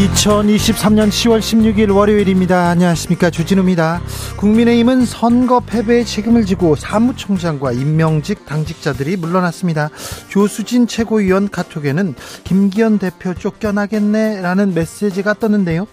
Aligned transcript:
2023년 0.00 1.08
10월 1.10 1.40
16일 1.40 1.94
월요일입니다. 1.94 2.70
안녕하십니까. 2.70 3.28
주진우입니다. 3.28 4.00
국민의힘은 4.38 5.04
선거 5.04 5.60
패배의 5.60 6.06
책임을 6.06 6.46
지고 6.46 6.74
사무총장과 6.74 7.72
임명직 7.72 8.46
당직자들이 8.46 9.18
물러났습니다. 9.18 9.90
조수진 10.28 10.86
최고위원 10.86 11.50
카톡에는 11.50 12.14
김기현 12.44 12.98
대표 12.98 13.34
쫓겨나겠네 13.34 14.40
라는 14.40 14.72
메시지가 14.72 15.34
떴는데요. 15.34 15.86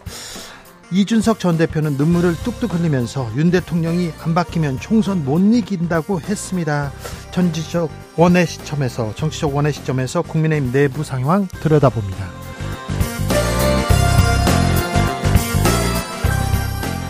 이준석 0.89 1.41
전 1.41 1.57
대표는 1.57 1.97
눈물을 1.97 2.33
뚝뚝 2.45 2.75
흘리면서 2.75 3.29
윤 3.35 3.51
대통령이 3.51 4.13
안 4.23 4.33
바뀌면 4.33 4.79
총선 4.79 5.25
못 5.25 5.39
이긴다고 5.39 6.21
했습니다. 6.21 6.93
전지적 7.31 7.91
원의 8.15 8.47
시점에서 8.47 9.13
정치적 9.15 9.53
원의 9.53 9.73
시점에서 9.73 10.21
국민의힘 10.21 10.71
내부 10.71 11.03
상황 11.03 11.49
들여다봅니다. 11.61 12.46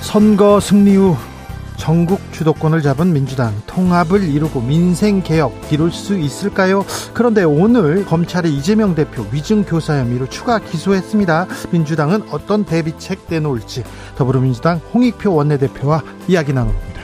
선거 0.08 0.62
승리 0.62 0.96
후 0.96 1.18
전국 1.76 2.22
주도권을 2.32 2.82
잡은 2.82 3.12
민주당 3.12 3.54
통합을 3.68 4.24
이루고 4.24 4.62
민생 4.62 5.22
개혁 5.22 5.54
이룰 5.70 5.92
수 5.92 6.18
있을까요? 6.18 6.86
그런데 7.14 7.44
오늘 7.44 8.06
검찰이 8.06 8.56
이재명 8.56 8.96
대표 8.96 9.26
위증 9.34 9.66
교사 9.66 10.00
혐의로 10.00 10.30
추가 10.30 10.60
기소했습니다. 10.60 11.48
민주당은 11.72 12.24
어떤 12.32 12.64
대비책 12.64 13.26
내놓을지 13.28 13.84
더불어민주당 14.16 14.80
홍익표 14.94 15.36
원내대표와 15.36 16.02
이야기 16.30 16.54
나눕니다. 16.54 17.02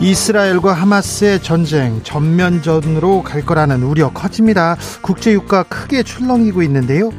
이스라엘과 0.00 0.74
하마스의 0.74 1.42
전쟁 1.42 2.02
전면전으로 2.02 3.22
갈 3.22 3.40
거라는 3.40 3.82
우려 3.82 4.12
커집니다. 4.12 4.76
국제유가 5.00 5.62
크게 5.62 6.02
출렁이고 6.02 6.62
있는데요. 6.62 7.10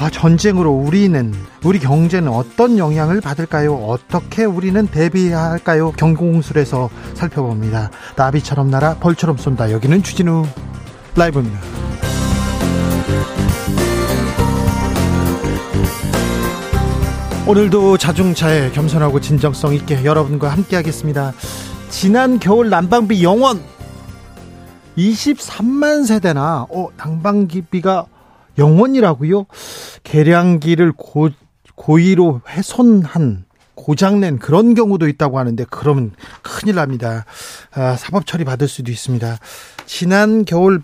아, 0.00 0.08
전쟁으로 0.08 0.70
우리는 0.70 1.34
우리 1.62 1.78
경제는 1.78 2.32
어떤 2.32 2.78
영향을 2.78 3.20
받을까요? 3.20 3.74
어떻게 3.74 4.46
우리는 4.46 4.86
대비해야 4.86 5.50
할까요? 5.50 5.92
경공술에서 5.92 6.88
살펴봅니다. 7.12 7.90
나비처럼 8.16 8.70
날아 8.70 8.94
벌처럼 8.94 9.36
쏜다. 9.36 9.70
여기는 9.72 10.02
주진우 10.02 10.46
라이브입니다. 11.16 11.60
오늘도 17.46 17.98
자중차에 17.98 18.70
겸손하고 18.70 19.20
진정성 19.20 19.74
있게 19.74 20.02
여러분과 20.02 20.48
함께 20.48 20.76
하겠습니다. 20.76 21.34
지난 21.90 22.38
겨울 22.38 22.70
난방비 22.70 23.22
영원 23.22 23.62
23만 24.96 26.06
세대나 26.06 26.68
어, 26.70 26.88
난방비가 26.96 28.06
영원이라고요? 28.60 29.46
계량기를 30.04 30.92
고, 30.92 31.30
고의로 31.74 32.42
훼손한 32.48 33.44
고장낸 33.74 34.38
그런 34.38 34.74
경우도 34.74 35.08
있다고 35.08 35.38
하는데 35.38 35.64
그러면 35.70 36.12
큰일 36.42 36.76
납니다. 36.76 37.24
아, 37.72 37.96
사법 37.96 38.26
처리 38.26 38.44
받을 38.44 38.68
수도 38.68 38.92
있습니다. 38.92 39.38
지난 39.86 40.44
겨울 40.44 40.82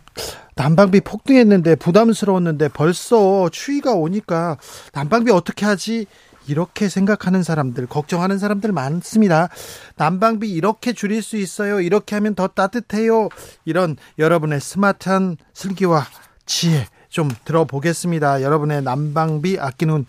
난방비 0.54 1.02
폭등했는데 1.02 1.76
부담스러웠는데 1.76 2.68
벌써 2.68 3.50
추위가 3.50 3.92
오니까 3.92 4.56
난방비 4.94 5.30
어떻게 5.30 5.66
하지? 5.66 6.06
이렇게 6.48 6.88
생각하는 6.88 7.42
사람들, 7.42 7.86
걱정하는 7.86 8.38
사람들 8.38 8.72
많습니다. 8.72 9.48
난방비 9.96 10.48
이렇게 10.48 10.92
줄일 10.92 11.20
수 11.22 11.36
있어요. 11.36 11.80
이렇게 11.80 12.14
하면 12.14 12.34
더 12.34 12.46
따뜻해요. 12.46 13.28
이런 13.64 13.96
여러분의 14.18 14.60
스마트한 14.60 15.36
슬기와 15.52 16.06
지혜 16.46 16.86
좀 17.16 17.30
들어보겠습니다. 17.46 18.42
여러분의 18.42 18.82
난방비 18.82 19.58
아끼는 19.58 20.04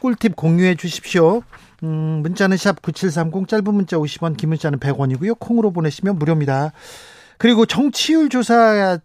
꿀팁 0.00 0.36
공유해 0.36 0.74
주십시오. 0.74 1.42
음, 1.82 2.22
문자는 2.22 2.56
샵 2.56 2.80
9730 2.80 3.46
짧은 3.46 3.74
문자 3.74 3.98
50원 3.98 4.38
긴 4.38 4.48
문자는 4.48 4.78
100원이고요. 4.78 5.38
콩으로 5.38 5.70
보내시면 5.70 6.18
무료입니다. 6.18 6.72
그리고 7.36 7.66
정치율 7.66 8.30
조사 8.30 8.98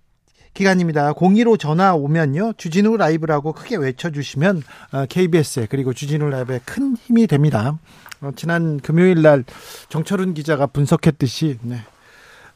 기간입니다. 0.53 1.11
02로 1.11 1.59
전화 1.59 1.93
오면요. 1.93 2.53
주진우 2.55 2.95
라이브라고 2.95 3.51
크게 3.51 3.75
외쳐주시면 3.75 4.63
KBS에 5.09 5.63
어, 5.63 5.67
그리고 5.69 5.91
주진우 5.91 6.29
라이브에 6.29 6.61
큰 6.63 6.95
힘이 6.95 7.27
됩니다. 7.27 7.77
어, 8.21 8.31
지난 8.33 8.79
금요일 8.79 9.23
날 9.23 9.43
정철훈 9.89 10.35
기자가 10.35 10.67
분석했듯이 10.67 11.57
네. 11.63 11.81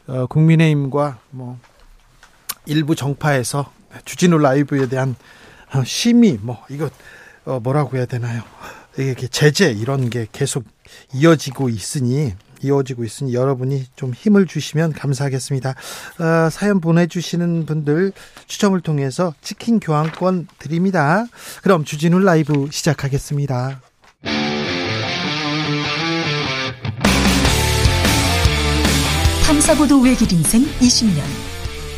어, 0.08 0.26
국민의힘과 0.28 1.18
뭐 1.32 1.60
일부 2.66 2.96
정파에서 2.96 3.76
주진우 4.04 4.38
라이브에 4.38 4.88
대한 4.88 5.16
어, 5.74 5.84
심의 5.84 6.40
뭐 6.42 6.64
이거 6.70 6.90
어, 7.46 7.60
뭐라고 7.60 7.98
해야 7.98 8.06
되나요? 8.06 8.44
이게 8.98 9.28
제재 9.28 9.72
이런 9.72 10.10
게 10.10 10.28
계속 10.32 10.64
이어지고 11.14 11.70
있으니 11.70 12.34
이어지고 12.62 13.04
있으니 13.04 13.34
여러분이 13.34 13.86
좀 13.96 14.14
힘을 14.14 14.48
주시면 14.48 14.94
감사하겠습니다. 14.94 15.70
어, 15.72 16.50
사연 16.50 16.80
보내주시는 16.80 17.66
분들 17.66 18.14
추첨을 18.48 18.82
통해서 18.82 19.34
치킨 19.42 19.80
교환권 19.80 20.48
드립니다. 20.58 21.26
그럼 21.62 21.84
주진우 21.84 22.20
라이브 22.20 22.68
시작하겠습니다. 22.72 23.82
탐사보도 29.46 30.02
외길 30.02 30.32
인생 30.34 30.64
20년. 30.80 31.45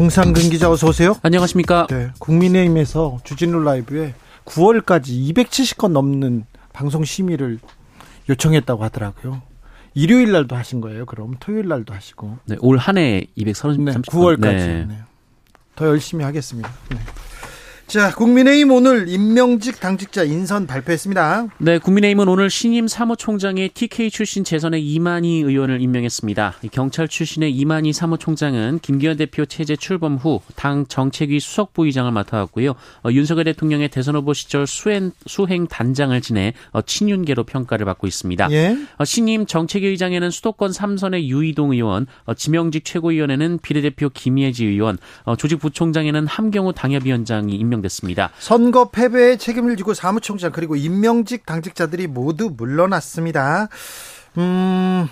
정상근 0.00 0.50
기자 0.50 0.70
어서 0.70 0.88
오세요. 0.88 1.16
안녕하십니까. 1.22 1.86
네, 1.88 2.10
국민의힘에서 2.18 3.16
주진우 3.24 3.60
라이브에 3.60 4.12
9월까지 4.44 5.32
270건 5.32 5.92
넘는 5.92 6.44
방송 6.74 7.02
심의를 7.02 7.58
요청했다고 8.28 8.84
하더라고요. 8.84 9.40
일요일 9.94 10.32
날도 10.32 10.54
하신 10.54 10.82
거예요. 10.82 11.06
그럼 11.06 11.36
토요일 11.40 11.68
날도 11.68 11.94
하시고. 11.94 12.36
네, 12.44 12.56
올 12.60 12.76
한 12.76 12.98
해 12.98 13.26
230건. 13.38 13.84
네, 13.86 13.92
9월까지. 14.02 14.40
네. 14.42 14.84
네. 14.86 14.98
더 15.76 15.86
열심히 15.86 16.24
하겠습니다. 16.24 16.70
네. 16.90 16.98
자, 17.86 18.12
국민의힘 18.12 18.72
오늘 18.72 19.08
임명직 19.08 19.78
당직자 19.78 20.24
인선 20.24 20.66
발표했습니다. 20.66 21.46
네, 21.58 21.78
국민의힘은 21.78 22.26
오늘 22.26 22.50
신임 22.50 22.88
사무총장의 22.88 23.68
TK 23.68 24.10
출신 24.10 24.42
재선의 24.42 24.84
이만희 24.84 25.42
의원을 25.42 25.80
임명했습니다. 25.80 26.56
경찰 26.72 27.06
출신의 27.06 27.52
이만희 27.52 27.92
사무총장은 27.92 28.80
김기현 28.80 29.16
대표 29.16 29.46
체제 29.46 29.76
출범 29.76 30.16
후 30.16 30.40
당 30.56 30.86
정책위 30.88 31.38
수석부의장을 31.38 32.10
맡아왔고요. 32.10 32.70
어, 33.04 33.10
윤석열 33.12 33.44
대통령의 33.44 33.88
대선 33.88 34.16
후보 34.16 34.34
시절 34.34 34.66
수행, 34.66 35.12
수행 35.26 35.68
단장을 35.68 36.20
지내 36.20 36.54
어, 36.72 36.82
친윤계로 36.82 37.44
평가를 37.44 37.86
받고 37.86 38.08
있습니다. 38.08 38.50
예? 38.50 38.76
어, 38.98 39.04
신임 39.04 39.46
정책위 39.46 39.86
의장에는 39.86 40.30
수도권 40.32 40.72
3선의 40.72 41.28
유이동 41.28 41.70
의원, 41.72 42.08
어, 42.24 42.34
지명직 42.34 42.84
최고위원회는 42.84 43.60
비례대표 43.62 44.08
김예지 44.08 44.64
의원, 44.66 44.98
어, 45.22 45.36
조직부총장에는 45.36 46.26
함경호 46.26 46.72
당협위원장이 46.72 47.54
임명 47.54 47.75
임명됐습니다. 47.76 48.30
선거 48.38 48.90
패배에 48.90 49.36
책임을 49.36 49.76
지고 49.76 49.94
사무총장 49.94 50.52
그리고 50.52 50.76
임명직 50.76 51.46
당직자들이 51.46 52.06
모두 52.06 52.50
물러났습니다. 52.56 53.68
음, 54.38 55.08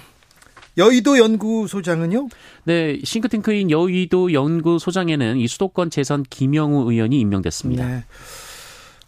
여의도 0.76 1.18
연구소장은요? 1.18 2.28
네, 2.64 2.98
싱크탱크인 3.04 3.70
여의도 3.70 4.32
연구소장에는 4.32 5.36
이 5.36 5.46
수도권 5.46 5.90
재선 5.90 6.24
김영우 6.28 6.90
의원이 6.90 7.18
임명됐습니다. 7.20 7.86
네. 7.86 8.04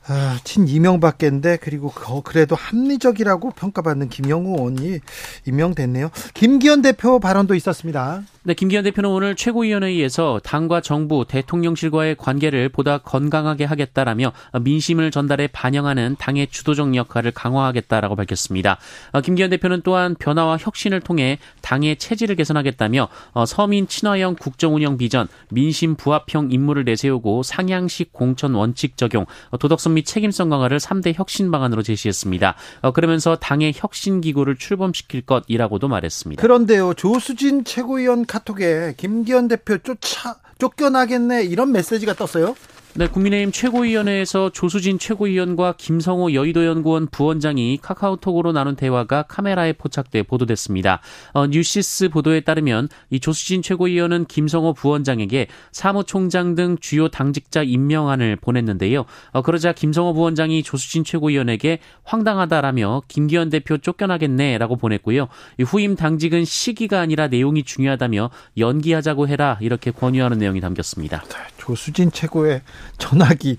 아, 0.08 0.38
친 0.44 0.68
이명박계인데 0.68 1.58
그리고 1.60 1.90
그래도 2.22 2.54
합리적이라고 2.54 3.50
평가받는 3.50 4.08
김영우 4.08 4.56
의원이 4.56 5.00
임명됐네요. 5.46 6.10
김기현 6.34 6.82
대표 6.82 7.18
발언도 7.18 7.56
있었습니다. 7.56 8.22
네, 8.46 8.54
김기현 8.54 8.84
대표는 8.84 9.10
오늘 9.10 9.34
최고위원회의에서 9.34 10.40
당과 10.44 10.80
정부, 10.80 11.24
대통령실과의 11.26 12.14
관계를 12.14 12.68
보다 12.68 12.98
건강하게 12.98 13.64
하겠다라며 13.64 14.30
민심을 14.62 15.10
전달해 15.10 15.48
반영하는 15.48 16.14
당의 16.16 16.46
주도적 16.46 16.94
역할을 16.94 17.32
강화하겠다라고 17.32 18.14
밝혔습니다. 18.14 18.78
어, 19.10 19.20
김기현 19.20 19.50
대표는 19.50 19.80
또한 19.82 20.14
변화와 20.14 20.58
혁신을 20.60 21.00
통해 21.00 21.40
당의 21.60 21.96
체질을 21.96 22.36
개선하겠다며 22.36 23.08
어, 23.32 23.46
서민 23.46 23.88
친화형 23.88 24.36
국정운영 24.36 24.96
비전, 24.96 25.26
민심 25.50 25.96
부합형 25.96 26.52
임무를 26.52 26.84
내세우고 26.84 27.42
상향식 27.42 28.12
공천 28.12 28.54
원칙 28.54 28.96
적용, 28.96 29.26
어, 29.50 29.58
도덕성 29.58 29.94
및 29.94 30.06
책임성 30.06 30.50
강화를 30.50 30.78
3대 30.78 31.14
혁신 31.16 31.50
방안으로 31.50 31.82
제시했습니다. 31.82 32.54
그러면서 32.94 33.34
당의 33.34 33.72
혁신 33.74 34.20
기구를 34.20 34.54
출범시킬 34.54 35.22
것이라고도 35.22 35.88
말했습니다. 35.88 36.40
그런데요, 36.40 36.94
조수진 36.94 37.64
최고위원 37.64 38.24
카톡에 38.36 38.94
김기현 38.98 39.48
대표 39.48 39.78
쫓아 39.78 40.36
쫓겨나겠네 40.58 41.44
이런 41.44 41.72
메시지가 41.72 42.14
떴어요. 42.14 42.54
네, 42.98 43.08
국민의힘 43.08 43.52
최고위원회에서 43.52 44.48
조수진 44.48 44.98
최고위원과 44.98 45.74
김성호 45.76 46.32
여의도 46.32 46.64
연구원 46.64 47.06
부원장이 47.08 47.78
카카오톡으로 47.82 48.52
나눈 48.52 48.74
대화가 48.74 49.24
카메라에 49.24 49.74
포착돼 49.74 50.22
보도됐습니다. 50.22 51.02
어, 51.34 51.46
뉴시스 51.46 52.08
보도에 52.08 52.40
따르면 52.40 52.88
이 53.10 53.20
조수진 53.20 53.60
최고위원은 53.60 54.24
김성호 54.24 54.72
부원장에게 54.72 55.48
사무총장 55.72 56.54
등 56.54 56.78
주요 56.80 57.08
당직자 57.08 57.64
임명안을 57.64 58.36
보냈는데요. 58.36 59.04
어, 59.32 59.42
그러자 59.42 59.74
김성호 59.74 60.14
부원장이 60.14 60.62
조수진 60.62 61.04
최고위원에게 61.04 61.80
황당하다라며 62.02 63.02
김기현 63.08 63.50
대표 63.50 63.76
쫓겨나겠네라고 63.76 64.76
보냈고요. 64.76 65.28
이 65.58 65.64
후임 65.64 65.96
당직은 65.96 66.46
시기가 66.46 67.00
아니라 67.00 67.28
내용이 67.28 67.62
중요하다며 67.62 68.30
연기하자고 68.56 69.28
해라 69.28 69.58
이렇게 69.60 69.90
권유하는 69.90 70.38
내용이 70.38 70.62
담겼습니다. 70.62 71.24
네, 71.28 71.36
조수진 71.58 72.10
최고의 72.10 72.62
전화기 72.98 73.56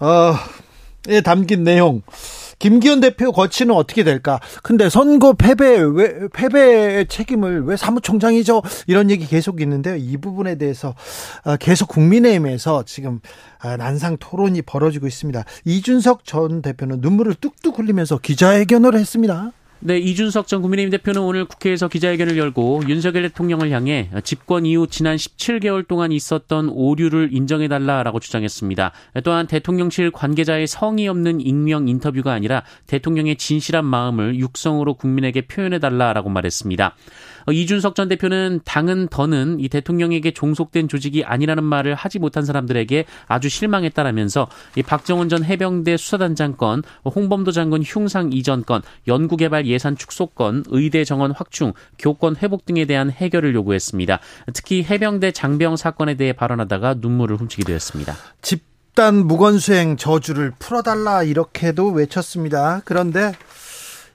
어에 0.00 1.20
담긴 1.22 1.64
내용 1.64 2.02
김기현 2.60 3.00
대표 3.00 3.32
거치는 3.32 3.74
어떻게 3.74 4.04
될까? 4.04 4.38
근데 4.62 4.88
선거 4.88 5.32
패배 5.32 5.78
왜 5.80 6.28
패배의 6.28 7.08
책임을 7.08 7.64
왜 7.64 7.76
사무총장이죠? 7.76 8.62
이런 8.86 9.10
얘기 9.10 9.26
계속 9.26 9.60
있는데요. 9.62 9.96
이 9.96 10.18
부분에 10.18 10.56
대해서 10.56 10.94
어, 11.44 11.56
계속 11.56 11.88
국민의힘에서 11.88 12.84
지금 12.84 13.20
아, 13.58 13.76
난상 13.76 14.18
토론이 14.18 14.62
벌어지고 14.62 15.06
있습니다. 15.06 15.42
이준석 15.64 16.26
전 16.26 16.60
대표는 16.60 17.00
눈물을 17.00 17.34
뚝뚝 17.34 17.78
흘리면서 17.78 18.18
기자회견을 18.18 18.94
했습니다. 18.94 19.52
네, 19.82 19.96
이준석 19.96 20.46
전 20.46 20.60
국민의힘 20.60 20.90
대표는 20.90 21.22
오늘 21.22 21.46
국회에서 21.46 21.88
기자회견을 21.88 22.36
열고 22.36 22.82
윤석열 22.86 23.22
대통령을 23.22 23.70
향해 23.70 24.10
집권 24.24 24.66
이후 24.66 24.86
지난 24.86 25.16
17개월 25.16 25.88
동안 25.88 26.12
있었던 26.12 26.68
오류를 26.68 27.30
인정해달라라고 27.32 28.20
주장했습니다. 28.20 28.92
또한 29.24 29.46
대통령실 29.46 30.10
관계자의 30.10 30.66
성의 30.66 31.08
없는 31.08 31.40
익명 31.40 31.88
인터뷰가 31.88 32.30
아니라 32.30 32.62
대통령의 32.88 33.36
진실한 33.36 33.86
마음을 33.86 34.38
육성으로 34.38 34.94
국민에게 34.94 35.46
표현해달라라고 35.46 36.28
말했습니다. 36.28 36.94
어, 37.46 37.52
이준석 37.52 37.94
전 37.94 38.08
대표는 38.08 38.60
당은 38.64 39.08
더는 39.08 39.60
이 39.60 39.68
대통령에게 39.68 40.32
종속된 40.32 40.88
조직이 40.88 41.24
아니라는 41.24 41.64
말을 41.64 41.94
하지 41.94 42.18
못한 42.18 42.44
사람들에게 42.44 43.04
아주 43.26 43.48
실망했다라면서 43.48 44.48
이 44.76 44.82
박정원 44.82 45.28
전 45.28 45.44
해병대 45.44 45.96
수사단장 45.96 46.56
건, 46.56 46.82
홍범도 47.04 47.52
장군 47.52 47.82
흉상 47.82 48.30
이전 48.32 48.64
건, 48.64 48.82
연구개발 49.06 49.66
예산 49.66 49.96
축소 49.96 50.26
건, 50.26 50.64
의대 50.68 51.04
정원 51.04 51.32
확충, 51.32 51.72
교권 51.98 52.36
회복 52.36 52.64
등에 52.66 52.84
대한 52.84 53.10
해결을 53.10 53.54
요구했습니다. 53.54 54.20
특히 54.52 54.82
해병대 54.82 55.32
장병 55.32 55.76
사건에 55.76 56.14
대해 56.14 56.32
발언하다가 56.32 56.96
눈물을 56.98 57.36
훔치기도 57.36 57.72
했습니다. 57.72 58.14
집단 58.42 59.26
무건수행 59.26 59.96
저주를 59.96 60.52
풀어달라 60.58 61.22
이렇게도 61.22 61.90
외쳤습니다. 61.90 62.82
그런데 62.84 63.32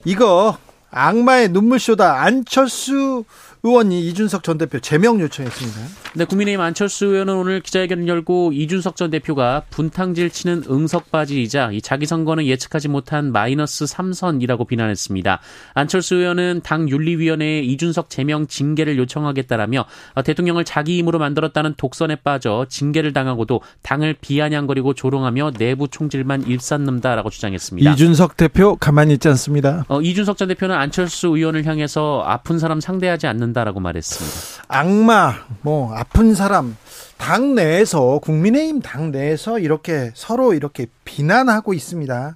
이거 0.04 0.58
악마의 0.96 1.50
눈물쇼다. 1.50 2.22
안철수 2.22 3.26
의원이 3.66 4.08
이준석 4.10 4.44
전 4.44 4.60
대표 4.60 4.80
제명 4.80 5.20
요청했습니다. 5.20 5.80
네, 6.14 6.26
국민의힘 6.26 6.62
안철수 6.62 7.08
의원은 7.08 7.34
오늘 7.34 7.62
기자회견을 7.62 8.08
열고 8.08 8.52
이준석 8.54 8.96
전 8.96 9.10
대표가 9.10 9.64
분탕질 9.72 10.30
치는 10.30 10.66
응석바지이자 10.70 11.72
이 11.72 11.82
자기 11.82 12.06
선거는 12.06 12.46
예측하지 12.46 12.90
못한 12.90 13.32
마이너스 13.32 13.86
3선이라고 13.86 14.68
비난했습니다. 14.68 15.40
안철수 15.74 16.16
의원은 16.16 16.62
당 16.64 16.88
윤리위원회에 16.88 17.62
이준석 17.62 18.12
제명 18.12 18.46
징계를 18.46 19.00
요청하겠다라며 19.00 19.86
대통령을 20.24 20.64
자기 20.64 21.00
힘으로 21.00 21.18
만들었다는 21.18 21.74
독선에 21.76 22.18
빠져 22.18 22.68
징계를 22.70 23.14
당하고도 23.14 23.62
당을 23.82 24.16
비아냥거리고 24.22 24.94
조롱하며 24.94 25.54
내부 25.58 25.88
총질만 25.88 26.44
일삼는다라고 26.44 27.32
주장했습니다. 27.32 27.92
이준석 27.92 28.38
대표 28.38 28.76
가만히 28.76 29.16
있지 29.16 29.28
않습니다. 29.30 29.86
어, 29.88 30.02
이준석 30.02 30.38
전 30.38 30.50
대표는 30.50 30.76
안철수 30.76 31.30
의원을 31.30 31.66
향해서 31.66 32.22
아픈 32.28 32.60
사람 32.60 32.80
상대하지 32.80 33.26
않는다. 33.26 33.55
한다라고 33.56 33.80
말했습니다. 33.80 34.66
악마, 34.68 35.34
뭐 35.62 35.96
아픈 35.96 36.36
사람 36.36 36.76
당 37.18 37.56
내에서 37.56 38.20
국민의힘 38.20 38.82
당 38.82 39.12
내에서 39.12 39.58
이렇게 39.60 40.12
서로 40.14 40.54
이렇게 40.54 40.88
비난하고 41.06 41.74
있습니다. 41.74 42.36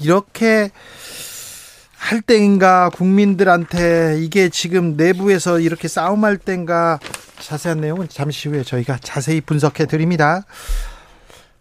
이렇게 0.00 0.70
할 1.96 2.20
때인가 2.22 2.90
국민들한테 2.90 4.18
이게 4.20 4.48
지금 4.48 4.96
내부에서 4.96 5.60
이렇게 5.60 5.88
싸움할 5.88 6.38
때인가 6.38 6.98
자세한 7.38 7.80
내용은 7.80 8.08
잠시 8.08 8.48
후에 8.48 8.62
저희가 8.62 8.98
자세히 9.02 9.40
분석해 9.40 9.86
드립니다. 9.86 10.44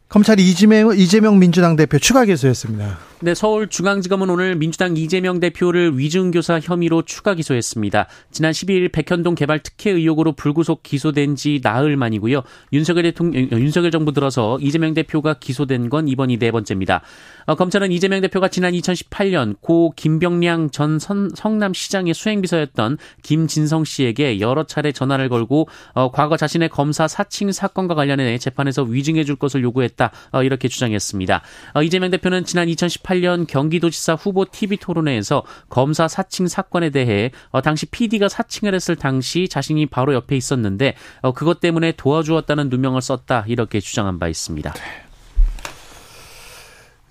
검찰이 0.09 0.47
이재명, 0.49 0.95
이재명 0.95 1.39
민주당 1.39 1.75
대표 1.75 1.99
추가 1.99 2.23
기소했습니다. 2.23 3.12
네, 3.23 3.33
서울중앙지검은 3.33 4.29
오늘 4.29 4.57
민주당 4.57 4.97
이재명 4.97 5.39
대표를 5.39 5.97
위증교사 5.97 6.59
혐의로 6.59 7.03
추가 7.03 7.33
기소했습니다. 7.33 8.07
지난 8.31 8.51
12일 8.51 8.91
백현동 8.91 9.35
개발 9.35 9.59
특혜 9.59 9.91
의혹으로 9.91 10.33
불구속 10.33 10.83
기소된 10.83 11.37
지 11.37 11.61
나흘 11.63 11.95
만이고요. 11.95 12.41
윤석열 12.73 13.03
대통령, 13.03 13.47
윤석열 13.53 13.91
정부 13.91 14.11
들어서 14.11 14.59
이재명 14.59 14.93
대표가 14.93 15.35
기소된 15.35 15.87
건 15.87 16.09
이번이 16.09 16.37
네 16.37 16.51
번째입니다. 16.51 17.01
어, 17.45 17.55
검찰은 17.55 17.93
이재명 17.93 18.19
대표가 18.19 18.49
지난 18.49 18.73
2018년 18.73 19.55
고 19.61 19.93
김병량 19.95 20.71
전 20.71 20.99
선, 20.99 21.29
성남시장의 21.33 22.13
수행비서였던 22.13 22.97
김진성 23.21 23.85
씨에게 23.85 24.41
여러 24.41 24.65
차례 24.65 24.91
전화를 24.91 25.29
걸고 25.29 25.69
어, 25.93 26.11
과거 26.11 26.35
자신의 26.35 26.67
검사 26.67 27.07
사칭 27.07 27.53
사건과 27.53 27.95
관련해 27.95 28.37
재판에서 28.37 28.83
위증해 28.83 29.23
줄 29.23 29.37
것을 29.37 29.63
요구했다. 29.63 30.11
어, 30.33 30.43
이렇게 30.43 30.67
주장했습니다. 30.67 31.41
어, 31.75 31.83
이재명 31.83 32.11
대표는 32.11 32.43
지난 32.43 32.67
2018 32.67 33.12
2018년 33.13 33.47
경기도지사 33.47 34.15
후보 34.15 34.45
TV 34.45 34.77
토론회에서 34.77 35.43
검사 35.69 36.07
사칭 36.07 36.47
사건에 36.47 36.89
대해 36.89 37.31
어, 37.51 37.61
당시 37.61 37.85
PD가 37.85 38.29
사칭을 38.29 38.73
했을 38.73 38.95
당시 38.95 39.47
자신이 39.47 39.85
바로 39.87 40.13
옆에 40.13 40.35
있었는데 40.35 40.95
어, 41.21 41.33
그것 41.33 41.59
때문에 41.59 41.93
도와주었다는 41.93 42.69
누명을 42.69 43.01
썼다 43.01 43.45
이렇게 43.47 43.79
주장한 43.79 44.19
바 44.19 44.27
있습니다. 44.27 44.73
네. 44.73 44.81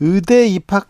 의대 0.01 0.47
입학 0.49 0.89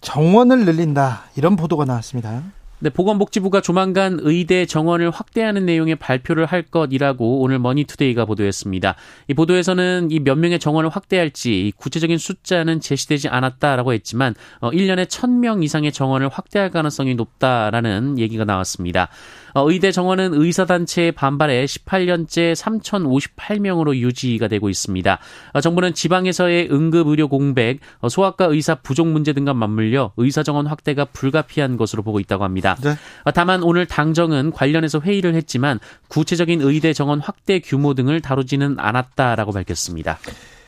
정원을 0.00 0.64
늘린다 0.64 1.24
이런 1.36 1.56
보도가 1.56 1.84
나왔습니다. 1.84 2.42
네, 2.80 2.90
보건복지부가 2.90 3.60
조만간 3.60 4.18
의대 4.22 4.64
정원을 4.64 5.10
확대하는 5.10 5.66
내용의 5.66 5.96
발표를 5.96 6.46
할 6.46 6.62
것이라고 6.62 7.40
오늘 7.40 7.58
머니투데이가 7.58 8.24
보도했습니다. 8.24 8.94
이 9.26 9.34
보도에서는 9.34 10.08
이 10.12 10.20
몇 10.28 10.36
명의 10.36 10.58
정원을 10.58 10.90
확대할지 10.90 11.72
구체적인 11.76 12.18
숫자는 12.18 12.80
제시되지 12.80 13.28
않았다라고 13.28 13.94
했지만 13.94 14.34
어 14.60 14.70
1년에 14.70 15.06
1000명 15.06 15.64
이상의 15.64 15.90
정원을 15.90 16.28
확대할 16.28 16.70
가능성이 16.70 17.14
높다라는 17.14 18.18
얘기가 18.18 18.44
나왔습니다. 18.44 19.08
어, 19.54 19.70
의대 19.70 19.90
정원은 19.90 20.34
의사 20.34 20.66
단체의 20.66 21.12
반발에 21.12 21.64
18년째 21.64 22.54
3,058명으로 22.54 23.96
유지가 23.96 24.46
되고 24.48 24.68
있습니다. 24.68 25.18
어, 25.54 25.60
정부는 25.60 25.94
지방에서의 25.94 26.68
응급 26.70 27.08
의료 27.08 27.28
공백, 27.28 27.80
어, 28.00 28.08
소아과 28.08 28.46
의사 28.46 28.74
부족 28.74 29.08
문제 29.08 29.32
등과 29.32 29.54
맞물려 29.54 30.12
의사 30.18 30.42
정원 30.42 30.66
확대가 30.66 31.06
불가피한 31.06 31.76
것으로 31.76 32.02
보고 32.02 32.20
있다고 32.20 32.44
합니다. 32.44 32.67
네. 32.82 32.96
다만 33.34 33.62
오늘 33.62 33.86
당정은 33.86 34.52
관련해서 34.52 35.00
회의를 35.00 35.34
했지만 35.34 35.78
구체적인 36.08 36.60
의대 36.60 36.92
정원 36.92 37.20
확대 37.20 37.60
규모 37.60 37.94
등을 37.94 38.20
다루지는 38.20 38.76
않았다라고 38.78 39.52
밝혔습니다. 39.52 40.18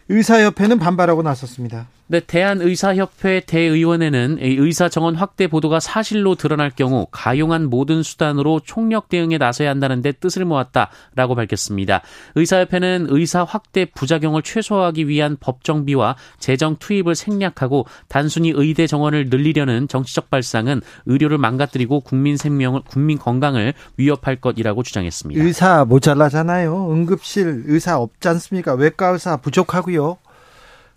의사협회는 0.08 0.78
반발하고 0.78 1.22
나섰습니다. 1.22 1.86
네, 2.10 2.18
대한의사협회 2.18 3.42
대의원회는 3.46 4.38
의사 4.40 4.88
정원 4.88 5.14
확대 5.14 5.46
보도가 5.46 5.78
사실로 5.78 6.34
드러날 6.34 6.68
경우 6.70 7.06
가용한 7.12 7.70
모든 7.70 8.02
수단으로 8.02 8.58
총력 8.64 9.08
대응에 9.08 9.38
나서야 9.38 9.70
한다는데 9.70 10.10
뜻을 10.10 10.44
모았다라고 10.44 11.36
밝혔습니다. 11.36 12.02
의사협회는 12.34 13.06
의사 13.10 13.44
확대 13.44 13.84
부작용을 13.84 14.42
최소화하기 14.42 15.06
위한 15.06 15.36
법 15.38 15.62
정비와 15.62 16.16
재정 16.40 16.74
투입을 16.80 17.14
생략하고 17.14 17.86
단순히 18.08 18.52
의대 18.56 18.88
정원을 18.88 19.26
늘리려는 19.30 19.86
정치적 19.86 20.30
발상은 20.30 20.80
의료를 21.06 21.38
망가뜨리고 21.38 22.00
국민 22.00 22.36
생명을 22.36 22.80
국민 22.88 23.18
건강을 23.18 23.72
위협할 23.98 24.34
것이라고 24.34 24.82
주장했습니다. 24.82 25.44
의사 25.44 25.84
모자라잖아요. 25.84 26.90
응급실 26.90 27.66
의사 27.66 28.00
없지 28.00 28.26
않습니까? 28.30 28.74
외과 28.74 29.10
의사 29.10 29.36
부족하고요. 29.36 30.18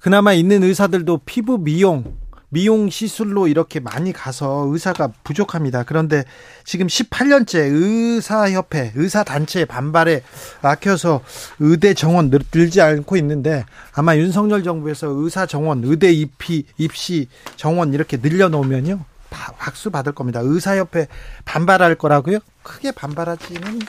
그나마 0.03 0.33
있는 0.33 0.63
의사들도 0.63 1.21
피부 1.25 1.57
미용, 1.57 2.17
미용 2.49 2.89
시술로 2.89 3.47
이렇게 3.47 3.79
많이 3.79 4.11
가서 4.11 4.67
의사가 4.67 5.13
부족합니다. 5.23 5.83
그런데 5.83 6.25
지금 6.65 6.87
18년째 6.87 7.69
의사협회, 7.71 8.91
의사단체 8.95 9.63
반발에 9.63 10.21
막혀서 10.61 11.21
의대 11.59 11.93
정원 11.93 12.29
늘지 12.51 12.81
않고 12.81 13.15
있는데 13.15 13.63
아마 13.93 14.17
윤석열 14.17 14.61
정부에서 14.61 15.07
의사 15.07 15.45
정원, 15.45 15.85
의대 15.85 16.11
입시, 16.11 16.65
입시 16.77 17.29
정원 17.55 17.93
이렇게 17.93 18.17
늘려놓으면요. 18.17 19.05
박수 19.29 19.89
받을 19.89 20.11
겁니다. 20.11 20.41
의사협회 20.43 21.07
반발할 21.45 21.95
거라고요? 21.95 22.39
크게 22.61 22.91
반발하지는 22.91 23.79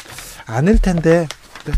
않을 0.46 0.78
텐데. 0.78 1.26
네. 1.64 1.72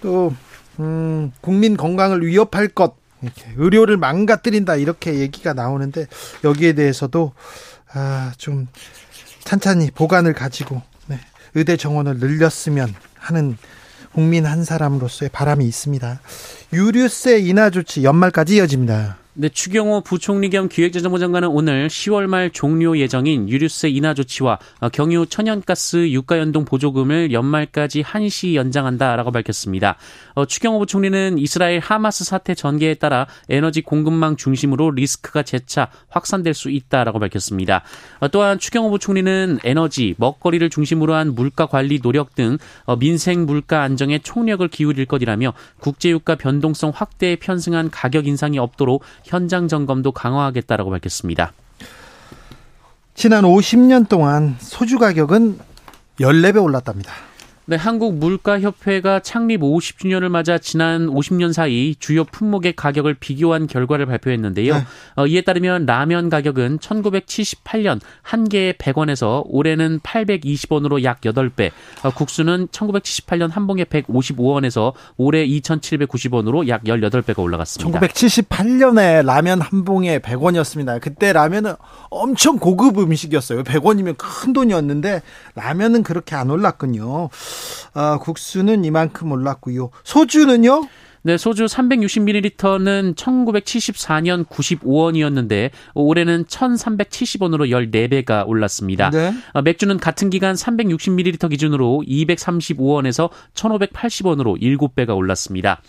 또, 0.00 0.32
음, 0.80 1.30
국민 1.42 1.76
건강을 1.76 2.26
위협할 2.26 2.68
것, 2.68 3.03
이렇게 3.24 3.52
의료를 3.56 3.96
망가뜨린다 3.96 4.76
이렇게 4.76 5.18
얘기가 5.18 5.52
나오는데 5.52 6.06
여기에 6.44 6.74
대해서도 6.74 7.32
아, 7.92 8.32
좀 8.38 8.68
찬찬히 9.44 9.90
보관을 9.90 10.32
가지고 10.32 10.82
네, 11.06 11.18
의대 11.54 11.76
정원을 11.76 12.18
늘렸으면 12.18 12.94
하는 13.18 13.56
국민 14.12 14.46
한 14.46 14.64
사람으로서의 14.64 15.30
바람이 15.30 15.66
있습니다. 15.66 16.20
유류세 16.72 17.40
인하 17.40 17.70
조치 17.70 18.04
연말까지 18.04 18.56
이어집니다. 18.56 19.18
네, 19.36 19.48
추경호 19.48 20.02
부총리 20.02 20.48
겸 20.48 20.68
기획재정부 20.68 21.18
장관은 21.18 21.48
오늘 21.48 21.88
10월 21.88 22.28
말 22.28 22.50
종료 22.50 22.96
예정인 22.96 23.48
유류세 23.48 23.88
인하 23.88 24.14
조치와 24.14 24.60
경유 24.92 25.26
천연가스 25.26 26.10
유가 26.10 26.38
연동 26.38 26.64
보조금을 26.64 27.32
연말까지 27.32 28.02
한시 28.02 28.54
연장한다라고 28.54 29.32
밝혔습니다. 29.32 29.96
어, 30.34 30.44
추경호 30.46 30.78
부총리는 30.78 31.36
이스라엘 31.38 31.80
하마스 31.80 32.24
사태 32.24 32.54
전개에 32.54 32.94
따라 32.94 33.26
에너지 33.48 33.82
공급망 33.82 34.36
중심으로 34.36 34.92
리스크가 34.92 35.42
재차 35.42 35.88
확산될 36.10 36.54
수 36.54 36.70
있다라고 36.70 37.18
밝혔습니다. 37.18 37.82
어, 38.20 38.28
또한 38.28 38.60
추경호 38.60 38.90
부총리는 38.90 39.58
에너지, 39.64 40.14
먹거리를 40.18 40.70
중심으로 40.70 41.12
한 41.12 41.34
물가 41.34 41.66
관리 41.66 41.98
노력 41.98 42.36
등 42.36 42.56
어, 42.84 42.94
민생 42.94 43.46
물가 43.46 43.82
안정에 43.82 44.20
총력을 44.20 44.68
기울일 44.68 45.06
것이라며 45.06 45.54
국제유가 45.80 46.36
변동성 46.36 46.92
확대에 46.94 47.34
편승한 47.34 47.90
가격 47.90 48.28
인상이 48.28 48.60
없도록 48.60 49.02
현장 49.24 49.68
점검도 49.68 50.12
강화하겠다라고 50.12 50.90
밝혔습니다. 50.90 51.52
지난 53.14 53.44
50년 53.44 54.08
동안 54.08 54.56
소주 54.58 54.98
가격은 54.98 55.58
14배 56.20 56.62
올랐답니다. 56.62 57.12
네, 57.66 57.76
한국 57.76 58.16
물가협회가 58.16 59.20
창립 59.20 59.62
50주년을 59.62 60.28
맞아 60.28 60.58
지난 60.58 61.06
50년 61.06 61.54
사이 61.54 61.94
주요 61.98 62.24
품목의 62.24 62.74
가격을 62.76 63.14
비교한 63.14 63.66
결과를 63.66 64.04
발표했는데요. 64.04 64.74
네. 64.74 64.80
어, 65.16 65.26
이에 65.26 65.40
따르면 65.40 65.86
라면 65.86 66.28
가격은 66.28 66.78
1978년 66.78 68.00
한 68.20 68.50
개에 68.50 68.72
100원에서 68.72 69.44
올해는 69.46 70.00
820원으로 70.00 71.04
약 71.04 71.22
8배, 71.22 71.70
어, 72.02 72.10
국수는 72.10 72.68
1978년 72.68 73.50
한 73.50 73.66
봉에 73.66 73.84
155원에서 73.84 74.92
올해 75.16 75.46
2,790원으로 75.46 76.68
약 76.68 76.84
18배가 76.84 77.38
올라갔습니다. 77.38 77.98
1978년에 77.98 79.24
라면 79.24 79.62
한 79.62 79.86
봉에 79.86 80.18
100원이었습니다. 80.18 81.00
그때 81.00 81.32
라면은 81.32 81.76
엄청 82.10 82.58
고급 82.58 82.98
음식이었어요. 82.98 83.62
100원이면 83.64 84.16
큰 84.18 84.52
돈이었는데 84.52 85.22
라면은 85.54 86.02
그렇게 86.02 86.34
안 86.36 86.50
올랐군요. 86.50 87.30
아, 87.94 88.18
국수는 88.20 88.84
이만큼 88.84 89.32
올랐고요. 89.32 89.90
소주는요? 90.02 90.88
네, 91.26 91.38
소주 91.38 91.64
360ml는 91.64 93.14
1974년 93.16 94.46
95원이었는데 94.46 95.70
올해는 95.94 96.44
1,370원으로 96.44 97.66
14배가 97.70 98.46
올랐습니다. 98.46 99.08
네. 99.08 99.32
어, 99.54 99.62
맥주는 99.62 99.96
같은 99.96 100.28
기간 100.28 100.54
360ml 100.54 101.48
기준으로 101.48 102.02
235원에서 102.06 103.30
1,580원으로 103.54 104.60
7배가 104.60 105.16
올랐습니다. 105.16 105.80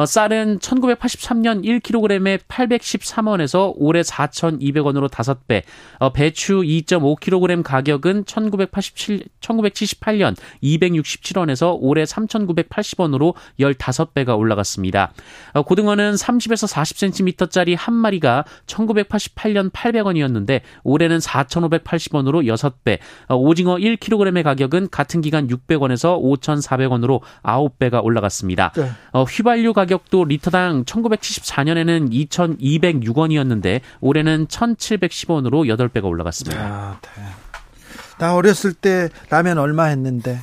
어, 0.00 0.06
쌀은 0.06 0.60
1983년 0.60 1.62
1kg에 1.62 2.38
813원에서 2.48 3.74
올해 3.76 4.00
4,200원으로 4.00 5.10
5배, 5.10 5.62
어, 5.98 6.10
배추 6.10 6.62
2.5kg 6.62 7.62
가격은 7.62 8.24
1987, 8.24 9.24
1978년 9.42 10.36
267원에서 10.62 11.76
올해 11.78 12.04
3,980원으로 12.04 13.34
15배가 13.58 14.38
올라갔습니다. 14.38 15.12
어, 15.52 15.62
고등어는 15.64 16.14
30에서 16.14 16.66
40cm짜리 16.72 17.76
한 17.76 17.92
마리가 17.92 18.46
1988년 18.64 19.70
800원이었는데 19.70 20.62
올해는 20.82 21.18
4,580원으로 21.18 22.42
6배, 22.56 23.00
오징어 23.28 23.76
1kg의 23.76 24.44
가격은 24.44 24.88
같은 24.88 25.20
기간 25.20 25.48
600원에서 25.48 26.18
5,400원으로 26.22 27.20
9배가 27.42 28.02
올라갔습니다. 28.02 28.72
네. 28.74 28.90
휘발유 29.12 29.74
가격 29.74 29.89
가격도 29.90 30.24
리터당 30.24 30.84
1974년에는 30.84 32.12
2,206원이었는데 32.28 33.80
올해는 34.00 34.46
1,710원으로 34.46 35.66
8배가 35.66 36.04
올라갔습니다. 36.04 36.60
아, 36.60 37.00
네. 37.02 37.22
나 38.18 38.34
어렸을 38.34 38.72
때 38.72 39.08
라면 39.30 39.58
얼마 39.58 39.84
했는데 39.86 40.38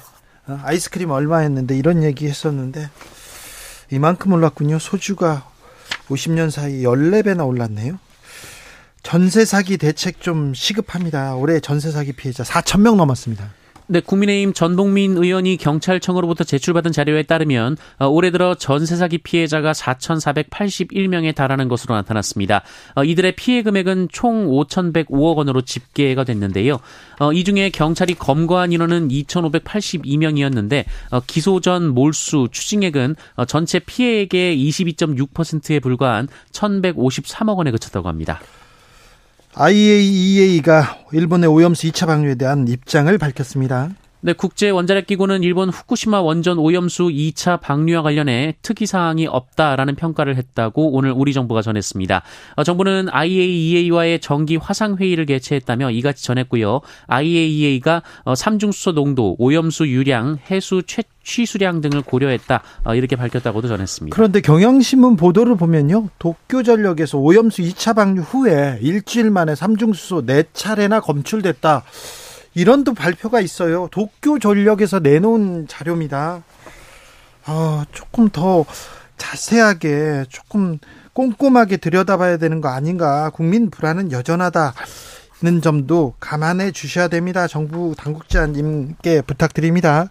어, 0.47 0.59
아이스크림 0.63 1.11
얼마 1.11 1.39
했는데 1.39 1.77
이런 1.77 2.03
얘기 2.03 2.27
했었는데 2.27 2.89
이만큼 3.91 4.33
올랐군요. 4.33 4.79
소주가 4.79 5.49
50년 6.09 6.51
사이 6.51 6.81
14배나 6.83 7.47
올랐네요. 7.47 7.99
전세 9.03 9.45
사기 9.45 9.77
대책 9.77 10.19
좀 10.19 10.53
시급합니다. 10.53 11.35
올해 11.35 11.61
전세 11.61 11.91
사기 11.91 12.11
피해자 12.11 12.43
4천 12.43 12.81
명 12.81 12.97
넘었습니다. 12.97 13.49
네, 13.89 14.01
국민의힘 14.01 14.51
전봉민 14.51 15.15
의원이 15.15 15.55
경찰청으로부터 15.55 16.43
제출받은 16.43 16.91
자료에 16.91 17.23
따르면 17.23 17.77
어, 17.99 18.07
올해 18.07 18.31
들어 18.31 18.53
전세 18.53 18.97
사기 18.97 19.17
피해자가 19.17 19.71
4,481명에 19.71 21.33
달하는 21.33 21.69
것으로 21.69 21.95
나타났습니다. 21.95 22.63
어, 22.95 23.05
이들의 23.05 23.37
피해 23.37 23.63
금액은 23.63 24.09
총 24.11 24.47
5,105억 24.47 25.37
원으로 25.37 25.61
집계가 25.61 26.25
됐는데요. 26.25 26.79
어, 27.19 27.31
이 27.31 27.45
중에 27.45 27.69
경찰이 27.69 28.15
검거한 28.15 28.73
인원은 28.73 29.07
2,582명이었는데 29.07 30.83
기소 31.25 31.61
전 31.61 31.87
몰수 31.87 32.49
추징액은 32.51 33.15
전체 33.47 33.79
피해액의 33.79 34.57
22.6%에 34.67 35.79
불과한 35.79 36.27
1,153억 36.51 37.57
원에 37.57 37.71
그쳤다고 37.71 38.09
합니다. 38.09 38.41
IAEA가 39.59 40.99
일본의 41.11 41.49
오염수 41.49 41.87
2차 41.87 42.05
방류에 42.05 42.35
대한 42.35 42.67
입장을 42.67 43.17
밝혔습니다. 43.17 43.89
네, 44.19 44.33
국제 44.33 44.71
원자력 44.71 45.05
기구는 45.05 45.43
일본 45.43 45.69
후쿠시마 45.69 46.21
원전 46.21 46.57
오염수 46.57 47.09
2차 47.09 47.61
방류와 47.61 48.01
관련해 48.01 48.55
특이 48.63 48.87
사항이 48.87 49.27
없다라는 49.27 49.93
평가를 49.95 50.35
했다고 50.37 50.91
오늘 50.91 51.11
우리 51.11 51.33
정부가 51.33 51.61
전했습니다. 51.61 52.23
어, 52.55 52.63
정부는 52.63 53.09
IAEA와의 53.11 54.19
정기 54.19 54.55
화상 54.55 54.97
회의를 54.97 55.27
개최했다며 55.27 55.91
이같이 55.91 56.23
전했고요. 56.25 56.81
IAEA가 57.05 58.01
어, 58.23 58.33
삼중수소 58.33 58.93
농도, 58.93 59.35
오염수 59.37 59.87
유량, 59.87 60.39
해수 60.49 60.81
최 60.87 61.03
취수량 61.23 61.81
등을 61.81 62.01
고려했다 62.01 62.63
어, 62.85 62.95
이렇게 62.95 63.15
밝혔다고도 63.15 63.67
전했습니다. 63.67 64.15
그런데 64.15 64.41
경향신문 64.41 65.17
보도를 65.17 65.57
보면요. 65.57 66.09
도쿄 66.17 66.63
전력에서 66.63 67.19
오염수 67.19 67.61
2차 67.61 67.95
방류 67.95 68.21
후에 68.21 68.79
일주일 68.81 69.29
만에 69.29 69.53
삼중수소 69.53 70.23
4 70.25 70.43
차례나 70.53 71.01
검출됐다. 71.01 71.83
이런 72.57 72.83
또 72.83 72.95
발표가 72.95 73.39
있어요. 73.39 73.87
도쿄 73.91 74.39
전력에서 74.39 74.97
내놓은 74.97 75.67
자료입니다. 75.67 76.41
아, 77.45 77.85
조금 77.91 78.29
더 78.29 78.65
자세하게 79.17 80.25
조금 80.27 80.79
꼼꼼하게 81.13 81.77
들여다봐야 81.77 82.37
되는 82.37 82.59
거 82.59 82.69
아닌가. 82.69 83.29
국민 83.29 83.69
불안은 83.69 84.11
여전하다. 84.11 84.73
는 85.43 85.61
점도 85.61 86.15
감안해 86.19 86.71
주셔야 86.71 87.09
됩니다. 87.09 87.45
정부 87.45 87.93
당국자님께 87.95 89.21
부탁드립니다. 89.21 90.09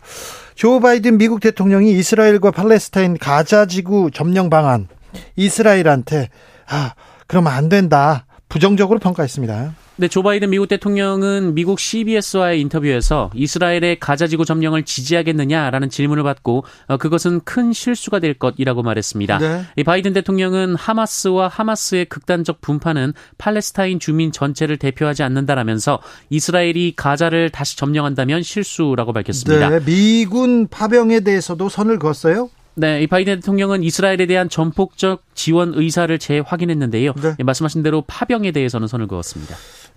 조 0.55 0.79
바이든 0.79 1.19
미국 1.19 1.41
대통령이 1.41 1.91
이스라엘과 1.99 2.53
팔레스타인 2.53 3.19
가자 3.19 3.67
지구 3.67 4.13
점령 4.15 4.51
방안 4.51 4.87
이스라엘한테 5.35 6.29
아 6.69 6.95
그러면 7.27 7.55
안 7.55 7.69
된다. 7.69 8.25
부정적으로 8.49 9.01
평가했습니다. 9.01 9.75
네, 9.99 10.09
조 10.09 10.23
바이든 10.23 10.51
미국 10.51 10.69
대통령은 10.69 11.55
미국 11.55 11.81
CBS와의 11.81 12.61
인터뷰에서 12.61 13.31
이스라엘의 13.35 13.99
가자지구 13.99 14.45
점령을 14.45 14.83
지지하겠느냐라는 14.83 15.89
질문을 15.89 16.23
받고 16.23 16.65
어, 16.89 16.97
그것은 16.99 17.41
큰 17.45 17.73
실수가 17.73 18.19
될 18.19 18.35
것이라고 18.35 18.83
말했습니다. 18.83 19.39
네. 19.39 19.63
이 19.77 19.85
바이든 19.85 20.13
대통령은 20.13 20.75
하마스와 20.77 21.49
하마스의 21.49 22.05
극단적 22.07 22.61
분파는 22.61 23.15
팔레스타인 23.39 23.99
주민 23.99 24.33
전체를 24.33 24.77
대표하지 24.77 25.23
않는다라면서 25.23 26.01
이스라엘이 26.29 26.93
가자를 26.95 27.49
다시 27.49 27.79
점령한다면 27.79 28.43
실수라고 28.43 29.15
밝혔습니다. 29.15 29.71
네, 29.71 29.81
미군 29.83 30.67
파병에 30.69 31.21
대해서도 31.21 31.71
선을 31.71 31.99
그었어요? 31.99 32.51
네, 32.79 33.03
이 33.03 33.07
바이든 33.07 33.37
대통령은 33.37 33.83
이스라엘에 33.83 34.27
대한 34.27 34.51
전폭적 34.51 35.23
지원 35.35 35.73
의사를 35.75 36.19
재확인했는데요. 36.19 37.15
네. 37.15 37.35
예, 37.39 37.43
말씀하신 37.43 37.83
대로 37.83 38.03
파병에 38.07 38.53
대해서는 38.53 38.87
선을 38.87 39.07
그었습니다. 39.07 39.57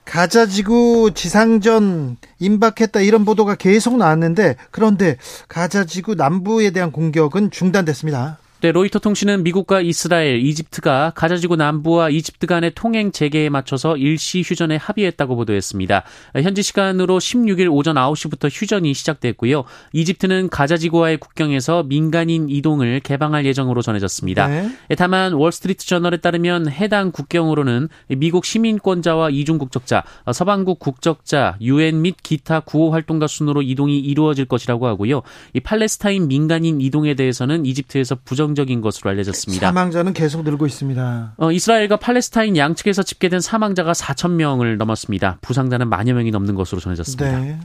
가자지구 0.10 1.12
지상전 1.14 2.18
임박했다 2.40 3.02
이런 3.02 3.26
보도가 3.26 3.54
계속 3.54 3.98
나왔는데 3.98 4.56
그런데 4.72 5.18
가자지구 5.48 6.16
남부에 6.16 6.72
대한 6.72 6.92
공격은 6.92 7.52
중단됐습니다. 7.52 8.40
네, 8.62 8.74
로이터 8.74 9.00
통신은 9.00 9.44
미국과 9.44 9.80
이스라엘, 9.80 10.46
이집트가 10.46 11.14
가자지구 11.16 11.56
남부와 11.56 12.10
이집트 12.10 12.46
간의 12.46 12.74
통행 12.76 13.14
재개에 13.14 13.48
맞춰서 13.48 13.96
일시 13.96 14.44
휴전에 14.46 14.76
합의했다고 14.76 15.38
보도했습니다. 15.38 16.04
현지 16.44 16.62
시간으로 16.62 17.20
16일 17.20 17.72
오전 17.72 17.96
9시부터 17.96 18.50
휴전이 18.52 18.94
시작됐고요. 18.94 19.64
이집트는 19.94 20.50
가자지구와의 20.50 21.20
국경에서 21.20 21.84
민간인 21.84 22.50
이동을 22.50 23.00
개방할 23.00 23.46
예정으로 23.46 23.82
전해졌습니다. 23.82 24.48
네. 24.48 24.70
다만 24.98 25.32
월스트리트 25.32 25.86
저널에 25.86 26.18
따르면 26.18 26.70
해당 26.70 27.14
국경으로는 27.14 27.88
미국 28.10 28.44
시민권자와 28.44 29.30
이중 29.30 29.58
국적자, 29.58 30.04
서방국 30.34 30.80
국적자, 30.80 31.56
유엔 31.62 32.02
및 32.02 32.18
기타 32.22 32.60
구호 32.60 32.92
활동가 32.92 33.26
순으로 33.28 33.62
이동이 33.62 34.00
이루어질 34.00 34.44
것이라고 34.44 34.86
하고요. 34.86 35.22
이 35.54 35.62
팔레스타인 35.62 36.28
민간인 36.28 36.82
이동에 36.82 37.14
대해서는 37.14 37.66
이집트에서 37.66 38.18
부정 38.26 38.49
긍정적인 38.50 38.82
것으로 38.82 39.10
알려졌습니다. 39.12 39.68
사망자는 39.68 40.14
계속 40.14 40.44
늘고 40.44 40.66
있습니다. 40.66 41.34
어, 41.38 41.52
이스라엘과 41.52 41.98
팔레스타인 41.98 42.58
양측에서 42.58 43.04
집계된 43.04 43.40
사망자가 43.42 43.94
4천 43.94 44.32
명을 44.32 44.78
넘었습니다. 44.78 45.38
부상자는 45.42 45.90
만여 45.90 46.14
명이 46.14 46.32
넘는 46.32 46.56
것으로 46.56 46.82
전해졌습니다. 46.82 47.40
네. 47.40 47.60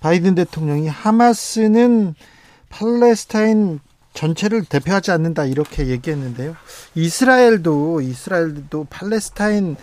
바이든 0.00 0.34
대통령이 0.34 0.88
하마스는 0.88 2.14
팔레스타인 2.70 3.80
전체를 4.14 4.64
대표하지 4.64 5.10
않는다 5.10 5.44
이렇게 5.44 5.88
얘기했는데요. 5.88 6.56
이스라엘도 6.94 8.00
이스라엘도 8.00 8.86
팔레스타인 8.90 9.76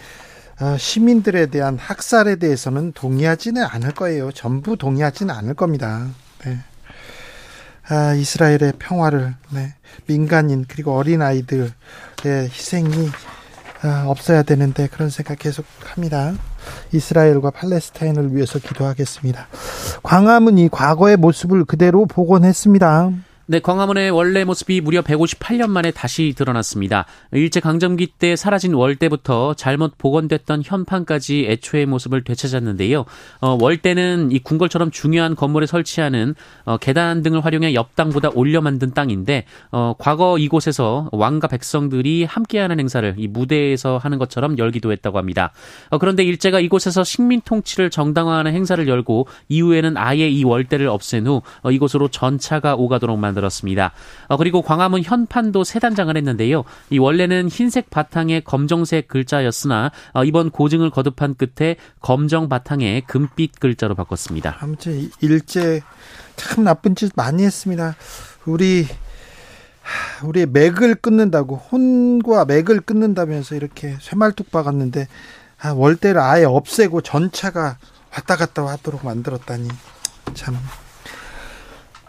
어, 0.61 0.77
시민들에 0.77 1.45
대한 1.45 1.77
학살에 1.77 2.35
대해서는 2.35 2.91
동의하지는 2.91 3.63
않을 3.63 3.91
거예요. 3.93 4.31
전부 4.33 4.75
동의하지는 4.75 5.33
않을 5.33 5.53
겁니다. 5.53 6.07
네. 6.43 6.59
아, 7.89 8.13
이스라엘의 8.13 8.73
평화를 8.77 9.33
네, 9.49 9.73
민간인 10.05 10.65
그리고 10.67 10.95
어린 10.95 11.23
아이들의 11.23 11.71
희생이 12.25 13.09
아, 13.81 14.03
없어야 14.07 14.43
되는데 14.43 14.87
그런 14.87 15.09
생각 15.09 15.39
계속 15.39 15.65
합니다. 15.83 16.33
이스라엘과 16.91 17.49
팔레스타인을 17.51 18.35
위해서 18.35 18.59
기도하겠습니다. 18.59 19.47
광화문이 20.03 20.69
과거의 20.69 21.17
모습을 21.17 21.65
그대로 21.65 22.05
복원했습니다. 22.05 23.11
네, 23.51 23.57
광화문의 23.57 24.11
원래 24.11 24.43
모습이 24.43 24.79
무려 24.79 25.01
158년 25.01 25.71
만에 25.71 25.89
다시 25.89 26.35
드러났습니다. 26.37 27.07
일제 27.31 27.59
강점기 27.59 28.05
때 28.19 28.35
사라진 28.35 28.75
월대부터 28.75 29.55
잘못 29.55 29.97
복원됐던 29.97 30.61
현판까지 30.63 31.47
애초의 31.49 31.87
모습을 31.87 32.23
되찾았는데요. 32.23 33.05
어, 33.41 33.57
월대는 33.59 34.31
이 34.33 34.37
궁궐처럼 34.37 34.91
중요한 34.91 35.35
건물에 35.35 35.65
설치하는 35.65 36.35
어, 36.65 36.77
계단 36.77 37.23
등을 37.23 37.43
활용해 37.43 37.73
옆당보다 37.73 38.29
올려 38.35 38.61
만든 38.61 38.93
땅인데 38.93 39.45
어, 39.71 39.95
과거 39.97 40.37
이곳에서 40.37 41.09
왕과 41.11 41.47
백성들이 41.47 42.25
함께하는 42.25 42.79
행사를 42.79 43.15
이 43.17 43.27
무대에서 43.27 43.97
하는 43.97 44.19
것처럼 44.19 44.59
열기도 44.59 44.91
했다고 44.91 45.17
합니다. 45.17 45.53
어, 45.89 45.97
그런데 45.97 46.23
일제가 46.23 46.59
이곳에서 46.59 47.03
식민 47.03 47.41
통치를 47.41 47.89
정당화하는 47.89 48.53
행사를 48.53 48.87
열고 48.87 49.27
이후에는 49.47 49.97
아예 49.97 50.29
이 50.29 50.43
월대를 50.43 50.87
없앤 50.87 51.25
후 51.25 51.41
어, 51.63 51.71
이곳으로 51.71 52.09
전차가 52.09 52.75
오가도록 52.75 53.17
만들 53.17 53.38
만들었습니다. 53.39 53.91
어, 54.27 54.37
그리고 54.37 54.61
광화문 54.61 55.03
현판도 55.03 55.63
세 55.63 55.79
단장을 55.79 56.15
했는데요. 56.15 56.63
이 56.89 56.99
원래는 56.99 57.49
흰색 57.49 57.89
바탕에 57.89 58.41
검정색 58.41 59.07
글자였으나 59.07 59.91
어, 60.13 60.23
이번 60.23 60.49
고증을 60.49 60.89
거듭한 60.89 61.35
끝에 61.35 61.75
검정 61.99 62.49
바탕에 62.49 63.01
금빛 63.01 63.59
글자로 63.59 63.95
바꿨습니다. 63.95 64.57
아무튼 64.59 65.09
일제 65.21 65.81
참 66.35 66.63
나쁜 66.63 66.95
짓 66.95 67.11
많이 67.15 67.43
했습니다. 67.43 67.95
우리 68.45 68.87
우리 70.23 70.45
맥을 70.45 70.95
끊는다고 70.95 71.55
혼과 71.55 72.45
맥을 72.45 72.81
끊는다면서 72.81 73.55
이렇게 73.55 73.97
쇠말뚝 73.99 74.51
박았는데 74.51 75.07
아, 75.61 75.73
월대를 75.73 76.21
아예 76.21 76.45
없애고 76.45 77.01
전차가 77.01 77.77
왔다 78.13 78.35
갔다 78.35 78.65
하도록 78.67 79.03
만들었다니 79.03 79.67
참 80.35 80.55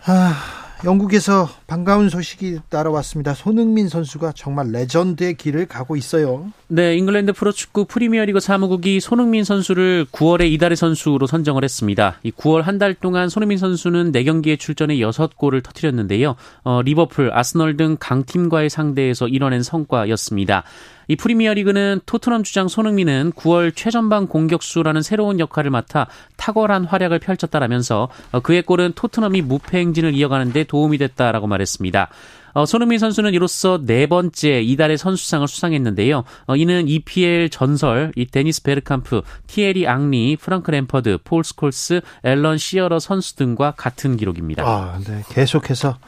아, 0.06 0.59
영국에서 0.84 1.46
반가운 1.66 2.08
소식이 2.08 2.60
따라왔습니다. 2.70 3.34
손흥민 3.34 3.88
선수가 3.88 4.32
정말 4.34 4.70
레전드의 4.70 5.34
길을 5.34 5.66
가고 5.66 5.94
있어요. 5.94 6.50
네, 6.72 6.96
잉글랜드 6.98 7.32
프로축구 7.32 7.86
프리미어리그 7.86 8.38
사무국이 8.38 9.00
손흥민 9.00 9.42
선수를 9.42 10.06
9월에 10.12 10.48
이달의 10.52 10.76
선수로 10.76 11.26
선정을 11.26 11.64
했습니다. 11.64 12.18
이 12.22 12.30
9월 12.30 12.62
한 12.62 12.78
달 12.78 12.94
동안 12.94 13.28
손흥민 13.28 13.58
선수는 13.58 14.12
4경기에 14.12 14.56
출전해 14.56 14.94
6골을 14.98 15.64
터뜨렸는데요. 15.64 16.36
어, 16.62 16.80
리버풀, 16.82 17.32
아스널 17.34 17.76
등 17.76 17.96
강팀과의 17.98 18.70
상대에서 18.70 19.26
이뤄낸 19.26 19.64
성과였습니다. 19.64 20.62
이 21.08 21.16
프리미어 21.16 21.54
리그는 21.54 22.02
토트넘 22.06 22.44
주장 22.44 22.68
손흥민은 22.68 23.32
9월 23.32 23.74
최전방 23.74 24.28
공격수라는 24.28 25.02
새로운 25.02 25.40
역할을 25.40 25.72
맡아 25.72 26.06
탁월한 26.36 26.84
활약을 26.84 27.18
펼쳤다라면서 27.18 28.08
어, 28.30 28.40
그의 28.40 28.62
골은 28.62 28.92
토트넘이 28.94 29.42
무패 29.42 29.76
행진을 29.76 30.14
이어가는 30.14 30.52
데 30.52 30.62
도움이 30.62 30.98
됐다라고 30.98 31.48
말했습니다. 31.48 32.10
어, 32.52 32.66
손흥민 32.66 32.98
선수는 32.98 33.34
이로써 33.34 33.80
네 33.84 34.06
번째 34.06 34.60
이달의 34.60 34.98
선수상을 34.98 35.46
수상했는데요. 35.46 36.24
어, 36.46 36.56
이는 36.56 36.88
EPL 36.88 37.50
전설 37.50 38.12
이 38.16 38.26
데니스 38.26 38.62
베르캄프, 38.62 39.22
티에리 39.46 39.86
앙리, 39.86 40.36
프랑크 40.36 40.70
램퍼드, 40.70 41.18
폴 41.24 41.44
스콜스, 41.44 42.00
앨런 42.24 42.58
시어러 42.58 42.98
선수 42.98 43.36
등과 43.36 43.74
같은 43.76 44.16
기록입니다. 44.16 44.64
아, 44.64 44.98
네. 45.06 45.22
계속해서 45.28 45.98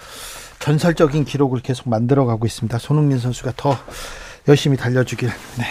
전설적인 0.58 1.24
기록을 1.24 1.60
계속 1.60 1.88
만들어가고 1.88 2.46
있습니다. 2.46 2.78
손흥민 2.78 3.18
선수가 3.18 3.52
더 3.56 3.76
열심히 4.48 4.76
달려주길. 4.76 5.28
네. 5.58 5.64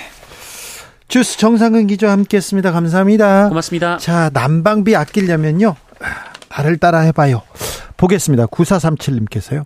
주스 1.07 1.37
정상근 1.37 1.87
기자와 1.87 2.13
함께했습니다. 2.13 2.71
감사합니다. 2.71 3.49
고맙습니다. 3.49 3.97
자 3.97 4.29
난방비 4.33 4.95
아끼려면요 4.95 5.75
나를 6.49 6.77
따라 6.77 6.99
해봐요. 6.99 7.41
보겠습니다. 7.97 8.45
9437님께서요. 8.47 9.65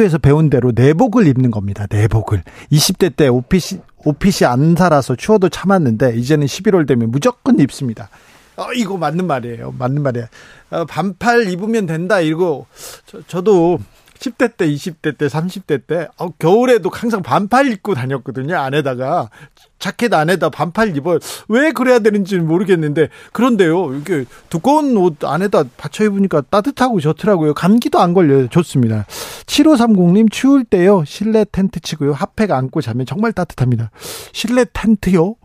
학교에서 0.00 0.18
배운 0.18 0.50
대로 0.50 0.72
내복을 0.74 1.26
입는 1.26 1.50
겁니다. 1.50 1.86
내복을. 1.88 2.42
20대 2.72 3.14
때 3.14 3.28
오핏이, 3.28 3.80
오핏이 4.04 4.46
안 4.46 4.74
살아서 4.74 5.14
추워도 5.14 5.50
참았는데 5.50 6.16
이제는 6.16 6.46
11월 6.46 6.86
되면 6.86 7.10
무조건 7.10 7.58
입습니다. 7.60 8.08
어, 8.56 8.72
이거 8.72 8.96
맞는 8.96 9.26
말이에요. 9.26 9.74
맞는 9.78 10.02
말이에요. 10.02 10.26
어, 10.70 10.84
반팔 10.86 11.48
입으면 11.50 11.86
된다. 11.86 12.20
이거 12.20 12.66
저, 13.06 13.20
저도 13.26 13.78
10대 14.20 14.56
때, 14.56 14.68
20대 14.68 15.16
때, 15.16 15.26
30대 15.26 15.86
때, 15.86 16.08
어, 16.18 16.28
겨울에도 16.38 16.90
항상 16.92 17.22
반팔 17.22 17.72
입고 17.72 17.94
다녔거든요. 17.94 18.56
안에다가. 18.56 19.30
자켓 19.78 20.12
안에다 20.12 20.50
반팔 20.50 20.94
입어. 20.98 21.18
왜 21.48 21.72
그래야 21.72 22.00
되는지는 22.00 22.46
모르겠는데. 22.46 23.08
그런데요, 23.32 23.94
이게 23.94 24.26
두꺼운 24.50 24.94
옷 24.98 25.24
안에다 25.24 25.64
받쳐 25.78 26.04
입으니까 26.04 26.42
따뜻하고 26.42 27.00
좋더라고요. 27.00 27.54
감기도 27.54 27.98
안 27.98 28.12
걸려요. 28.12 28.48
좋습니다. 28.48 29.06
7530님, 29.46 30.30
추울 30.30 30.64
때요, 30.64 31.02
실내 31.06 31.46
텐트 31.50 31.80
치고요. 31.80 32.12
핫팩 32.12 32.50
안고 32.50 32.82
자면 32.82 33.06
정말 33.06 33.32
따뜻합니다. 33.32 33.90
실내 34.32 34.66
텐트요? 34.70 35.36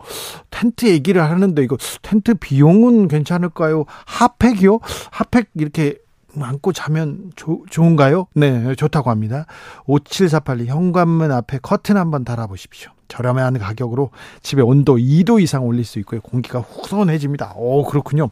텐트 0.51 0.85
얘기를 0.88 1.23
하는데 1.23 1.63
이거 1.63 1.77
텐트 2.01 2.33
비용은 2.33 3.07
괜찮을까요? 3.07 3.85
핫팩이요? 4.05 4.79
핫팩 5.11 5.47
이렇게 5.55 5.95
안고 6.43 6.74
자면 6.74 7.32
조, 7.36 7.63
좋은가요? 7.69 8.28
네, 8.34 8.76
좋다고 8.76 9.10
합니다. 9.10 9.45
5748 9.86 10.65
현관문 10.65 11.32
앞에 11.32 11.60
커튼 11.62 11.98
한번 11.98 12.24
달아보십시오. 12.24 12.91
저렴한 13.08 13.60
가격으로 13.60 14.12
집에 14.41 14.62
온도 14.62 14.98
2도 14.98 15.41
이상 15.41 15.65
올릴 15.65 15.86
수 15.86 16.00
있고요. 16.00 16.21
공기가 16.21 16.60
후선해집니다. 16.60 17.54
오, 17.56 17.86
그렇군요. 17.86 18.30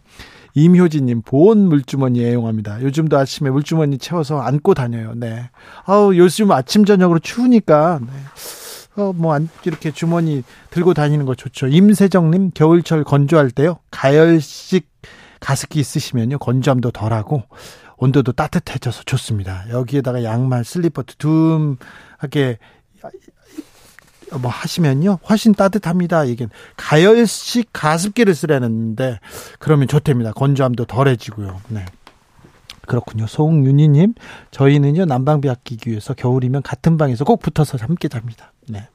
임효진님, 0.55 1.23
보온 1.23 1.67
물주머니 1.67 2.23
애용합니다. 2.23 2.81
요즘도 2.81 3.17
아침에 3.17 3.49
물주머니 3.49 3.97
채워서 3.97 4.39
안고 4.39 4.73
다녀요. 4.75 5.13
네. 5.15 5.49
아우, 5.85 6.15
요즘 6.15 6.51
아침, 6.51 6.85
저녁으로 6.85 7.19
추우니까, 7.19 7.99
네. 8.01 9.01
어, 9.01 9.13
뭐, 9.13 9.33
안, 9.33 9.49
이렇게 9.65 9.91
주머니 9.91 10.43
들고 10.69 10.93
다니는 10.93 11.25
거 11.25 11.33
좋죠. 11.33 11.67
임세정님, 11.67 12.51
겨울철 12.53 13.03
건조할 13.03 13.49
때요. 13.49 13.79
가열식 13.89 14.87
가습기 15.39 15.83
쓰시면요. 15.83 16.37
건조함도 16.37 16.91
덜하고, 16.91 17.43
온도도 18.03 18.33
따뜻해져서 18.33 19.03
좋습니다. 19.03 19.63
여기에다가 19.69 20.23
양말, 20.23 20.65
슬리퍼 20.65 21.03
두툼하게 21.03 22.57
뭐 24.41 24.51
하시면요 24.51 25.19
훨씬 25.29 25.53
따뜻합니다. 25.53 26.25
이게 26.25 26.47
가열식 26.75 27.69
가습기를 27.71 28.35
쓰려는데 28.35 29.19
그러면 29.59 29.87
좋답니다. 29.87 30.33
건조함도 30.33 30.85
덜해지고요. 30.85 31.61
네. 31.69 31.85
그렇군요. 32.85 33.25
송윤희님, 33.27 34.15
저희는요 34.51 35.05
난방비 35.05 35.49
아끼기 35.49 35.89
위해서 35.89 36.13
겨울이면 36.13 36.61
같은 36.63 36.97
방에서 36.97 37.23
꼭 37.23 37.39
붙어서 37.41 37.77
함께 37.79 38.09
잡니다. 38.09 38.51
네. 38.67 38.89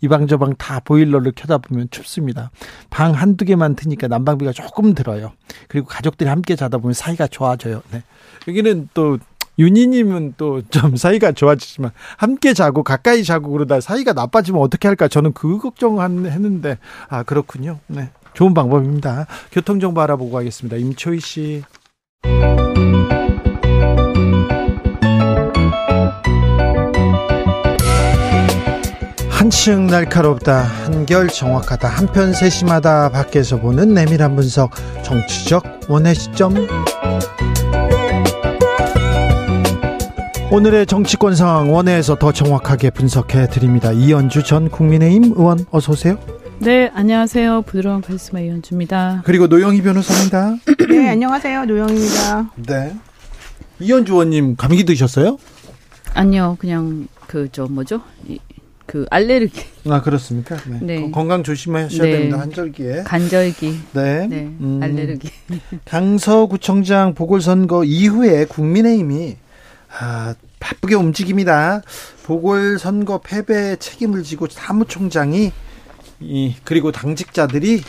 이방저방 0.00 0.56
다 0.56 0.80
보일러를 0.80 1.32
켜다 1.34 1.58
보면 1.58 1.88
춥습니다. 1.90 2.50
방 2.90 3.12
한두 3.14 3.44
개만 3.44 3.74
트니까 3.76 4.08
난방비가 4.08 4.52
조금 4.52 4.94
들어요. 4.94 5.32
그리고 5.68 5.86
가족들이 5.86 6.28
함께 6.28 6.56
자다 6.56 6.78
보면 6.78 6.94
사이가 6.94 7.26
좋아져요. 7.26 7.82
네. 7.92 8.02
여기는 8.48 8.88
또 8.94 9.18
윤희님은 9.58 10.34
또 10.36 10.62
좀 10.70 10.96
사이가 10.96 11.32
좋아지지만 11.32 11.90
함께 12.16 12.54
자고 12.54 12.82
가까이 12.82 13.24
자고 13.24 13.50
그러다 13.50 13.80
사이가 13.80 14.12
나빠지면 14.14 14.60
어떻게 14.62 14.88
할까 14.88 15.08
저는 15.08 15.32
그 15.32 15.58
걱정했는데 15.58 16.78
아 17.08 17.22
그렇군요. 17.22 17.78
네. 17.88 18.10
좋은 18.32 18.54
방법입니다. 18.54 19.26
교통 19.52 19.80
정보 19.80 20.00
알아보고 20.00 20.30
가겠습니다. 20.30 20.76
임초희 20.76 21.20
씨. 21.20 21.62
한층 29.50 29.88
날카롭다 29.88 30.62
한결 30.62 31.26
정확하다 31.26 31.88
한편 31.88 32.32
세심하다 32.32 33.08
밖에서 33.10 33.58
보는 33.58 33.94
내밀한 33.94 34.36
분석 34.36 34.70
정치적 35.02 35.88
원의 35.88 36.14
시점 36.14 36.54
오늘의 40.52 40.86
정치권 40.86 41.34
상황 41.34 41.74
원회에서 41.74 42.14
더 42.14 42.30
정확하게 42.30 42.90
분석해 42.90 43.48
드립니다. 43.48 43.90
이현주 43.90 44.44
전 44.44 44.68
국민의힘 44.70 45.32
의원 45.36 45.66
어서 45.72 45.94
오세요. 45.94 46.16
네, 46.60 46.88
안녕하세요. 46.94 47.62
부드러운 47.62 48.02
카리스마 48.02 48.38
이현주입니다. 48.38 49.22
그리고 49.24 49.48
노영희 49.48 49.82
변호사입니다. 49.82 50.58
네, 50.88 51.08
안녕하세요. 51.08 51.64
노영입니다. 51.64 52.50
네. 52.68 52.94
이현주 53.80 54.12
의원님 54.12 54.54
감기 54.54 54.84
드셨어요? 54.84 55.38
아니요, 56.14 56.56
그냥 56.60 57.08
그 57.26 57.48
저 57.52 57.66
뭐죠? 57.66 58.00
이, 58.28 58.40
그 58.90 59.06
알레르기. 59.08 59.62
아 59.88 60.02
그렇습니까? 60.02 60.56
네. 60.66 60.78
네. 60.82 61.10
건강 61.12 61.44
조심하셔야 61.44 62.02
네. 62.02 62.10
됩니다. 62.10 62.40
한절기에. 62.40 63.04
간절기. 63.04 63.80
네. 63.92 64.26
네, 64.26 64.36
음. 64.60 64.80
알레르기. 64.82 65.30
강서구청장 65.84 67.14
보궐선거 67.14 67.84
이후에 67.84 68.46
국민의힘이 68.46 69.36
아, 69.96 70.34
바쁘게 70.58 70.96
움직입니다. 70.96 71.82
보궐선거 72.24 73.18
패배 73.18 73.76
책임을 73.76 74.24
지고 74.24 74.48
사무총장이 74.50 75.52
이 76.18 76.56
그리고 76.64 76.90
당직자들이 76.90 77.82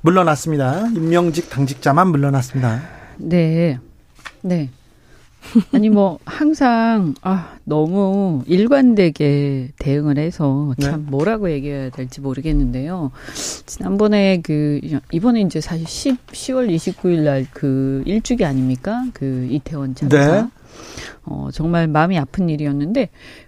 물러났습니다. 0.00 0.88
임명직 0.88 1.50
당직자만 1.50 2.08
물러났습니다. 2.08 2.82
네. 3.18 3.78
네. 4.40 4.70
아니 5.72 5.88
뭐 5.90 6.18
항상 6.24 7.14
아 7.22 7.56
너무 7.64 8.42
일관되게 8.46 9.72
대응을 9.78 10.18
해서 10.18 10.74
참 10.80 11.04
네. 11.04 11.10
뭐라고 11.10 11.50
얘기해야 11.50 11.90
될지 11.90 12.20
모르겠는데요. 12.20 13.10
지난번에 13.66 14.40
그 14.42 14.80
이번에 15.12 15.40
이제 15.40 15.60
사실 15.60 15.86
10, 15.86 16.26
10월 16.28 16.72
29일 16.74 17.24
날 17.24 17.48
그 17.52 18.02
일주기 18.06 18.44
아닙니까? 18.44 19.04
그 19.12 19.46
이태원 19.50 19.94
참사. 19.94 20.42
네. 20.42 20.48
어 21.24 21.48
정말 21.52 21.88
마음이 21.88 22.18
아픈 22.18 22.48
일이었는데 22.48 23.08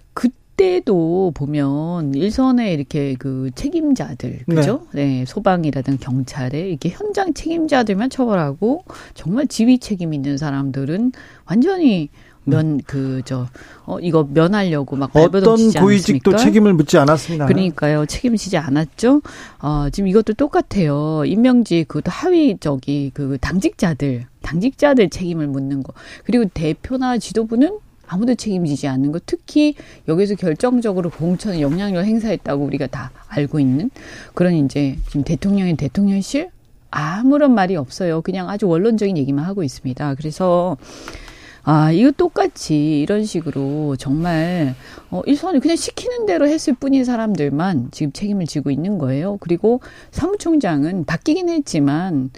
때도 0.57 1.31
보면 1.33 2.13
일선에 2.13 2.73
이렇게 2.73 3.15
그 3.17 3.49
책임자들 3.55 4.45
그죠? 4.47 4.85
네, 4.93 5.25
소방이라든 5.25 5.97
경찰에 5.99 6.59
이렇게 6.69 6.89
현장 6.89 7.33
책임자들만 7.33 8.09
처벌하고 8.09 8.83
정말 9.13 9.47
지휘 9.47 9.79
책임 9.79 10.13
있는 10.13 10.37
사람들은 10.37 11.13
완전히 11.45 12.09
면 12.43 12.79
그 12.85 13.21
저어 13.23 13.99
이거 14.01 14.27
면하려고 14.29 14.95
막 14.95 15.13
발버둥 15.13 15.53
어떤 15.53 15.71
고위직도 15.71 16.31
않았습니까? 16.31 16.37
책임을 16.37 16.73
묻지 16.73 16.97
않았습니다. 16.97 17.45
그러니까요. 17.45 18.05
책임지지 18.05 18.57
않았죠. 18.57 19.21
어, 19.59 19.89
지금 19.91 20.07
이것도 20.07 20.33
똑같아요. 20.33 21.23
임명직 21.25 21.87
그것도 21.87 22.09
하위 22.11 22.57
저기 22.59 23.11
그 23.13 23.37
당직자들 23.39 24.25
당직자들 24.41 25.09
책임을 25.09 25.47
묻는 25.47 25.83
거. 25.83 25.93
그리고 26.23 26.45
대표나 26.53 27.19
지도부는 27.19 27.77
아무도 28.11 28.35
책임지지 28.35 28.87
않는 28.87 29.13
거. 29.13 29.19
특히 29.25 29.75
여기서 30.09 30.35
결정적으로 30.35 31.09
공천에 31.09 31.61
영향력을 31.61 32.05
행사했다고 32.05 32.65
우리가 32.65 32.87
다 32.87 33.11
알고 33.29 33.59
있는 33.59 33.89
그런 34.33 34.53
이제 34.53 34.97
지금 35.07 35.23
대통령의 35.23 35.77
대통령실 35.77 36.49
아무런 36.89 37.53
말이 37.53 37.77
없어요. 37.77 38.21
그냥 38.21 38.49
아주 38.49 38.67
원론적인 38.67 39.17
얘기만 39.17 39.45
하고 39.45 39.63
있습니다. 39.63 40.15
그래서 40.15 40.75
아, 41.63 41.91
이거 41.91 42.11
똑같이 42.11 43.01
이런 43.01 43.23
식으로 43.23 43.95
정말, 43.95 44.73
어, 45.11 45.21
일선을 45.25 45.59
그냥 45.59 45.77
시키는 45.77 46.25
대로 46.25 46.47
했을 46.47 46.73
뿐인 46.73 47.05
사람들만 47.05 47.89
지금 47.91 48.11
책임을 48.11 48.47
지고 48.47 48.71
있는 48.71 48.97
거예요. 48.97 49.37
그리고 49.39 49.79
사무총장은 50.09 51.05
바뀌긴 51.05 51.49
했지만, 51.49 52.31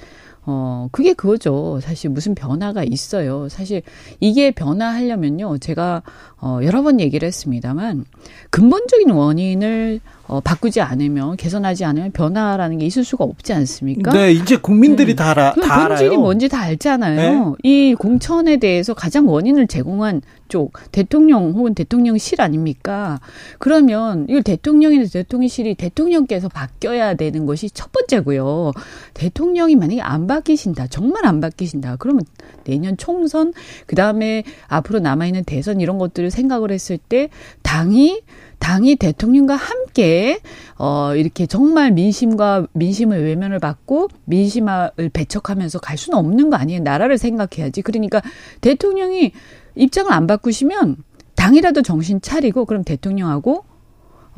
어, 0.46 0.90
그게 0.92 1.14
그거죠. 1.14 1.80
사실 1.82 2.10
무슨 2.10 2.36
변화가 2.36 2.84
있어요. 2.84 3.48
사실 3.50 3.82
이게 4.20 4.52
변화하려면요. 4.52 5.58
제가, 5.60 6.04
어, 6.46 6.60
여러 6.62 6.84
번 6.84 7.00
얘기를 7.00 7.26
했습니다만, 7.26 8.04
근본적인 8.50 9.10
원인을 9.10 10.02
어, 10.26 10.40
바꾸지 10.40 10.82
않으면, 10.82 11.36
개선하지 11.38 11.86
않으면 11.86 12.12
변화라는 12.12 12.80
게 12.80 12.86
있을 12.86 13.04
수가 13.04 13.24
없지 13.24 13.54
않습니까? 13.54 14.12
네, 14.12 14.32
이제 14.32 14.58
국민들이 14.58 15.16
다, 15.16 15.32
알아, 15.32 15.54
그다 15.54 15.88
본질이 15.88 16.10
알아요. 16.10 16.20
뭔지 16.20 16.50
다 16.50 16.62
알잖아요. 16.62 17.58
이 17.64 17.96
공천에 17.98 18.58
대해서 18.58 18.94
가장 18.94 19.28
원인을 19.28 19.68
제공한 19.68 20.22
쪽 20.48 20.74
대통령 20.92 21.52
혹은 21.52 21.74
대통령실 21.74 22.42
아닙니까? 22.42 23.20
그러면 23.60 24.26
이걸 24.30 24.44
대통령이나 24.44 25.06
대통령실이 25.12 25.76
대통령께서 25.76 26.48
바뀌어야 26.48 27.16
되는 27.16 27.46
것이 27.46 27.70
첫 27.70 27.92
번째고요. 27.92 28.72
대통령이 29.14 29.76
만약에 29.76 30.02
안 30.02 30.28
바뀌신다, 30.28 30.88
정말 30.88 31.26
안 31.26 31.42
바뀌신다. 31.42 31.96
그러면 31.98 32.24
내년 32.66 32.98
총선 32.98 33.52
그 33.88 33.96
다음에 33.96 34.44
앞으로 34.68 35.00
남아 35.00 35.26
있는 35.26 35.44
대선 35.44 35.82
이런 35.82 35.98
것들을 35.98 36.30
생각을 36.34 36.72
했을 36.72 36.98
때 36.98 37.30
당이 37.62 38.22
당이 38.60 38.96
대통령과 38.96 39.56
함께 39.56 40.40
어 40.78 41.14
이렇게 41.16 41.46
정말 41.46 41.92
민심과 41.92 42.68
민심의 42.72 43.22
외면을 43.22 43.60
받고 43.60 44.08
민심을 44.26 44.92
배척하면서 45.12 45.80
갈 45.80 45.98
수는 45.98 46.18
없는 46.18 46.50
거 46.50 46.56
아니에요. 46.56 46.82
나라를 46.82 47.18
생각해야지. 47.18 47.82
그러니까 47.82 48.22
대통령이 48.62 49.34
입장을 49.76 50.12
안 50.12 50.28
바꾸시면 50.28 50.98
당이라도 51.36 51.82
정신 51.82 52.22
차리고 52.22 52.66
그럼 52.66 52.84
대통령하고 52.84 53.66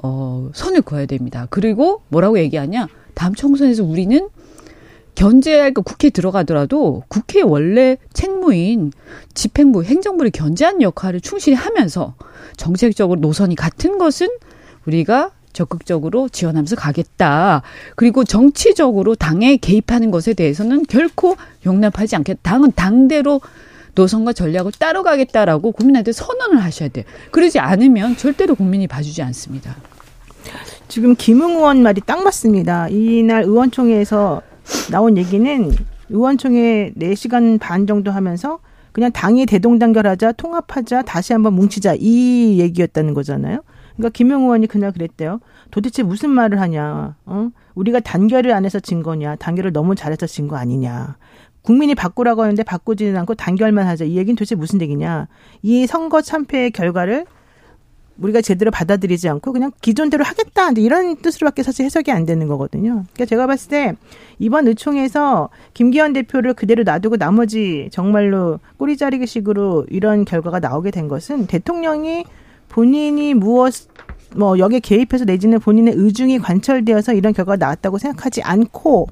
어 0.02 0.50
선을 0.54 0.82
그어야 0.82 1.06
됩니다. 1.06 1.46
그리고 1.52 2.02
뭐라고 2.10 2.40
얘기하냐? 2.40 2.88
다음 3.14 3.36
총선에서 3.36 3.84
우리는 3.84 4.30
견제할 5.16 5.74
거 5.74 5.82
국회에 5.82 6.10
들어가더라도 6.10 7.04
국회 7.08 7.42
원래 7.42 7.98
책무인 8.14 8.92
집행부, 9.34 9.84
행정부를 9.84 10.32
견제하는 10.32 10.82
역할을 10.82 11.22
충실히 11.22 11.56
하면서 11.56 12.16
정책적으로 12.58 13.20
노선이 13.20 13.56
같은 13.56 13.98
것은 13.98 14.30
우리가 14.86 15.32
적극적으로 15.54 16.28
지원하면서 16.30 16.76
가겠다. 16.76 17.62
그리고 17.96 18.24
정치적으로 18.26 19.16
당에 19.16 19.56
개입하는 19.56 20.12
것에 20.12 20.34
대해서는 20.34 20.86
결코 20.86 21.38
용납하지 21.66 22.18
않겠다. 22.18 22.42
당은 22.44 22.74
당대로 22.76 23.40
노선과 23.96 24.34
전략을 24.34 24.74
따로 24.78 25.02
가겠다라고 25.04 25.72
국민한테 25.72 26.12
선언을 26.12 26.62
하셔야 26.62 26.90
돼요. 26.90 27.06
그러지 27.32 27.60
않으면 27.60 28.18
절대로 28.18 28.56
국민이 28.56 28.88
봐주지 28.88 29.22
않습니다. 29.22 29.78
지금 30.90 31.16
김웅 31.16 31.52
의원 31.56 31.82
말이 31.82 32.02
딱 32.06 32.22
맞습니다. 32.22 32.90
이날 32.90 33.44
의원총회에서 33.44 34.42
나온 34.92 35.18
얘기는 35.18 35.72
의원총회 36.10 36.94
4시간 36.98 37.60
반 37.60 37.88
정도 37.88 38.12
하면서 38.12 38.60
그냥 38.92 39.12
당이 39.12 39.46
대동단결하자, 39.46 40.34
통합하자, 40.34 41.02
다시 41.02 41.34
한번 41.34 41.54
뭉치자 41.54 41.96
이 42.00 42.60
얘기였다는 42.60 43.14
거잖아요. 43.14 43.62
그러니까 43.96 44.10
김용 44.14 44.44
의원이 44.44 44.68
그날 44.68 44.92
그랬대요. 44.92 45.40
도대체 45.72 46.04
무슨 46.04 46.30
말을 46.30 46.62
하냐? 46.62 47.16
어? 47.26 47.50
우리가 47.76 48.00
단결을 48.00 48.54
안 48.54 48.64
해서 48.66 48.80
진 48.80 49.04
거냐? 49.04 49.36
단결을 49.36 49.74
너무 49.74 49.96
잘해서 49.96 50.28
진 50.28 50.48
거 50.48 50.56
아니냐? 50.56 51.18
국민이 51.62 51.96
바꾸라고 51.96 52.44
하는데 52.44 52.62
바꾸지는 52.64 53.18
않고 53.18 53.36
단결만 53.36 53.88
하자. 53.88 54.06
이 54.06 54.16
얘기는 54.18 54.36
도대체 54.36 54.56
무슨 54.56 54.82
얘기냐? 54.82 55.28
이 55.64 55.88
선거 55.88 56.22
참패의 56.22 56.72
결과를 56.72 57.26
우리가 58.18 58.42
제대로 58.42 58.72
받아들이지 58.72 59.28
않고 59.28 59.52
그냥 59.52 59.72
기존대로 59.82 60.24
하겠다 60.24 60.72
이런 60.78 61.18
뜻으로밖에 61.18 61.64
사실 61.64 61.86
해석이 61.86 62.12
안 62.12 62.26
되는 62.26 62.48
거거든요. 62.48 63.04
그러니까 63.14 63.26
제가 63.26 63.48
봤을 63.48 63.70
때 63.70 63.94
이번 64.40 64.68
의총에서 64.68 65.50
김기현 65.74 66.14
대표를 66.14 66.54
그대로 66.54 66.84
놔두고 66.84 67.18
나머지 67.18 67.90
정말로 67.92 68.60
꼬리 68.78 68.98
자르기 68.98 69.28
식으로 69.28 69.86
이런 69.90 70.26
결과가 70.26 70.60
나오게 70.60 70.92
된 70.92 71.08
것은 71.08 71.48
대통령이 71.48 72.26
본인이 72.70 73.34
무엇 73.34 73.74
뭐 74.36 74.60
여기에 74.60 74.80
개입해서 74.80 75.26
내지는 75.26 75.60
본인의 75.60 75.94
의중이 75.96 76.40
관철되어서 76.40 77.14
이런 77.14 77.34
결과가 77.34 77.58
나왔다고 77.58 77.98
생각하지 77.98 78.42
않고 78.44 79.08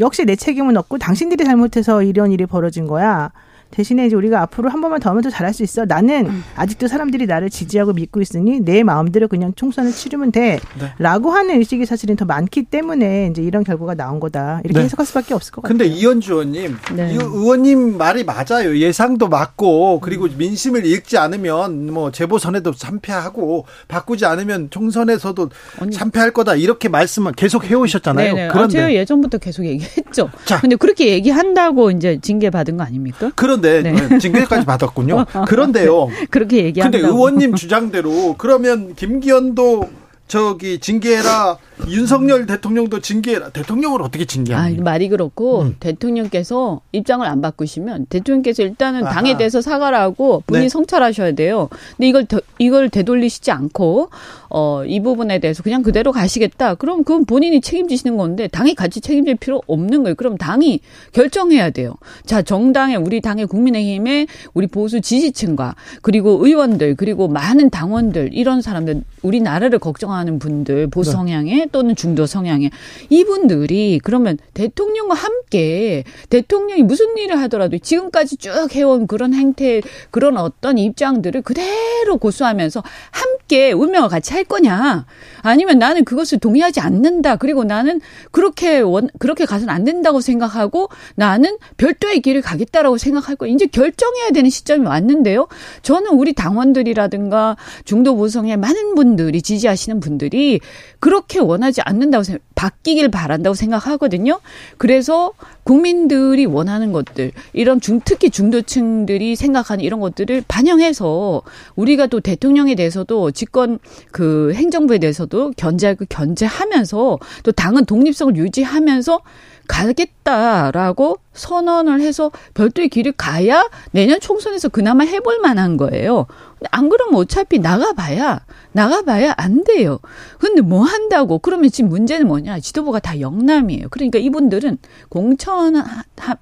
역시 0.00 0.24
내 0.24 0.36
책임은 0.36 0.76
없고 0.76 0.98
당신들이 0.98 1.44
잘못해서 1.44 2.02
이런 2.02 2.32
일이 2.32 2.46
벌어진 2.46 2.86
거야. 2.86 3.30
대신에 3.70 4.06
이제 4.06 4.16
우리가 4.16 4.40
앞으로 4.42 4.70
한 4.70 4.80
번만 4.80 5.00
더 5.00 5.10
하면 5.10 5.22
더 5.22 5.30
잘할 5.30 5.52
수 5.52 5.62
있어. 5.62 5.84
나는 5.84 6.26
음. 6.26 6.44
아직도 6.56 6.88
사람들이 6.88 7.26
나를 7.26 7.50
지지하고 7.50 7.92
믿고 7.92 8.20
있으니 8.20 8.60
내 8.60 8.82
마음대로 8.82 9.28
그냥 9.28 9.52
총선을 9.54 9.92
치르면 9.92 10.32
돼. 10.32 10.58
네. 10.78 10.92
라고 10.98 11.30
하는 11.30 11.58
의식이 11.58 11.84
사실은 11.84 12.16
더 12.16 12.24
많기 12.24 12.62
때문에 12.62 13.28
이제 13.30 13.42
이런 13.42 13.64
결과가 13.64 13.94
나온 13.94 14.20
거다. 14.20 14.60
이렇게 14.64 14.78
네. 14.78 14.84
해석할 14.84 15.04
수밖에 15.06 15.34
없을 15.34 15.52
것 15.52 15.62
같아요. 15.62 15.78
근데 15.78 15.92
이현주 15.92 16.32
의원님, 16.32 16.76
네. 16.94 17.12
이 17.12 17.16
의원님 17.16 17.98
말이 17.98 18.24
맞아요. 18.24 18.76
예상도 18.78 19.28
맞고 19.28 20.00
그리고 20.00 20.28
민심을 20.36 20.86
읽지 20.86 21.18
않으면 21.18 21.92
뭐 21.92 22.10
재보선에도 22.10 22.72
참패하고 22.72 23.66
바꾸지 23.88 24.24
않으면 24.26 24.70
총선에서도 24.70 25.50
언니. 25.80 25.94
참패할 25.96 26.30
거다 26.32 26.54
이렇게 26.54 26.88
말씀을 26.88 27.32
계속 27.32 27.64
해 27.64 27.74
오셨잖아요. 27.74 28.34
네네. 28.34 28.48
아, 28.48 28.52
그런데 28.52 28.72
제가 28.72 28.94
예전부터 28.94 29.38
계속 29.38 29.64
얘기했죠. 29.66 30.30
자. 30.44 30.60
근데 30.60 30.76
그렇게 30.76 31.08
얘기한다고 31.08 31.90
이제 31.90 32.18
징계 32.22 32.50
받은 32.50 32.76
거 32.76 32.84
아닙니까? 32.84 33.30
그런 33.34 33.55
데 33.60 33.82
네. 33.82 34.18
징계까지 34.18 34.66
받았군요. 34.66 35.24
그런데요. 35.46 36.08
그렇게 36.30 36.64
얘기한다고. 36.64 37.02
근데 37.02 37.14
의원님 37.14 37.54
주장대로 37.54 38.34
그러면 38.38 38.94
김기현도 38.94 39.88
저기 40.28 40.80
징계해라 40.80 41.56
윤석열 41.88 42.46
대통령도 42.46 43.00
징계해라 43.00 43.50
대통령을 43.50 44.02
어떻게 44.02 44.24
아, 44.24 44.26
징계합니까? 44.26 44.82
말이 44.82 45.08
그렇고 45.08 45.62
음. 45.62 45.76
대통령께서 45.78 46.80
입장을 46.90 47.24
안 47.24 47.40
바꾸시면 47.40 48.06
대통령께서 48.06 48.64
일단은 48.64 49.04
아하. 49.04 49.14
당에 49.14 49.36
대해서 49.36 49.60
사과를 49.60 49.96
하고 49.96 50.42
본인 50.46 50.62
네. 50.62 50.68
성찰하셔야 50.68 51.32
돼요. 51.32 51.68
근데 51.96 52.08
이걸 52.08 52.24
더, 52.26 52.40
이걸 52.58 52.88
되돌리시지 52.88 53.52
않고 53.52 54.10
어, 54.48 54.84
이 54.84 55.00
부분에 55.00 55.38
대해서 55.38 55.62
그냥 55.62 55.82
그대로 55.82 56.12
가시겠다. 56.12 56.74
그럼 56.74 57.04
그건 57.04 57.24
본인이 57.24 57.60
책임지시는 57.60 58.16
건데 58.16 58.48
당이 58.48 58.74
같이 58.74 59.00
책임질 59.00 59.36
필요 59.36 59.62
없는 59.66 60.02
거예요. 60.02 60.14
그럼 60.14 60.36
당이 60.36 60.80
결정해야 61.12 61.70
돼요. 61.70 61.94
자, 62.24 62.42
정당의 62.42 62.96
우리 62.96 63.20
당의 63.20 63.46
국민의힘의 63.46 64.26
우리 64.54 64.66
보수 64.66 65.00
지지층과 65.00 65.74
그리고 66.02 66.44
의원들 66.46 66.94
그리고 66.96 67.28
많은 67.28 67.70
당원들 67.70 68.30
이런 68.32 68.62
사람들 68.62 69.02
우리 69.22 69.40
나라를 69.40 69.78
걱정하는 69.78 70.38
분들 70.38 70.88
보수 70.88 71.10
네. 71.10 71.16
성향의 71.16 71.68
또는 71.72 71.96
중도 71.96 72.26
성향의 72.26 72.70
이분들이 73.10 74.00
그러면 74.02 74.38
대통령과 74.54 75.14
함께 75.14 76.04
대통령이 76.30 76.82
무슨 76.82 77.16
일을 77.16 77.38
하더라도 77.42 77.78
지금까지 77.78 78.36
쭉 78.36 78.74
해온 78.74 79.06
그런 79.06 79.34
행태 79.34 79.80
그런 80.10 80.36
어떤 80.36 80.78
입장들을 80.78 81.42
그대로 81.42 82.18
고수하면서 82.18 82.82
함께 83.10 83.72
운명을 83.72 84.08
같이 84.08 84.32
할 84.36 84.44
거냐? 84.44 85.06
아니면 85.40 85.78
나는 85.78 86.04
그것을 86.04 86.38
동의하지 86.38 86.80
않는다. 86.80 87.36
그리고 87.36 87.64
나는 87.64 88.00
그렇게 88.30 88.80
원 88.80 89.08
그렇게 89.18 89.44
가서는 89.44 89.72
안 89.72 89.84
된다고 89.84 90.20
생각하고 90.20 90.88
나는 91.14 91.56
별도의 91.76 92.20
길을 92.20 92.42
가겠다라고 92.42 92.98
생각할 92.98 93.36
거 93.36 93.46
이제 93.46 93.66
결정해야 93.66 94.30
되는 94.30 94.50
시점이 94.50 94.86
왔는데요. 94.86 95.48
저는 95.82 96.12
우리 96.12 96.32
당원들이라든가 96.34 97.56
중도 97.84 98.16
보성의 98.16 98.56
많은 98.56 98.94
분들이 98.94 99.40
지지하시는 99.40 100.00
분들이 100.00 100.60
그렇게 101.00 101.38
원하지 101.38 101.80
않는다고 101.82 102.24
생각, 102.24 102.42
바뀌길 102.54 103.10
바란다고 103.10 103.54
생각하거든요. 103.54 104.40
그래서 104.78 105.32
국민들이 105.62 106.46
원하는 106.46 106.92
것들, 106.92 107.32
이런 107.52 107.80
중, 107.80 108.00
특히 108.04 108.30
중도층들이 108.30 109.36
생각하는 109.36 109.84
이런 109.84 110.00
것들을 110.00 110.44
반영해서 110.46 111.42
우리가 111.74 112.06
또 112.06 112.20
대통령에 112.20 112.74
대해서도 112.74 113.32
집권 113.32 113.78
그 114.26 114.52
행정부에 114.54 114.98
대해서도 114.98 115.52
견제하고 115.56 116.04
견제하면서 116.08 117.18
또 117.44 117.52
당은 117.52 117.84
독립성을 117.84 118.34
유지하면서 118.34 119.20
가겠다라고 119.68 121.18
선언을 121.36 122.00
해서 122.00 122.30
별도의 122.54 122.88
길을 122.88 123.12
가야 123.12 123.68
내년 123.92 124.20
총선에서 124.20 124.68
그나마 124.68 125.04
해볼 125.04 125.40
만한 125.40 125.76
거예요. 125.76 126.26
안 126.70 126.88
그러면 126.88 127.16
어차피 127.16 127.58
나가봐야 127.58 128.40
나가봐야 128.72 129.34
안 129.36 129.62
돼요. 129.64 129.98
근데 130.38 130.62
뭐 130.62 130.82
한다고? 130.82 131.38
그러면 131.38 131.70
지금 131.70 131.90
문제는 131.90 132.26
뭐냐? 132.26 132.60
지도부가 132.60 132.98
다 132.98 133.20
영남이에요. 133.20 133.88
그러니까 133.90 134.18
이분들은 134.18 134.78
공천 135.08 135.82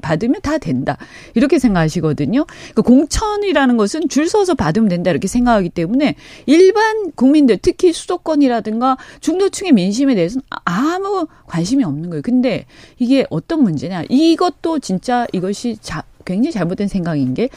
받으면 0.01 0.41
다 0.41 0.59
된다 0.59 0.97
이렇게 1.35 1.59
생각하시거든요. 1.59 2.47
그 2.75 2.83
공천이라는 2.83 3.77
것은 3.77 4.09
줄 4.09 4.29
서서 4.29 4.55
받으면 4.55 4.89
된다 4.89 5.11
이렇게 5.11 5.27
생각하기 5.27 5.71
때문에 5.71 6.15
일반 6.47 7.13
국민들 7.13 7.59
특히 7.61 7.93
수도권이라든가 7.93 8.97
중도층의 9.21 9.73
민심에 9.73 10.15
대해서는 10.15 10.43
아무 10.65 11.27
관심이 11.47 11.83
없는 11.85 12.11
거예요. 12.11 12.23
근데 12.23 12.67
이게 12.99 13.27
어떤 13.31 13.63
문제냐? 13.63 14.05
이것도 14.09 14.79
진짜 14.85 15.27
이것이 15.33 15.79
자, 15.81 16.03
굉장히 16.27 16.53
잘못된 16.53 16.89
생각인 16.89 17.33
게 17.33 17.49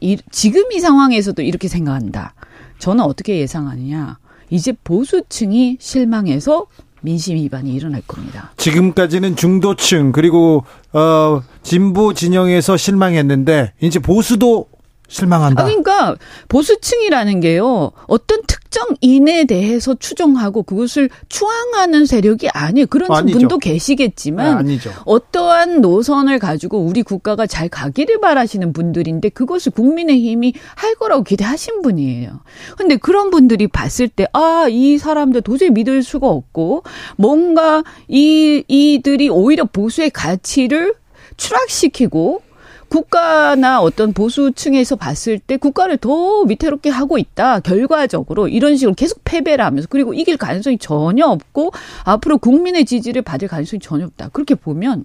이, 0.00 0.16
지금 0.30 0.72
이 0.72 0.80
상황에서도 0.80 1.42
이렇게 1.42 1.68
생각한다. 1.68 2.34
저는 2.78 3.04
어떻게 3.04 3.38
예상하느냐? 3.38 4.18
이제 4.48 4.72
보수층이 4.82 5.76
실망해서 5.78 6.66
민심 7.02 7.36
위반이 7.36 7.74
일어날 7.74 8.00
겁니다. 8.06 8.52
지금까지는 8.56 9.36
중도층 9.36 10.12
그리고 10.12 10.64
어 10.92 11.42
진보 11.62 12.14
진영에서 12.14 12.78
실망했는데 12.78 13.74
이제 13.80 13.98
보수도 13.98 14.66
실망한다. 15.10 15.62
아, 15.62 15.66
그러니까 15.66 16.16
보수층이라는 16.48 17.40
게요. 17.40 17.90
어떤 18.06 18.42
특정 18.46 18.86
인에 19.00 19.44
대해서 19.44 19.94
추종하고 19.94 20.62
그것을 20.62 21.10
추앙하는 21.28 22.06
세력이 22.06 22.48
아니에요. 22.50 22.86
그런 22.86 23.10
아니죠. 23.10 23.38
분도 23.38 23.58
계시겠지만 23.58 24.46
아, 24.46 24.58
아니죠. 24.58 24.92
어떠한 25.04 25.80
노선을 25.80 26.38
가지고 26.38 26.78
우리 26.78 27.02
국가가 27.02 27.46
잘 27.46 27.68
가기를 27.68 28.20
바라시는 28.20 28.72
분들인데 28.72 29.30
그것을 29.30 29.72
국민의힘이 29.72 30.54
할 30.76 30.94
거라고 30.94 31.24
기대하신 31.24 31.82
분이에요. 31.82 32.40
근데 32.76 32.96
그런 32.96 33.30
분들이 33.30 33.66
봤을 33.66 34.06
때, 34.06 34.28
아, 34.32 34.66
이 34.70 34.96
사람들 34.98 35.42
도저히 35.42 35.70
믿을 35.70 36.04
수가 36.04 36.28
없고, 36.28 36.84
뭔가 37.16 37.82
이, 38.06 38.62
이들이 38.68 39.28
오히려 39.28 39.64
보수의 39.64 40.10
가치를 40.10 40.94
추락시키고, 41.36 42.42
국가나 42.90 43.80
어떤 43.80 44.12
보수층에서 44.12 44.96
봤을 44.96 45.38
때 45.38 45.56
국가를 45.56 45.96
더 45.96 46.42
위태롭게 46.42 46.90
하고 46.90 47.18
있다. 47.18 47.60
결과적으로 47.60 48.48
이런 48.48 48.76
식으로 48.76 48.94
계속 48.94 49.20
패배를 49.24 49.64
하면서 49.64 49.86
그리고 49.88 50.12
이길 50.12 50.36
가능성이 50.36 50.76
전혀 50.76 51.24
없고 51.26 51.70
앞으로 52.04 52.38
국민의 52.38 52.84
지지를 52.84 53.22
받을 53.22 53.46
가능성이 53.46 53.78
전혀 53.80 54.06
없다. 54.06 54.30
그렇게 54.30 54.56
보면 54.56 55.04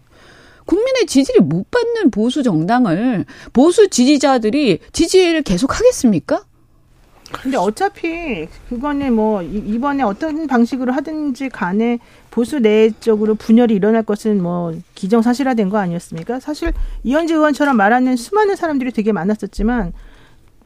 국민의 0.66 1.06
지지를 1.06 1.42
못 1.42 1.70
받는 1.70 2.10
보수 2.10 2.42
정당을 2.42 3.26
보수 3.54 3.88
지지자들이 3.88 4.80
지지를 4.92 5.44
계속 5.44 5.80
하겠습니까? 5.80 6.44
근데 7.32 7.58
어차피 7.58 8.48
그거는 8.70 9.14
뭐 9.14 9.42
이- 9.42 9.58
이번에 9.66 10.04
어떤 10.04 10.48
방식으로 10.48 10.94
하든지 10.94 11.50
간에 11.50 12.00
보수 12.30 12.60
내적으로 12.60 13.36
분열이 13.36 13.74
일어날 13.76 14.04
것은 14.04 14.42
뭐 14.42 14.74
기정사실화된 14.94 15.70
거 15.70 15.78
아니었습니까? 15.78 16.40
사실 16.40 16.72
이현주 17.04 17.34
의원처럼 17.36 17.78
말하는 17.78 18.16
수많은 18.16 18.56
사람들이 18.56 18.92
되게 18.92 19.12
많았었지만 19.12 19.94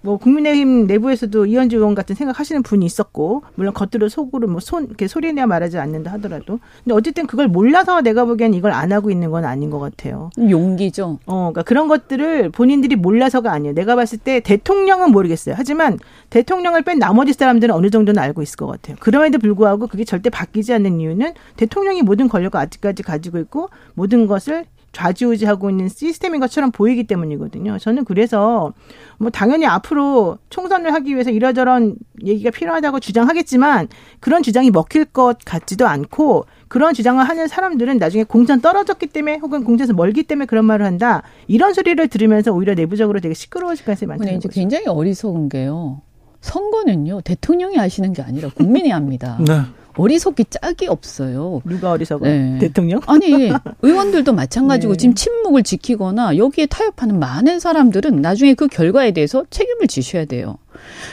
뭐 0.01 0.17
국민의힘 0.17 0.87
내부에서도 0.87 1.45
이현주 1.45 1.77
의원 1.77 1.93
같은 1.93 2.15
생각하시는 2.15 2.63
분이 2.63 2.85
있었고 2.85 3.43
물론 3.55 3.73
겉으로 3.73 4.07
속으로 4.07 4.47
뭐손 4.47 4.85
이렇게 4.85 5.07
소리내야 5.07 5.45
말하지 5.45 5.77
않는다 5.77 6.11
하더라도 6.13 6.59
근데 6.83 6.95
어쨌든 6.95 7.27
그걸 7.27 7.47
몰라서 7.47 8.01
내가 8.01 8.25
보기엔 8.25 8.53
이걸 8.53 8.71
안 8.71 8.91
하고 8.91 9.11
있는 9.11 9.29
건 9.31 9.45
아닌 9.45 9.69
것 9.69 9.79
같아요. 9.79 10.29
용기죠. 10.37 11.19
어, 11.25 11.35
그러니까 11.51 11.63
그런 11.63 11.87
것들을 11.87 12.49
본인들이 12.51 12.95
몰라서가 12.95 13.51
아니에요. 13.51 13.73
내가 13.75 13.95
봤을 13.95 14.17
때 14.17 14.39
대통령은 14.39 15.11
모르겠어요. 15.11 15.55
하지만 15.57 15.99
대통령을 16.29 16.83
뺀 16.83 16.99
나머지 16.99 17.33
사람들은 17.33 17.73
어느 17.75 17.89
정도는 17.89 18.21
알고 18.21 18.41
있을 18.41 18.55
것 18.55 18.67
같아요. 18.67 18.95
그럼에도 18.99 19.37
불구하고 19.39 19.87
그게 19.87 20.03
절대 20.05 20.29
바뀌지 20.29 20.73
않는 20.73 20.99
이유는 21.01 21.33
대통령이 21.57 22.03
모든 22.03 22.29
권력을 22.29 22.57
아직까지 22.59 23.03
가지고 23.03 23.39
있고 23.39 23.69
모든 23.95 24.27
것을 24.27 24.65
좌지우지하고 24.91 25.69
있는 25.69 25.87
시스템인 25.87 26.39
것처럼 26.39 26.71
보이기 26.71 27.05
때문이거든요. 27.05 27.77
저는 27.77 28.05
그래서 28.05 28.73
뭐 29.17 29.29
당연히 29.29 29.65
앞으로 29.65 30.37
총선을 30.49 30.93
하기 30.93 31.13
위해서 31.13 31.29
이러저런 31.29 31.95
얘기가 32.23 32.51
필요하다고 32.51 32.99
주장하겠지만 32.99 33.87
그런 34.19 34.43
주장이 34.43 34.71
먹힐 34.71 35.05
것 35.05 35.37
같지도 35.45 35.87
않고 35.87 36.45
그런 36.67 36.93
주장을 36.93 37.23
하는 37.23 37.47
사람들은 37.47 37.97
나중에 37.97 38.23
공천 38.23 38.61
떨어졌기 38.61 39.07
때문에 39.07 39.37
혹은 39.37 39.63
공천에서 39.63 39.93
멀기 39.93 40.23
때문에 40.23 40.45
그런 40.45 40.65
말을 40.65 40.85
한다. 40.85 41.23
이런 41.47 41.73
소리를 41.73 42.07
들으면서 42.07 42.51
오히려 42.51 42.75
내부적으로 42.75 43.19
되게 43.19 43.33
시끄러워질 43.33 43.85
가능성이 43.85 44.07
많다는 44.07 44.37
이제 44.37 44.47
거죠. 44.47 44.59
굉장히 44.59 44.87
어리석은 44.87 45.49
게요. 45.49 46.01
선거는요 46.41 47.21
대통령이 47.21 47.75
하시는 47.75 48.13
게 48.13 48.21
아니라 48.21 48.49
국민이 48.49 48.89
합니다. 48.91 49.37
네. 49.45 49.61
어리석기 49.99 50.45
짝이 50.49 50.87
없어요. 50.87 51.61
누가 51.65 51.91
어리석어? 51.91 52.25
네. 52.25 52.57
대통령? 52.59 53.01
아니 53.07 53.51
의원들도 53.81 54.33
마찬가지고 54.33 54.93
네. 54.93 54.97
지금 54.97 55.15
침묵을 55.15 55.63
지키거나 55.63 56.37
여기에 56.37 56.67
타협하는 56.67 57.19
많은 57.19 57.59
사람들은 57.59 58.21
나중에 58.21 58.53
그 58.53 58.67
결과에 58.67 59.11
대해서 59.11 59.43
책임을 59.49 59.87
지셔야 59.87 60.25
돼요. 60.25 60.57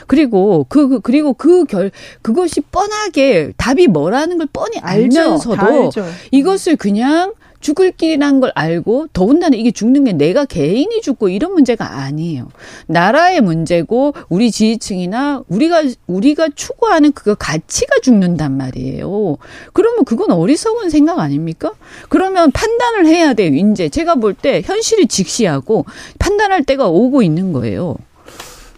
그리고 0.07 0.65
그 0.69 0.87
그- 0.87 0.99
그리고 1.01 1.33
그 1.33 1.65
결 1.65 1.91
그것이 2.21 2.61
뻔하게 2.61 3.51
답이 3.57 3.87
뭐라는 3.87 4.37
걸 4.37 4.47
뻔히 4.53 4.77
알죠. 4.79 5.15
다 5.17 5.21
알면서도 5.23 5.61
알죠. 5.61 6.05
이것을 6.31 6.77
그냥 6.77 7.33
죽을 7.59 7.91
길이라는 7.91 8.39
걸 8.39 8.51
알고 8.55 9.07
더군다나 9.13 9.55
이게 9.57 9.71
죽는 9.71 10.03
게 10.05 10.13
내가 10.13 10.45
개인이 10.45 11.01
죽고 11.01 11.29
이런 11.29 11.53
문제가 11.53 11.97
아니에요. 11.97 12.49
나라의 12.87 13.41
문제고 13.41 14.13
우리 14.29 14.51
지지층이나 14.51 15.43
우리가 15.47 15.83
우리가 16.07 16.49
추구하는 16.55 17.11
그 17.13 17.35
가치가 17.37 17.99
죽는단 18.01 18.55
말이에요. 18.57 19.37
그러면 19.73 20.05
그건 20.05 20.31
어리석은 20.31 20.89
생각 20.89 21.19
아닙니까? 21.19 21.71
그러면 22.09 22.51
판단을 22.51 23.07
해야 23.07 23.33
돼요. 23.33 23.53
이제 23.53 23.89
제가 23.89 24.15
볼 24.15 24.37
때 24.37 24.61
현실이 24.63 25.07
직시하고 25.07 25.85
판단할 26.19 26.63
때가 26.63 26.87
오고 26.87 27.23
있는 27.23 27.53
거예요. 27.53 27.95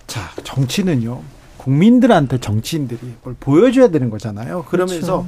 자, 0.08 0.22
정치는요. 0.46 1.22
국민들한테 1.58 2.40
정치인들이 2.40 3.00
뭘 3.24 3.36
보여줘야 3.40 3.90
되는 3.90 4.10
거잖아요. 4.10 4.64
그러면서 4.70 5.26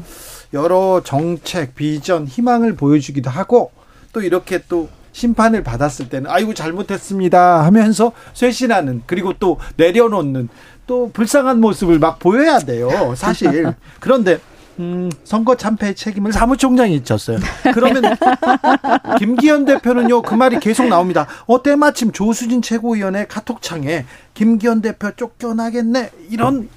여러 0.54 1.02
정책, 1.04 1.76
비전, 1.76 2.28
희망을 2.28 2.76
보여주기도 2.76 3.30
하고 3.30 3.72
또 4.14 4.22
이렇게 4.22 4.60
또 4.68 4.90
심판을 5.14 5.64
받았을 5.64 6.10
때는 6.10 6.30
아이고 6.30 6.54
잘못했습니다 6.54 7.66
하면서 7.66 8.12
쇄신하는 8.34 9.04
그리고 9.06 9.34
또 9.34 9.60
내려놓는 9.78 10.50
또 10.88 11.12
불쌍한 11.14 11.60
모습을 11.60 12.00
막 12.00 12.20
보여야 12.20 12.60
돼요. 12.60 13.14
사실. 13.16 13.74
그런데 14.00 14.40
음, 14.80 15.12
선거 15.24 15.56
참패의 15.56 15.96
책임을 15.96 16.32
사무총장이 16.32 17.04
졌어요. 17.04 17.38
그러면 17.74 18.04
김기현 19.20 19.66
대표는요 19.66 20.22
그 20.22 20.34
말이 20.34 20.60
계속 20.60 20.88
나옵니다. 20.88 21.28
어 21.46 21.62
때마침 21.62 22.12
조수진 22.12 22.62
최고위원의 22.62 23.28
카톡창에 23.28 24.06
김기현 24.34 24.82
대표 24.82 25.12
쫓겨나겠네 25.12 26.12
이런 26.30 26.70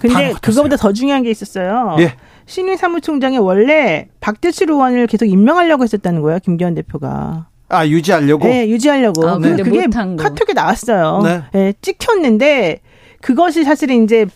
근데 0.00 0.32
다 0.32 0.38
그거보다 0.40 0.76
더 0.76 0.92
중요한 0.92 1.22
게 1.22 1.30
있었어요. 1.30 1.96
예. 2.00 2.16
신임 2.46 2.76
사무총장이 2.76 3.38
원래 3.38 4.08
박대출 4.20 4.70
의원을 4.70 5.06
계속 5.06 5.26
임명하려고 5.26 5.82
했었다는 5.84 6.20
거예요. 6.22 6.38
김기현 6.40 6.74
대표가. 6.74 7.46
아 7.68 7.86
유지하려고 7.86 8.46
네, 8.46 8.68
유지하려고. 8.68 9.26
아, 9.26 9.38
근데 9.38 9.62
그게. 9.62 9.86
카톡에 9.86 10.52
나왔어요. 10.54 11.20
네. 11.24 11.42
네, 11.52 11.72
찍혔는데 11.80 12.80
그것이 13.22 13.64
사실은 13.64 14.04
이제 14.04 14.26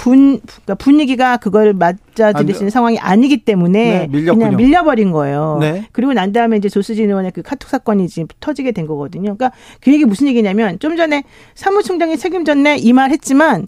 분 0.00 0.40
그러니까 0.46 0.74
분위기가 0.76 1.36
그걸 1.36 1.74
맞아들일 1.74 2.54
수 2.54 2.62
있는 2.62 2.70
상황이 2.70 2.98
아니기 2.98 3.44
때문에 3.44 4.08
네. 4.10 4.22
그냥 4.24 4.56
밀려버린 4.56 5.10
거예요. 5.12 5.58
네. 5.60 5.86
그리고 5.92 6.14
난 6.14 6.32
다음에 6.32 6.56
이제 6.56 6.70
조수진 6.70 7.10
의원의 7.10 7.32
그 7.32 7.42
카톡 7.42 7.68
사건이 7.68 8.08
지금 8.08 8.26
터지게 8.40 8.72
된 8.72 8.86
거거든요. 8.86 9.36
그러니까 9.36 9.52
그 9.82 9.92
얘기 9.92 10.06
무슨 10.06 10.26
얘기냐면 10.28 10.78
좀 10.78 10.96
전에 10.96 11.22
사무총장이 11.54 12.16
책임졌네 12.16 12.78
이 12.78 12.92
말 12.94 13.10
했지만 13.10 13.66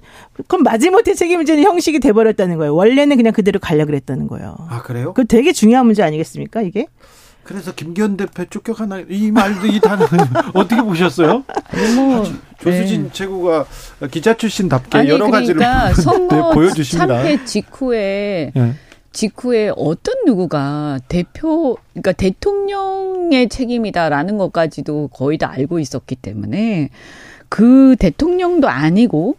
그럼 0.49 0.62
마지못해 0.62 1.12
책임지는 1.12 1.64
형식이 1.64 2.01
돼버렸다는 2.01 2.57
거예요. 2.57 2.75
원래는 2.75 3.16
그냥 3.18 3.35
그대로 3.35 3.61
가려 3.61 3.85
그랬다는 3.85 4.27
거예요. 4.27 4.57
아 4.71 4.81
그래요? 4.83 5.12
그 5.12 5.27
되게 5.27 5.53
중요한 5.53 5.85
문제 5.85 6.03
아니겠습니까 6.03 6.62
이게? 6.62 6.87
그래서 7.44 7.72
김기현 7.72 8.16
대표 8.16 8.44
쫓겨가나 8.44 9.02
이 9.09 9.31
말도 9.31 9.66
이 9.66 9.81
단어 9.81 10.07
어떻게 10.55 10.81
보셨어요? 10.81 11.44
뭐 11.96 12.24
조수진 12.61 13.11
최고가 13.12 13.66
기자 14.11 14.37
출신답게 14.37 14.98
아니 14.98 15.09
여러 15.09 15.31
가지를 15.31 15.57
그러니까 15.57 15.94
선거 16.00 16.37
네, 16.37 16.55
보여주십니다. 16.55 17.07
참패 17.07 17.44
직후에 17.44 18.52
예. 18.57 18.74
직후에 19.12 19.72
어떤 19.76 20.14
누구가 20.24 20.98
대표 21.09 21.76
그러니까 21.92 22.12
대통령의 22.12 23.48
책임이다라는 23.48 24.38
것까지도 24.38 25.09
거의 25.09 25.37
다 25.37 25.50
알고 25.50 25.81
있었기 25.81 26.16
때문에 26.16 26.88
그 27.48 27.96
대통령도 27.98 28.68
아니고 28.68 29.37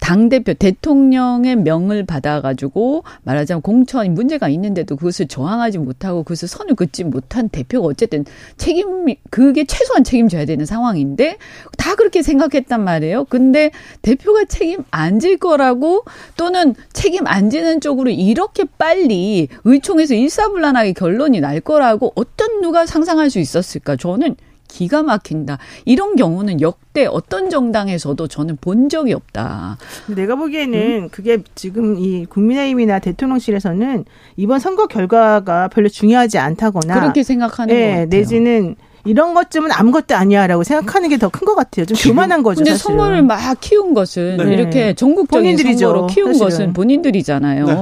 당 0.00 0.28
대표 0.28 0.54
대통령의 0.54 1.56
명을 1.56 2.06
받아가지고 2.06 3.04
말하자면 3.24 3.62
공천이 3.62 4.08
문제가 4.08 4.48
있는데도 4.48 4.96
그것을 4.96 5.28
저항하지 5.28 5.78
못하고 5.78 6.22
그것을 6.22 6.48
선을 6.48 6.74
긋지 6.74 7.04
못한 7.04 7.48
대표가 7.48 7.86
어쨌든 7.86 8.24
책임 8.56 9.06
그게 9.30 9.64
최소한 9.64 10.04
책임져야 10.04 10.44
되는 10.46 10.64
상황인데 10.64 11.36
다 11.76 11.94
그렇게 11.94 12.22
생각했단 12.22 12.82
말이에요. 12.82 13.24
근데 13.24 13.70
대표가 14.02 14.44
책임 14.46 14.84
안 14.90 15.18
질 15.18 15.36
거라고 15.38 16.04
또는 16.36 16.74
책임 16.92 17.26
안 17.26 17.50
지는 17.50 17.80
쪽으로 17.80 18.10
이렇게 18.10 18.64
빨리 18.78 19.48
의총에서 19.64 20.14
일사불란하게 20.14 20.92
결론이 20.92 21.40
날 21.40 21.60
거라고 21.60 22.12
어떤 22.14 22.60
누가 22.60 22.86
상상할 22.86 23.30
수 23.30 23.38
있었을까? 23.40 23.96
저는 23.96 24.36
기가 24.68 25.02
막힌다. 25.02 25.58
이런 25.84 26.14
경우는 26.16 26.60
역대 26.60 27.06
어떤 27.06 27.50
정당에서도 27.50 28.28
저는 28.28 28.58
본 28.60 28.88
적이 28.88 29.14
없다. 29.14 29.78
내가 30.06 30.36
보기에는 30.36 31.08
그게 31.10 31.38
지금 31.54 31.98
이 31.98 32.26
국민의힘이나 32.26 32.98
대통령실에서는 32.98 34.04
이번 34.36 34.60
선거 34.60 34.86
결과가 34.86 35.68
별로 35.68 35.88
중요하지 35.88 36.38
않다거나 36.38 37.00
그렇게 37.00 37.22
생각하는 37.22 37.74
것 37.74 37.80
예, 37.80 37.88
같아요. 37.90 38.06
내지는 38.06 38.76
이런 39.04 39.32
것쯤은 39.32 39.70
아무것도 39.72 40.14
아니야라고 40.16 40.64
생각하는 40.64 41.08
게 41.08 41.16
더 41.16 41.30
큰 41.30 41.46
것 41.46 41.54
같아요. 41.54 41.86
좀 41.86 41.96
교만한 41.98 42.42
거죠. 42.42 42.58
근데 42.58 42.72
사실은. 42.72 42.96
선거를 42.98 43.22
막 43.22 43.38
키운 43.60 43.94
것은 43.94 44.36
네. 44.36 44.52
이렇게 44.52 44.92
전국적인 44.94 45.44
본인들이죠, 45.56 45.78
선거로 45.86 46.06
키운 46.08 46.34
사실은. 46.34 46.48
것은 46.50 46.72
본인들이잖아요. 46.74 47.64
네. 47.66 47.74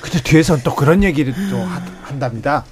근데 0.00 0.22
뒤에서는 0.22 0.62
또 0.62 0.74
그런 0.76 1.02
얘기를 1.02 1.32
또 1.50 1.56
하- 1.56 1.82
한답니다. 2.02 2.64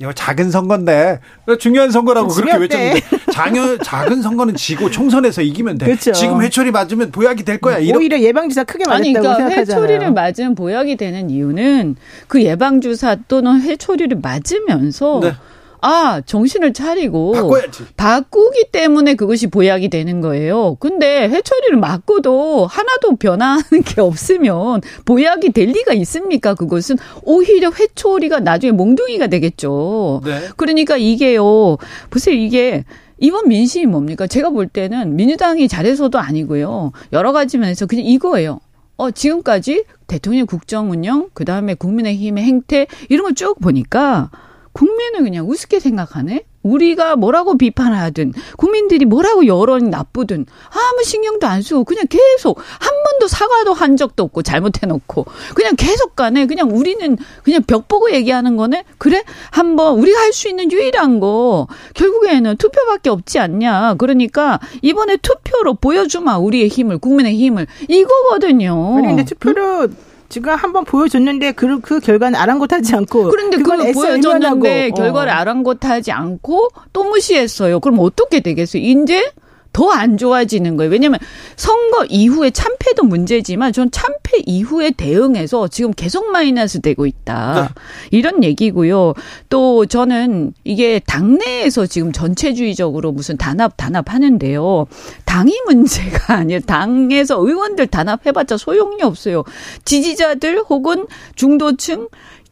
이거 0.00 0.14
작은 0.14 0.50
선거인데 0.50 1.20
중요한 1.58 1.90
선거라고 1.90 2.28
그렇게. 2.28 2.56
외쳤는데 2.56 3.00
작은 3.32 3.78
작은 3.82 4.22
선거는 4.22 4.54
지고 4.54 4.90
총선에서 4.90 5.42
이기면 5.42 5.76
돼. 5.76 5.86
그렇죠. 5.86 6.12
지금 6.12 6.40
회초리 6.40 6.70
맞으면 6.70 7.10
보약이 7.12 7.44
될 7.44 7.58
거야. 7.58 7.78
이런 7.78 7.98
오히려 7.98 8.18
예방 8.20 8.48
주사 8.48 8.64
크게 8.64 8.84
맞았다고 8.86 8.96
아니, 8.96 9.12
그러니까 9.12 9.36
생각하잖아요. 9.36 9.82
회초리를 9.82 10.12
맞으면 10.14 10.54
보약이 10.54 10.96
되는 10.96 11.28
이유는 11.28 11.96
그 12.28 12.42
예방 12.42 12.80
주사 12.80 13.14
또는 13.28 13.60
회초리를 13.60 14.20
맞으면서 14.22 15.20
네. 15.22 15.34
아, 15.82 16.20
정신을 16.24 16.72
차리고 16.72 17.32
바꿔야지. 17.32 17.84
바꾸기 17.96 18.70
때문에 18.72 19.14
그것이 19.14 19.46
보약이 19.48 19.88
되는 19.88 20.20
거예요. 20.20 20.76
근데 20.80 21.28
회초리를 21.28 21.76
맞고도 21.78 22.66
하나도 22.66 23.16
변화하는 23.16 23.82
게 23.84 24.00
없으면 24.00 24.82
보약이 25.04 25.50
될 25.52 25.68
리가 25.68 25.92
있습니까? 25.94 26.54
그것은 26.54 26.96
오히려 27.22 27.70
회초리가 27.70 28.40
나중에 28.40 28.72
몽둥이가 28.72 29.28
되겠죠. 29.28 30.20
네. 30.24 30.48
그러니까 30.56 30.96
이게요. 30.96 31.76
보세요. 32.10 32.34
이게 32.34 32.84
이번 33.18 33.48
민심이 33.48 33.86
뭡니까? 33.86 34.26
제가 34.26 34.50
볼 34.50 34.66
때는 34.66 35.16
민주당이 35.16 35.68
잘해서도 35.68 36.18
아니고요. 36.18 36.92
여러 37.12 37.32
가지 37.32 37.58
면에서 37.58 37.86
그냥 37.86 38.04
이거예요. 38.06 38.60
어, 38.96 39.10
지금까지 39.10 39.84
대통령 40.06 40.44
국정 40.46 40.90
운영, 40.90 41.30
그 41.32 41.44
다음에 41.46 41.72
국민의힘의 41.74 42.44
행태, 42.44 42.86
이런 43.08 43.24
걸 43.24 43.34
쭉 43.34 43.58
보니까 43.60 44.30
국민을 44.72 45.22
그냥 45.22 45.48
우습게 45.48 45.80
생각하네? 45.80 46.44
우리가 46.62 47.16
뭐라고 47.16 47.56
비판하든, 47.56 48.34
국민들이 48.58 49.06
뭐라고 49.06 49.46
여론이 49.46 49.88
나쁘든, 49.88 50.44
아무 50.68 51.04
신경도 51.04 51.46
안 51.46 51.62
쓰고, 51.62 51.84
그냥 51.84 52.04
계속, 52.08 52.58
한 52.58 53.02
번도 53.02 53.28
사과도 53.28 53.72
한 53.72 53.96
적도 53.96 54.24
없고, 54.24 54.42
잘못해놓고, 54.42 55.24
그냥 55.54 55.74
계속 55.76 56.14
가네. 56.16 56.46
그냥 56.46 56.70
우리는 56.70 57.16
그냥 57.44 57.62
벽 57.66 57.88
보고 57.88 58.12
얘기하는 58.12 58.58
거네? 58.58 58.84
그래? 58.98 59.22
한 59.50 59.74
번, 59.76 59.98
우리가 59.98 60.20
할 60.20 60.34
수 60.34 60.48
있는 60.48 60.70
유일한 60.70 61.18
거, 61.18 61.66
결국에는 61.94 62.56
투표밖에 62.58 63.08
없지 63.08 63.38
않냐. 63.38 63.94
그러니까, 63.94 64.60
이번에 64.82 65.16
투표로 65.16 65.74
보여주마, 65.74 66.36
우리의 66.38 66.68
힘을, 66.68 66.98
국민의 66.98 67.36
힘을. 67.36 67.66
이거거든요. 67.88 68.96
아니, 68.98 69.06
근데 69.08 69.24
투표로 69.24 69.88
지금 70.30 70.54
한번 70.54 70.84
보여줬는데 70.84 71.52
그, 71.52 71.80
그 71.80 71.98
결과는 72.00 72.38
아랑곳하지 72.38 72.94
않고 72.94 73.28
그런데 73.28 73.58
그걸 73.58 73.92
보여줬는데 73.92 74.68
외면하고. 74.68 74.94
결과를 74.94 75.32
어. 75.32 75.34
아랑곳하지 75.34 76.12
않고 76.12 76.68
또 76.92 77.04
무시했어요. 77.04 77.80
그럼 77.80 77.98
어떻게 77.98 78.40
되겠어요? 78.40 78.80
이제 78.80 79.30
더 79.72 79.90
안 79.90 80.16
좋아지는 80.16 80.76
거예요. 80.76 80.90
왜냐하면 80.90 81.18
선거 81.56 82.04
이후에 82.06 82.50
참패도 82.50 83.04
문제지만 83.04 83.72
전 83.72 83.90
참패 83.90 84.42
이후에 84.46 84.90
대응해서 84.92 85.68
지금 85.68 85.92
계속 85.92 86.30
마이너스 86.30 86.80
되고 86.80 87.06
있다. 87.06 87.74
이런 88.10 88.42
얘기고요. 88.44 89.14
또 89.48 89.86
저는 89.86 90.52
이게 90.64 91.00
당내에서 91.00 91.86
지금 91.86 92.12
전체주의적으로 92.12 93.12
무슨 93.12 93.36
단합 93.36 93.76
단합 93.76 94.10
하는데요. 94.12 94.86
당이 95.24 95.52
문제가 95.66 96.34
아니에요. 96.38 96.60
당에서 96.60 97.36
의원들 97.38 97.88
단합해봤자 97.88 98.56
소용이 98.56 99.02
없어요. 99.02 99.44
지지자들 99.84 100.62
혹은 100.68 101.06
중도층 101.34 102.08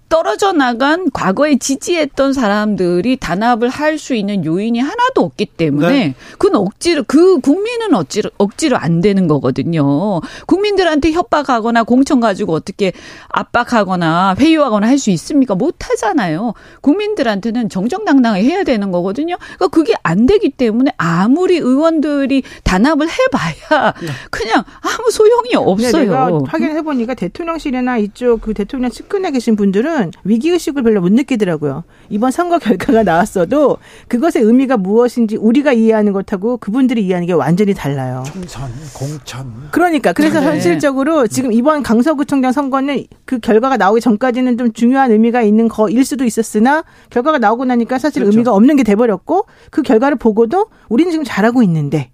떨어져 0.08 0.52
나간 0.52 1.10
과거에 1.10 1.56
지지했던 1.58 2.32
사람들이 2.32 3.16
단합을 3.16 3.68
할 3.68 3.98
수 3.98 4.14
있는 4.14 4.44
요인이 4.44 4.78
하나도 4.78 5.22
없기 5.22 5.46
때문에 5.46 5.88
네. 5.88 6.14
그건 6.38 6.54
억지로 6.60 7.02
그 7.06 7.40
국민은 7.40 7.94
억지로 7.94 8.30
억지로 8.38 8.76
안 8.76 9.00
되는 9.00 9.26
거거든요. 9.26 10.20
국민들한테 10.46 11.10
협박하거나 11.12 11.82
공천 11.82 12.20
가지고 12.20 12.52
어떻게 12.54 12.92
압박하거나 13.28 14.36
회유하거나 14.38 14.86
할 14.86 14.98
수 14.98 15.10
있습니까? 15.10 15.54
못 15.54 15.76
하잖아요. 15.80 16.54
국민들한테는 16.80 17.68
정정당당하게 17.68 18.44
해야 18.44 18.64
되는 18.64 18.90
거거든요. 18.92 19.36
그러니까 19.56 19.68
그게 19.68 19.94
안 20.02 20.26
되기 20.26 20.50
때문에 20.50 20.92
아무리 20.96 21.56
의원들이 21.56 22.42
단합을 22.64 23.08
해봐야 23.08 23.94
그냥 24.30 24.64
아무 24.80 25.10
소용이 25.10 25.50
근데 25.50 25.56
없어요. 25.56 26.02
내가 26.02 26.38
확인해 26.46 26.82
보니까 26.82 27.14
대통령실이나 27.14 27.98
이쪽 27.98 28.42
그 28.42 28.54
대통령 28.54 28.90
측근에 28.90 29.30
계신 29.30 29.56
분들은 29.56 29.97
위기 30.24 30.50
의식을 30.50 30.82
별로 30.82 31.00
못 31.00 31.12
느끼더라고요. 31.12 31.84
이번 32.08 32.30
선거 32.30 32.58
결과가 32.58 33.02
나왔어도 33.02 33.78
그것의 34.08 34.44
의미가 34.44 34.76
무엇인지 34.76 35.36
우리가 35.36 35.72
이해하는 35.72 36.12
것하고 36.12 36.56
그분들이 36.58 37.04
이해하는 37.04 37.26
게 37.26 37.32
완전히 37.32 37.74
달라요. 37.74 38.22
총선, 38.26 38.70
공천. 38.94 39.52
그러니까 39.70 40.12
그래서 40.12 40.40
네. 40.40 40.46
현실적으로 40.46 41.26
지금 41.26 41.52
이번 41.52 41.82
강서구청장 41.82 42.52
선거는 42.52 43.04
그 43.24 43.38
결과가 43.38 43.76
나오기 43.76 44.00
전까지는 44.00 44.58
좀 44.58 44.72
중요한 44.72 45.10
의미가 45.10 45.42
있는 45.42 45.68
거일 45.68 46.04
수도 46.04 46.24
있었으나 46.24 46.84
결과가 47.10 47.38
나오고 47.38 47.64
나니까 47.64 47.98
사실 47.98 48.22
그렇죠. 48.22 48.36
의미가 48.36 48.52
없는 48.52 48.76
게 48.76 48.82
돼버렸고 48.82 49.46
그 49.70 49.82
결과를 49.82 50.16
보고도 50.16 50.66
우리는 50.88 51.10
지금 51.10 51.24
잘하고 51.24 51.62
있는데 51.62 52.10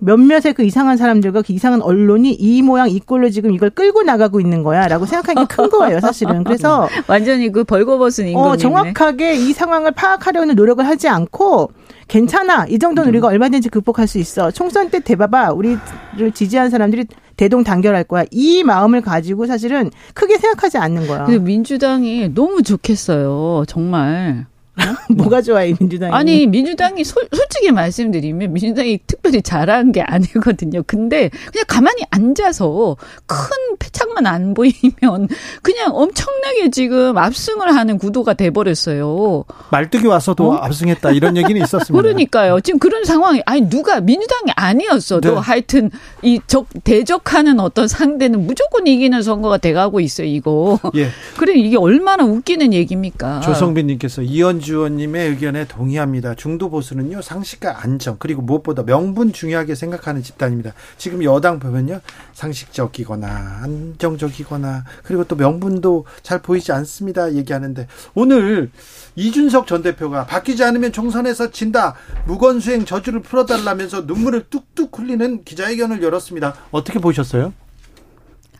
몇몇의 0.00 0.52
그 0.54 0.62
이상한 0.62 0.96
사람들과 0.96 1.42
그 1.42 1.52
이상한 1.52 1.80
언론이 1.82 2.32
이 2.32 2.62
모양 2.62 2.90
이 2.90 3.00
꼴로 3.00 3.30
지금 3.30 3.52
이걸 3.52 3.70
끌고 3.70 4.02
나가고 4.02 4.40
있는 4.40 4.62
거야라고 4.62 5.06
생각하는 5.06 5.46
게 5.46 5.56
큰 5.56 5.70
거예요 5.70 6.00
사실은. 6.00 6.44
그래서 6.44 6.88
완전히 7.08 7.50
그 7.50 7.64
벌거벗은 7.64 8.26
임금님이네. 8.28 8.52
어, 8.52 8.56
정확하게 8.56 9.36
이 9.36 9.52
상황을 9.52 9.92
파악하려는 9.92 10.54
노력을 10.54 10.84
하지 10.86 11.08
않고 11.08 11.70
괜찮아 12.08 12.66
이 12.68 12.78
정도는 12.78 13.08
우리가 13.10 13.26
얼마든지 13.28 13.68
극복할 13.70 14.06
수 14.06 14.18
있어. 14.18 14.50
총선 14.50 14.90
때 14.90 15.00
대봐봐. 15.00 15.52
우리를 15.52 15.78
지지한 16.34 16.70
사람들이 16.70 17.06
대동 17.36 17.64
단결할 17.64 18.04
거야. 18.04 18.24
이 18.30 18.62
마음을 18.64 19.00
가지고 19.00 19.46
사실은 19.46 19.90
크게 20.14 20.38
생각하지 20.38 20.78
않는 20.78 21.06
거야. 21.06 21.24
근데 21.24 21.38
민주당이 21.38 22.32
너무 22.34 22.62
좋겠어요. 22.62 23.64
정말. 23.66 24.46
뭐가 25.10 25.42
좋아해 25.42 25.74
민주당이 25.78 26.12
아니 26.12 26.46
민주당이 26.46 27.04
솔, 27.04 27.26
솔직히 27.32 27.70
말씀드리면 27.72 28.52
민주당이 28.52 29.00
특별히 29.06 29.42
잘한 29.42 29.92
게 29.92 30.02
아니거든요. 30.02 30.82
근데 30.86 31.30
그냥 31.52 31.64
가만히 31.68 32.02
앉아서 32.10 32.96
큰 33.26 33.36
패착만 33.78 34.26
안 34.26 34.54
보이면 34.54 35.28
그냥 35.62 35.90
엄청나게 35.94 36.70
지금 36.70 37.16
압승을 37.18 37.74
하는 37.74 37.98
구도가 37.98 38.34
돼버렸어요. 38.34 39.44
말뚝이 39.70 40.06
와서도 40.06 40.58
압승했다 40.58 41.12
이런 41.12 41.36
얘기는 41.36 41.60
있었습니다. 41.62 41.92
그러니까요. 42.02 42.60
지금 42.60 42.78
그런 42.78 43.04
상황이 43.04 43.42
아니 43.46 43.68
누가 43.68 44.00
민주당이 44.00 44.52
아니었어도 44.56 45.34
네. 45.34 45.40
하여튼 45.40 45.90
이 46.22 46.40
적 46.46 46.66
대적하는 46.84 47.60
어떤 47.60 47.88
상대는 47.88 48.46
무조건 48.46 48.86
이기는 48.86 49.20
선거가 49.22 49.58
돼가고 49.58 50.00
있어요. 50.00 50.26
이거. 50.26 50.78
예. 50.94 51.08
그래 51.36 51.54
이게 51.54 51.76
얼마나 51.76 52.24
웃기는 52.24 52.72
얘기입니까? 52.72 53.40
조성빈님께서 53.40 54.22
이현주 54.22 54.65
의원님의 54.70 55.30
의견에 55.30 55.66
동의합니다. 55.66 56.34
중도 56.34 56.70
보수는요 56.70 57.22
상식과 57.22 57.82
안정 57.82 58.16
그리고 58.18 58.42
무엇보다 58.42 58.84
명분 58.84 59.32
중요하게 59.32 59.74
생각하는 59.74 60.22
집단입니다. 60.22 60.72
지금 60.96 61.22
여당 61.24 61.58
보면요 61.58 62.00
상식적이거나 62.32 63.60
안정적이거나 63.62 64.84
그리고 65.02 65.24
또 65.24 65.36
명분도 65.36 66.06
잘 66.22 66.40
보이지 66.40 66.72
않습니다. 66.72 67.34
얘기하는데 67.34 67.86
오늘 68.14 68.70
이준석 69.16 69.66
전 69.66 69.82
대표가 69.82 70.26
바뀌지 70.26 70.62
않으면 70.64 70.92
총선에서 70.92 71.50
진다 71.50 71.94
무건수행 72.26 72.84
저주를 72.84 73.20
풀어달라면서 73.22 74.02
눈물을 74.02 74.46
뚝뚝 74.50 74.98
흘리는 74.98 75.44
기자회견을 75.44 76.02
열었습니다. 76.02 76.54
어떻게 76.70 76.98
보셨어요? 76.98 77.52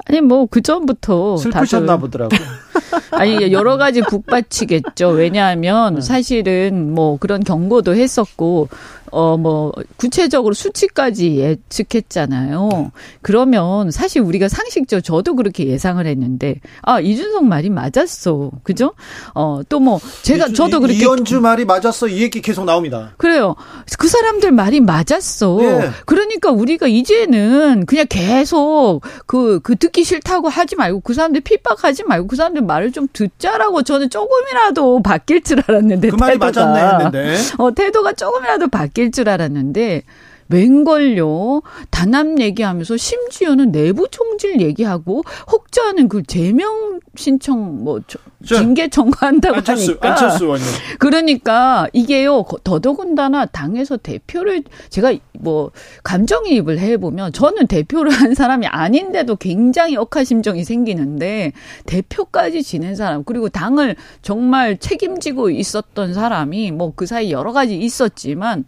아니 0.04 0.20
뭐 0.20 0.46
그 0.46 0.60
전부터 0.60 1.36
슬프셨나 1.38 1.96
보더라고요. 1.98 2.38
아니 3.12 3.52
여러 3.52 3.76
가지 3.76 4.02
북받치겠죠. 4.02 5.08
왜냐하면 5.08 6.00
사실은 6.00 6.94
뭐 6.94 7.16
그런 7.18 7.42
경고도 7.42 7.94
했었고 7.94 8.68
어 9.10 9.36
뭐 9.36 9.72
구체적으로 9.96 10.54
수치까지 10.54 11.36
예측했잖아요. 11.36 12.90
그러면 13.22 13.90
사실 13.90 14.22
우리가 14.22 14.48
상식적 14.48 15.04
저도 15.04 15.36
그렇게 15.36 15.66
예상을 15.66 16.04
했는데 16.06 16.56
아 16.82 17.00
이준석 17.00 17.44
말이 17.44 17.68
맞았어. 17.70 18.50
그죠? 18.62 18.94
어 19.34 19.60
또 19.68 19.78
뭐 19.80 20.00
제가 20.22 20.48
저도 20.48 20.80
그렇게 20.80 20.98
이현주 21.00 21.40
말이 21.40 21.64
맞았어 21.64 22.08
이 22.08 22.22
얘기 22.22 22.40
계속 22.40 22.64
나옵니다. 22.64 23.12
그래요. 23.18 23.54
그 23.98 24.08
사람들 24.08 24.52
말이 24.52 24.80
맞았어. 24.80 25.58
예. 25.62 25.90
그러니까 26.06 26.50
우리가 26.50 26.86
이제는 26.86 27.84
그냥 27.86 28.06
계속 28.08 29.02
그, 29.26 29.60
그 29.60 29.76
듣기 29.76 30.02
싫다고 30.04 30.48
하지 30.48 30.76
말고 30.76 31.00
그 31.00 31.12
사람들 31.14 31.42
핍박하지 31.42 32.04
말고 32.04 32.26
그 32.28 32.36
사람들 32.36 32.62
말을 32.62 32.92
좀 32.92 33.06
듣자라고 33.12 33.82
저는 33.82 34.08
조금이라도 34.10 35.02
바뀔 35.02 35.42
줄 35.42 35.62
알았는데. 35.66 36.08
그 36.08 36.16
말이 36.16 36.38
태도가. 36.38 36.66
맞았네 36.66 36.88
했는데. 37.04 37.36
어, 37.58 37.74
태도가 37.74 38.12
조금이라도 38.14 38.68
바뀔 38.68 38.95
줄 39.10 39.28
알았는데. 39.28 40.02
웬걸요? 40.48 41.62
단합 41.90 42.40
얘기하면서 42.40 42.96
심지어는 42.96 43.72
내부 43.72 44.08
총질 44.10 44.60
얘기하고 44.60 45.22
혹자는 45.50 46.08
그 46.08 46.22
제명 46.22 47.00
신청 47.16 47.82
뭐 47.82 48.00
징계 48.44 48.88
청구한다고 48.88 49.56
안철수 49.56 49.90
하니까 49.92 50.10
안철수 50.10 50.44
의원님. 50.44 50.66
그러니까 50.98 51.88
이게요 51.92 52.42
거- 52.42 52.58
더더군다나 52.62 53.46
당에서 53.46 53.96
대표를 53.96 54.62
제가 54.90 55.14
뭐 55.38 55.70
감정이입을 56.04 56.78
해보면 56.78 57.32
저는 57.32 57.66
대표를 57.66 58.12
한 58.12 58.34
사람이 58.34 58.66
아닌데도 58.66 59.36
굉장히 59.36 59.96
억하심정이 59.96 60.64
생기는데 60.64 61.52
대표까지 61.86 62.62
지낸 62.62 62.94
사람 62.94 63.24
그리고 63.24 63.48
당을 63.48 63.96
정말 64.22 64.76
책임지고 64.76 65.50
있었던 65.50 66.12
사람이 66.14 66.72
뭐 66.72 66.92
그 66.96 67.04
사이 67.04 67.30
여러 67.32 67.52
가지 67.52 67.76
있었지만 67.76 68.64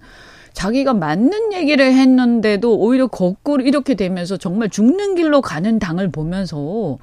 자기가 0.59 0.93
맞는 0.93 1.53
얘기를 1.53 1.95
했는데도 1.95 2.77
오히려 2.81 3.07
거꾸로 3.07 3.63
이렇게 3.63 3.95
되면서 3.95 4.37
정말 4.37 4.69
죽는 4.69 5.15
길로 5.15 5.41
가는 5.41 5.79
당을 5.79 6.11
보면서 6.11 6.99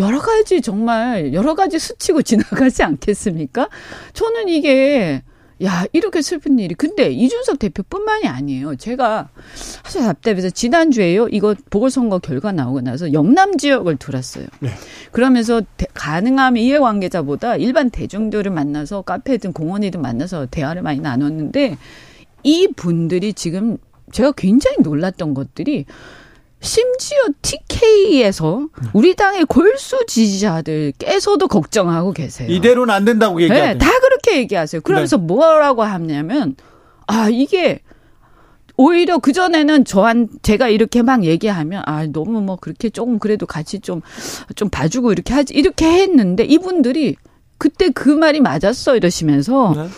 여러 0.00 0.18
가지 0.18 0.60
정말 0.60 1.32
여러 1.32 1.54
가지 1.54 1.78
스치고 1.78 2.22
지나가지 2.26 2.82
않겠습니까? 2.82 3.68
저는 4.14 4.48
이게 4.48 5.22
야 5.62 5.84
이렇게 5.92 6.22
슬픈 6.22 6.58
일이 6.58 6.74
근데 6.74 7.08
이준석 7.08 7.60
대표뿐만이 7.60 8.26
아니에요. 8.26 8.74
제가 8.74 9.28
사실 9.54 10.02
답답해서 10.02 10.50
지난 10.50 10.90
주에요. 10.90 11.28
이거 11.28 11.54
보궐선거 11.70 12.18
결과 12.18 12.50
나오고 12.50 12.80
나서 12.80 13.12
영남 13.12 13.58
지역을 13.58 13.94
돌았어요. 13.94 14.44
네. 14.58 14.70
그러면서 15.12 15.62
대- 15.76 15.86
가능하면 15.94 16.60
이해관계자보다 16.64 17.58
일반 17.58 17.90
대중들을 17.90 18.50
만나서 18.50 19.02
카페든 19.02 19.52
공원이든 19.52 20.02
만나서 20.02 20.46
대화를 20.50 20.82
많이 20.82 20.98
나눴는데 20.98 21.78
이 22.46 22.68
분들이 22.68 23.32
지금 23.32 23.76
제가 24.12 24.30
굉장히 24.32 24.76
놀랐던 24.80 25.34
것들이 25.34 25.84
심지어 26.60 27.18
TK에서 27.42 28.68
우리 28.92 29.16
당의 29.16 29.44
골수 29.46 30.06
지지자들께서도 30.06 31.48
걱정하고 31.48 32.12
계세요. 32.12 32.48
이대로는 32.48 32.94
안 32.94 33.04
된다고 33.04 33.38
네, 33.38 33.44
얘기하죠. 33.44 33.78
다 33.78 33.90
그렇게 34.00 34.38
얘기하세요. 34.38 34.80
그러면서 34.82 35.18
뭐라고 35.18 35.82
하냐면 35.82 36.54
아 37.08 37.28
이게 37.28 37.80
오히려 38.76 39.18
그 39.18 39.32
전에는 39.32 39.84
저한 39.84 40.28
제가 40.42 40.68
이렇게 40.68 41.02
막 41.02 41.24
얘기하면 41.24 41.82
아 41.84 42.06
너무 42.06 42.40
뭐 42.40 42.56
그렇게 42.56 42.90
조금 42.90 43.18
그래도 43.18 43.46
같이 43.46 43.80
좀좀 43.80 44.70
봐주고 44.70 45.10
이렇게 45.10 45.34
하지 45.34 45.52
이렇게 45.52 45.86
했는데 45.86 46.44
이분들이 46.44 47.16
그때 47.58 47.90
그 47.90 48.08
말이 48.08 48.40
맞았어 48.40 48.96
이러시면서 48.96 49.74
네. 49.76 49.88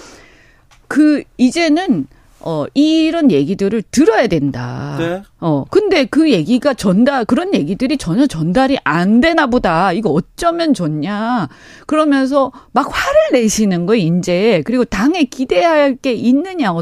그 0.86 1.22
이제는 1.36 2.06
어 2.40 2.66
이런 2.74 3.30
얘기들을 3.30 3.82
들어야 3.90 4.26
된다. 4.28 4.96
네. 4.98 5.22
어 5.40 5.64
근데 5.70 6.04
그 6.04 6.30
얘기가 6.30 6.74
전달 6.74 7.24
그런 7.24 7.54
얘기들이 7.54 7.96
전혀 7.98 8.26
전달이 8.26 8.78
안 8.84 9.20
되나 9.20 9.46
보다. 9.46 9.92
이거 9.92 10.10
어쩌면 10.10 10.72
좋냐. 10.72 11.48
그러면서 11.86 12.52
막 12.72 12.86
화를 12.90 13.40
내시는 13.40 13.86
거 13.86 13.96
이제 13.96 14.62
그리고 14.64 14.84
당에 14.84 15.24
기대할 15.24 15.96
게 15.96 16.12
있느냐 16.12 16.72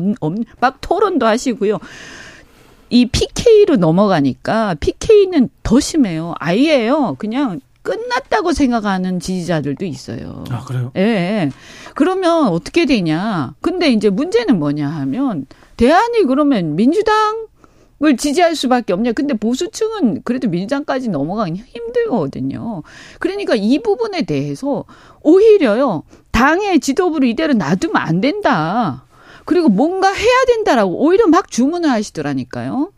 막 0.61 0.79
토론도 0.81 1.27
하시고요. 1.27 1.79
이 2.91 3.07
PK로 3.07 3.77
넘어가니까 3.77 4.75
PK는 4.79 5.49
더 5.63 5.81
심해요. 5.81 6.35
아예요. 6.39 7.17
그냥 7.19 7.61
끝났다고 7.87 8.53
생각하는 8.53 9.20
지지자들도 9.20 9.84
있어요. 9.84 10.43
아 10.51 10.64
그래요? 10.64 10.91
예. 10.97 11.51
그러면 11.95 12.49
어떻게 12.49 12.84
되냐. 12.84 13.55
근데 13.61 13.91
이제 13.91 14.11
문제는 14.11 14.59
뭐냐 14.59 14.89
하면, 14.89 15.47
대안이 15.76 16.24
그러면 16.24 16.74
민주당, 16.74 17.47
을 18.05 18.18
지지할 18.18 18.55
수밖에 18.55 18.93
없냐. 18.93 19.12
근데 19.12 19.32
보수층은 19.32 20.20
그래도 20.22 20.51
민주당까지 20.51 21.09
넘어가긴 21.09 21.57
힘들거든요. 21.57 22.82
그러니까 23.20 23.55
이 23.55 23.78
부분에 23.78 24.26
대해서 24.26 24.84
오히려요. 25.22 26.03
당의 26.30 26.80
지도부를 26.80 27.26
이대로 27.26 27.55
놔두면 27.55 27.97
안 27.97 28.20
된다. 28.20 29.07
그리고 29.47 29.70
뭔가 29.70 30.12
해야 30.12 30.45
된다라고 30.47 31.07
오히려 31.07 31.26
막 31.26 31.51
주문을 31.51 31.89
하시더라니까요. 31.89 32.91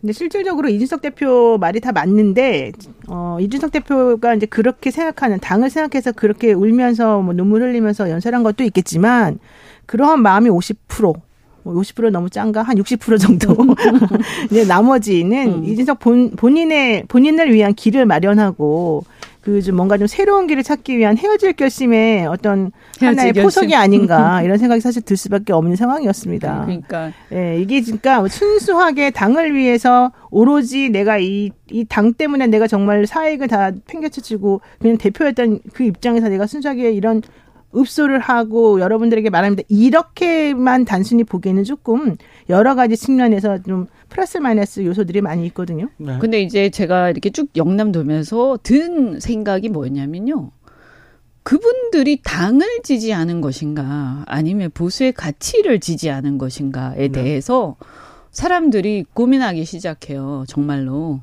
근데 0.00 0.12
실질적으로 0.12 0.68
이준석 0.68 1.02
대표 1.02 1.58
말이 1.58 1.80
다 1.80 1.92
맞는데 1.92 2.72
어 3.08 3.36
이준석 3.40 3.70
대표가 3.70 4.34
이제 4.34 4.46
그렇게 4.46 4.90
생각하는 4.90 5.38
당을 5.40 5.68
생각해서 5.68 6.12
그렇게 6.12 6.52
울면서 6.52 7.20
뭐 7.20 7.34
눈물 7.34 7.62
흘리면서 7.62 8.08
연설한 8.08 8.42
것도 8.42 8.64
있겠지만 8.64 9.38
그러한 9.86 10.22
마음이 10.22 10.48
50% 10.48 11.20
50%뭐 11.64 12.10
너무 12.10 12.30
짠가? 12.30 12.62
한 12.62 12.76
60% 12.76 13.20
정도. 13.20 13.54
이제 14.50 14.64
나머지는 14.64 15.58
음. 15.58 15.64
이준석 15.64 15.98
본, 15.98 16.30
본인의, 16.30 17.04
본인을 17.06 17.52
위한 17.52 17.74
길을 17.74 18.06
마련하고 18.06 19.04
그 19.42 19.62
좀 19.62 19.76
뭔가 19.76 19.96
좀 19.98 20.06
새로운 20.06 20.46
길을 20.46 20.62
찾기 20.62 20.98
위한 20.98 21.16
헤어질 21.16 21.54
결심의 21.54 22.26
어떤 22.26 22.72
하나의 23.00 23.32
결심. 23.32 23.42
포석이 23.42 23.74
아닌가 23.74 24.42
이런 24.44 24.58
생각이 24.58 24.80
사실 24.80 25.02
들 25.02 25.16
수밖에 25.16 25.52
없는 25.52 25.76
상황이었습니다. 25.76 26.64
그러니까. 26.66 27.12
예, 27.32 27.58
이게 27.60 27.80
그러니까 27.80 28.26
순수하게 28.28 29.10
당을 29.10 29.54
위해서 29.54 30.12
오로지 30.30 30.90
내가 30.90 31.18
이, 31.18 31.50
이 31.70 31.84
당 31.88 32.12
때문에 32.14 32.46
내가 32.48 32.66
정말 32.66 33.06
사익을 33.06 33.48
다 33.48 33.70
팽개쳐치고 33.86 34.60
그냥 34.78 34.98
대표였던 34.98 35.60
그 35.72 35.84
입장에서 35.84 36.28
내가 36.28 36.46
순수하게 36.46 36.92
이런 36.92 37.22
읍소를 37.76 38.18
하고 38.18 38.80
여러분들에게 38.80 39.30
말합니다. 39.30 39.62
이렇게만 39.68 40.84
단순히 40.84 41.22
보기에는 41.24 41.62
조금 41.64 42.16
여러 42.50 42.74
가지 42.74 42.96
측면에서 42.96 43.62
좀 43.62 43.86
플러스 44.08 44.38
마이너스 44.38 44.84
요소들이 44.84 45.20
많이 45.20 45.46
있거든요. 45.46 45.88
네. 45.96 46.18
근데 46.18 46.42
이제 46.42 46.70
제가 46.70 47.10
이렇게 47.10 47.30
쭉 47.30 47.48
영남 47.56 47.92
돌면서 47.92 48.58
든 48.62 49.20
생각이 49.20 49.68
뭐냐면요. 49.68 50.50
그분들이 51.42 52.20
당을 52.22 52.82
지지하는 52.82 53.40
것인가 53.40 54.24
아니면 54.26 54.70
보수의 54.74 55.12
가치를 55.12 55.80
지지하는 55.80 56.38
것인가에 56.38 57.08
네. 57.08 57.08
대해서 57.08 57.76
사람들이 58.30 59.04
고민하기 59.14 59.64
시작해요. 59.64 60.44
정말로. 60.46 61.20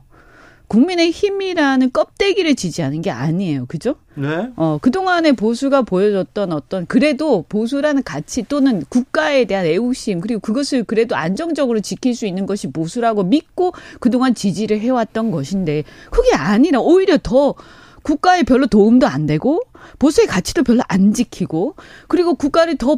국민의 0.67 1.11
힘이라는 1.11 1.91
껍데기를 1.93 2.55
지지하는 2.55 3.01
게 3.01 3.09
아니에요. 3.09 3.65
그죠? 3.67 3.95
네. 4.15 4.49
어, 4.55 4.79
그동안의 4.81 5.33
보수가 5.33 5.83
보여줬던 5.83 6.51
어떤 6.51 6.85
그래도 6.87 7.45
보수라는 7.47 8.03
가치 8.03 8.43
또는 8.43 8.83
국가에 8.89 9.45
대한 9.45 9.65
애국심 9.65 10.19
그리고 10.19 10.41
그것을 10.41 10.83
그래도 10.83 11.15
안정적으로 11.15 11.79
지킬 11.79 12.15
수 12.15 12.25
있는 12.25 12.45
것이 12.45 12.71
보수라고 12.71 13.23
믿고 13.23 13.73
그동안 13.99 14.35
지지를 14.35 14.79
해왔던 14.79 15.31
것인데 15.31 15.83
그게 16.11 16.35
아니라 16.35 16.79
오히려 16.81 17.17
더 17.21 17.55
국가에 18.01 18.43
별로 18.43 18.67
도움도 18.67 19.07
안 19.07 19.25
되고 19.25 19.61
보수의 19.99 20.27
가치도 20.27 20.63
별로 20.63 20.81
안 20.87 21.13
지키고 21.13 21.75
그리고 22.07 22.35
국가를 22.35 22.77
더 22.77 22.97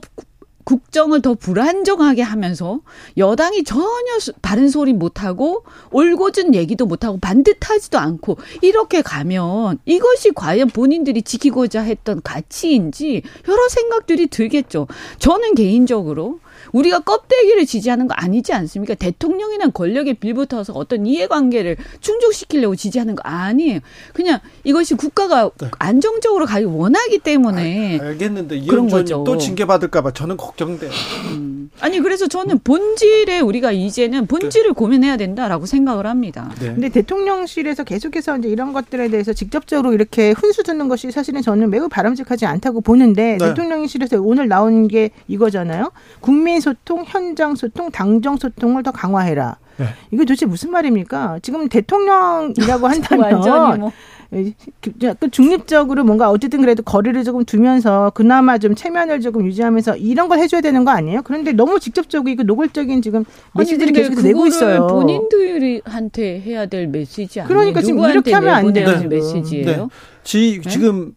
국정을 0.70 1.24
더 1.24 1.34
불안정하게 1.34 2.22
하면서 2.22 2.82
여당이 3.18 3.64
전혀 3.64 4.20
바른 4.44 4.70
소리 4.70 4.94
못하고 4.94 5.64
올곧은 5.90 6.54
얘기도 6.54 6.86
못하고 6.86 7.18
반듯하지도 7.20 7.98
않고 7.98 8.38
이렇게 8.62 9.02
가면 9.02 9.80
이것이 9.86 10.30
과연 10.36 10.68
본인들이 10.68 11.24
지키고자 11.24 11.82
했던 11.82 12.22
가치인지 12.24 13.24
여러 13.48 13.68
생각들이 13.68 14.28
들겠죠. 14.28 14.86
저는 15.18 15.56
개인적으로 15.56 16.40
우리가 16.72 17.00
껍데기를 17.00 17.66
지지하는 17.66 18.08
거 18.08 18.14
아니지 18.14 18.54
않습니까? 18.54 18.96
대통령이란 18.96 19.74
권력에 19.74 20.14
빌붙어서 20.14 20.74
어떤 20.74 21.06
이해관계를 21.06 21.78
충족시키려고 22.02 22.76
지지하는 22.76 23.16
거 23.16 23.22
아니에요. 23.24 23.80
그냥 24.14 24.40
이것이 24.64 24.96
국가가 24.96 25.50
네. 25.60 25.70
안정적으로 25.80 26.46
가기 26.46 26.66
원하기 26.66 27.20
때문에 27.20 28.00
아, 28.02 28.06
알겠는데 28.06 28.62
그런 28.66 28.88
거죠. 28.90 29.24
또 29.26 29.38
징계 29.38 29.66
받을까봐 29.66 30.12
저는 30.12 30.38
걱정돼요. 30.38 30.92
음. 31.32 31.70
아니 31.80 32.00
그래서 32.00 32.28
저는 32.28 32.60
본질에 32.64 33.40
우리가 33.40 33.72
이제는 33.72 34.28
본질을 34.28 34.70
네. 34.70 34.74
고민해야 34.74 35.18
된다라고 35.18 35.66
생각을 35.66 36.06
합니다. 36.08 36.52
네. 36.60 36.68
근데 36.68 36.90
대통령실에서 36.90 37.84
계속해서 37.84 38.38
이제 38.38 38.50
이런 38.50 38.74
것들에 38.74 39.10
대해서 39.10 39.34
직접적으로 39.34 39.94
이렇게 39.94 40.32
훈수 40.32 40.64
두는 40.64 40.88
것이 40.88 41.12
사실은 41.12 41.42
저는 41.42 41.70
매우 41.70 41.88
바람직하지 41.88 42.46
않다고 42.46 42.82
보는데 42.82 43.38
네. 43.38 43.48
대통령실에서 43.50 44.22
오늘 44.22 44.48
나온 44.48 44.88
게 44.88 45.12
이거잖아요. 45.28 45.92
국민 46.20 46.59
소통, 46.60 47.04
현장 47.06 47.56
소통, 47.56 47.92
당정 47.92 48.38
소통을 48.38 48.84
더 48.84 48.92
강화해라. 48.92 49.58
네. 49.78 49.86
이게 50.12 50.24
도대체 50.24 50.46
무슨 50.46 50.72
말입니까? 50.72 51.40
지금 51.42 51.68
대통령이라고 51.70 52.88
한다면 52.88 53.80
뭐. 53.80 53.92
그 54.30 55.32
중립적으로 55.32 56.04
뭔가 56.04 56.30
어쨌든 56.30 56.62
그래도 56.62 56.84
거리를 56.84 57.24
조금 57.24 57.46
두면서 57.46 58.12
그나마 58.14 58.60
좀 58.60 58.76
체면을 58.76 59.22
조금 59.22 59.44
유지하면서 59.46 59.98
이런 59.98 60.28
걸 60.28 60.38
해줘야 60.38 60.62
되는 60.62 60.86
거 60.86 60.92
아니에요? 60.92 61.24
그런데 61.24 61.52
너무 61.52 61.80
직접적이고 61.80 62.44
그 62.44 62.46
노골적인 62.46 63.02
지금 63.02 63.26
메시지를 63.56 63.92
계속 63.92 64.22
내고 64.22 64.46
있어요. 64.46 64.86
본인들한테 64.86 66.42
해야 66.42 66.68
될 66.68 66.88
메시지 66.88 67.42
아니에요? 67.42 67.48
그러니까 67.48 67.82
지금 67.82 68.08
이렇게 68.08 68.32
하면 68.34 68.54
안 68.54 68.72
돼요. 68.72 69.08
메시지예요. 69.10 69.66
네. 69.66 69.88
지, 70.24 70.62
네? 70.64 70.70
지금 70.70 71.14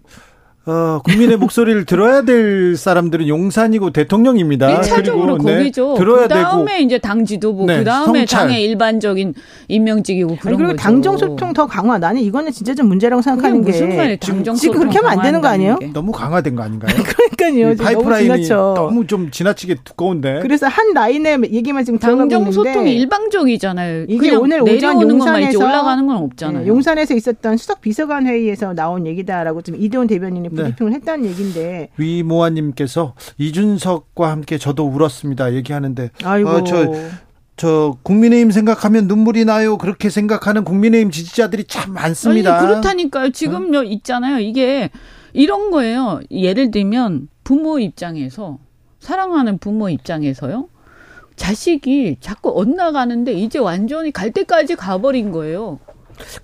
어, 0.64 1.00
국민의 1.02 1.38
목소리를 1.38 1.84
들어야 1.86 2.22
될 2.22 2.76
사람들은 2.76 3.26
용산이고 3.26 3.90
대통령입니다. 3.90 4.80
1차적으로 4.80 5.38
그리고, 5.38 5.58
거기죠. 5.58 5.94
네, 5.94 5.98
들어야 5.98 6.22
그다음에 6.22 6.72
되고. 6.74 6.84
이제 6.84 6.98
당 6.98 7.24
지도부, 7.24 7.66
네, 7.66 7.78
그다음에 7.78 8.20
성찰. 8.20 8.40
당의 8.42 8.62
일반적인 8.62 9.34
임명직이고 9.66 10.36
그런 10.40 10.56
그리고 10.56 10.72
거죠. 10.72 10.76
당정 10.76 11.18
소통 11.18 11.52
더 11.52 11.66
강화. 11.66 11.98
나는 11.98 12.20
이거는 12.22 12.52
진짜 12.52 12.74
좀 12.74 12.86
문제라고 12.86 13.22
생각하는 13.22 13.64
게 13.64 13.72
무슨 13.72 13.96
말이에요? 13.96 14.16
당정 14.18 14.54
지금 14.54 14.78
그렇게 14.78 14.98
하면 14.98 15.10
안 15.10 15.22
되는 15.22 15.40
거 15.40 15.48
아니에요? 15.48 15.76
게. 15.78 15.86
너무 15.92 16.12
강화된 16.12 16.54
거 16.54 16.62
아닌가요? 16.62 16.94
그러니까요. 17.36 17.76
파이프라인이 17.76 18.48
너무, 18.48 18.74
너무, 18.74 19.06
좀 19.08 19.32
지나치게 19.32 19.78
두꺼운데. 19.82 20.40
그래서 20.42 20.68
한 20.68 20.92
라인의 20.94 21.40
얘기만 21.52 21.84
지금 21.84 21.98
당정 21.98 22.52
소통이 22.52 22.94
일방적이잖아요. 22.94 24.06
이게 24.08 24.36
오늘 24.36 24.62
오전 24.62 25.02
용산에서 25.02 25.58
올라가는 25.58 26.06
건 26.06 26.16
없잖아요. 26.18 26.62
네, 26.62 26.68
용산에서 26.68 27.14
있었던 27.14 27.56
수석 27.56 27.80
비서관 27.80 28.28
회의에서 28.28 28.74
나온 28.74 29.08
얘기다라고 29.08 29.62
좀 29.62 29.74
이대원 29.76 30.06
대변인이 30.06 30.50
네. 30.50 30.51
브리핑을 30.56 30.92
했다는 30.94 31.24
얘기. 31.26 31.32
얘기인데. 31.32 31.90
위모아님께서 31.96 33.14
이준석과 33.38 34.30
함께 34.30 34.58
저도 34.58 34.86
울었습니다. 34.86 35.54
얘기하는데. 35.54 36.10
아이고. 36.24 36.48
어, 36.48 36.64
저, 36.64 36.92
저 37.56 37.96
국민의힘 38.02 38.50
생각하면 38.50 39.06
눈물이 39.06 39.44
나요. 39.44 39.78
그렇게 39.78 40.10
생각하는 40.10 40.64
국민의힘 40.64 41.10
지지자들이 41.10 41.64
참 41.64 41.92
많습니다. 41.92 42.58
아니, 42.58 42.66
그렇다니까요. 42.66 43.30
지금 43.30 43.74
어? 43.74 43.82
있잖아요. 43.82 44.38
이게 44.38 44.90
이런 45.32 45.70
거예요. 45.70 46.20
예를 46.30 46.70
들면 46.70 47.28
부모 47.44 47.78
입장에서 47.78 48.58
사랑하는 49.00 49.58
부모 49.58 49.88
입장에서요. 49.88 50.68
자식이 51.36 52.18
자꾸 52.20 52.52
엇나가는데 52.58 53.32
이제 53.32 53.58
완전히 53.58 54.12
갈 54.12 54.30
때까지 54.30 54.76
가버린 54.76 55.32
거예요. 55.32 55.78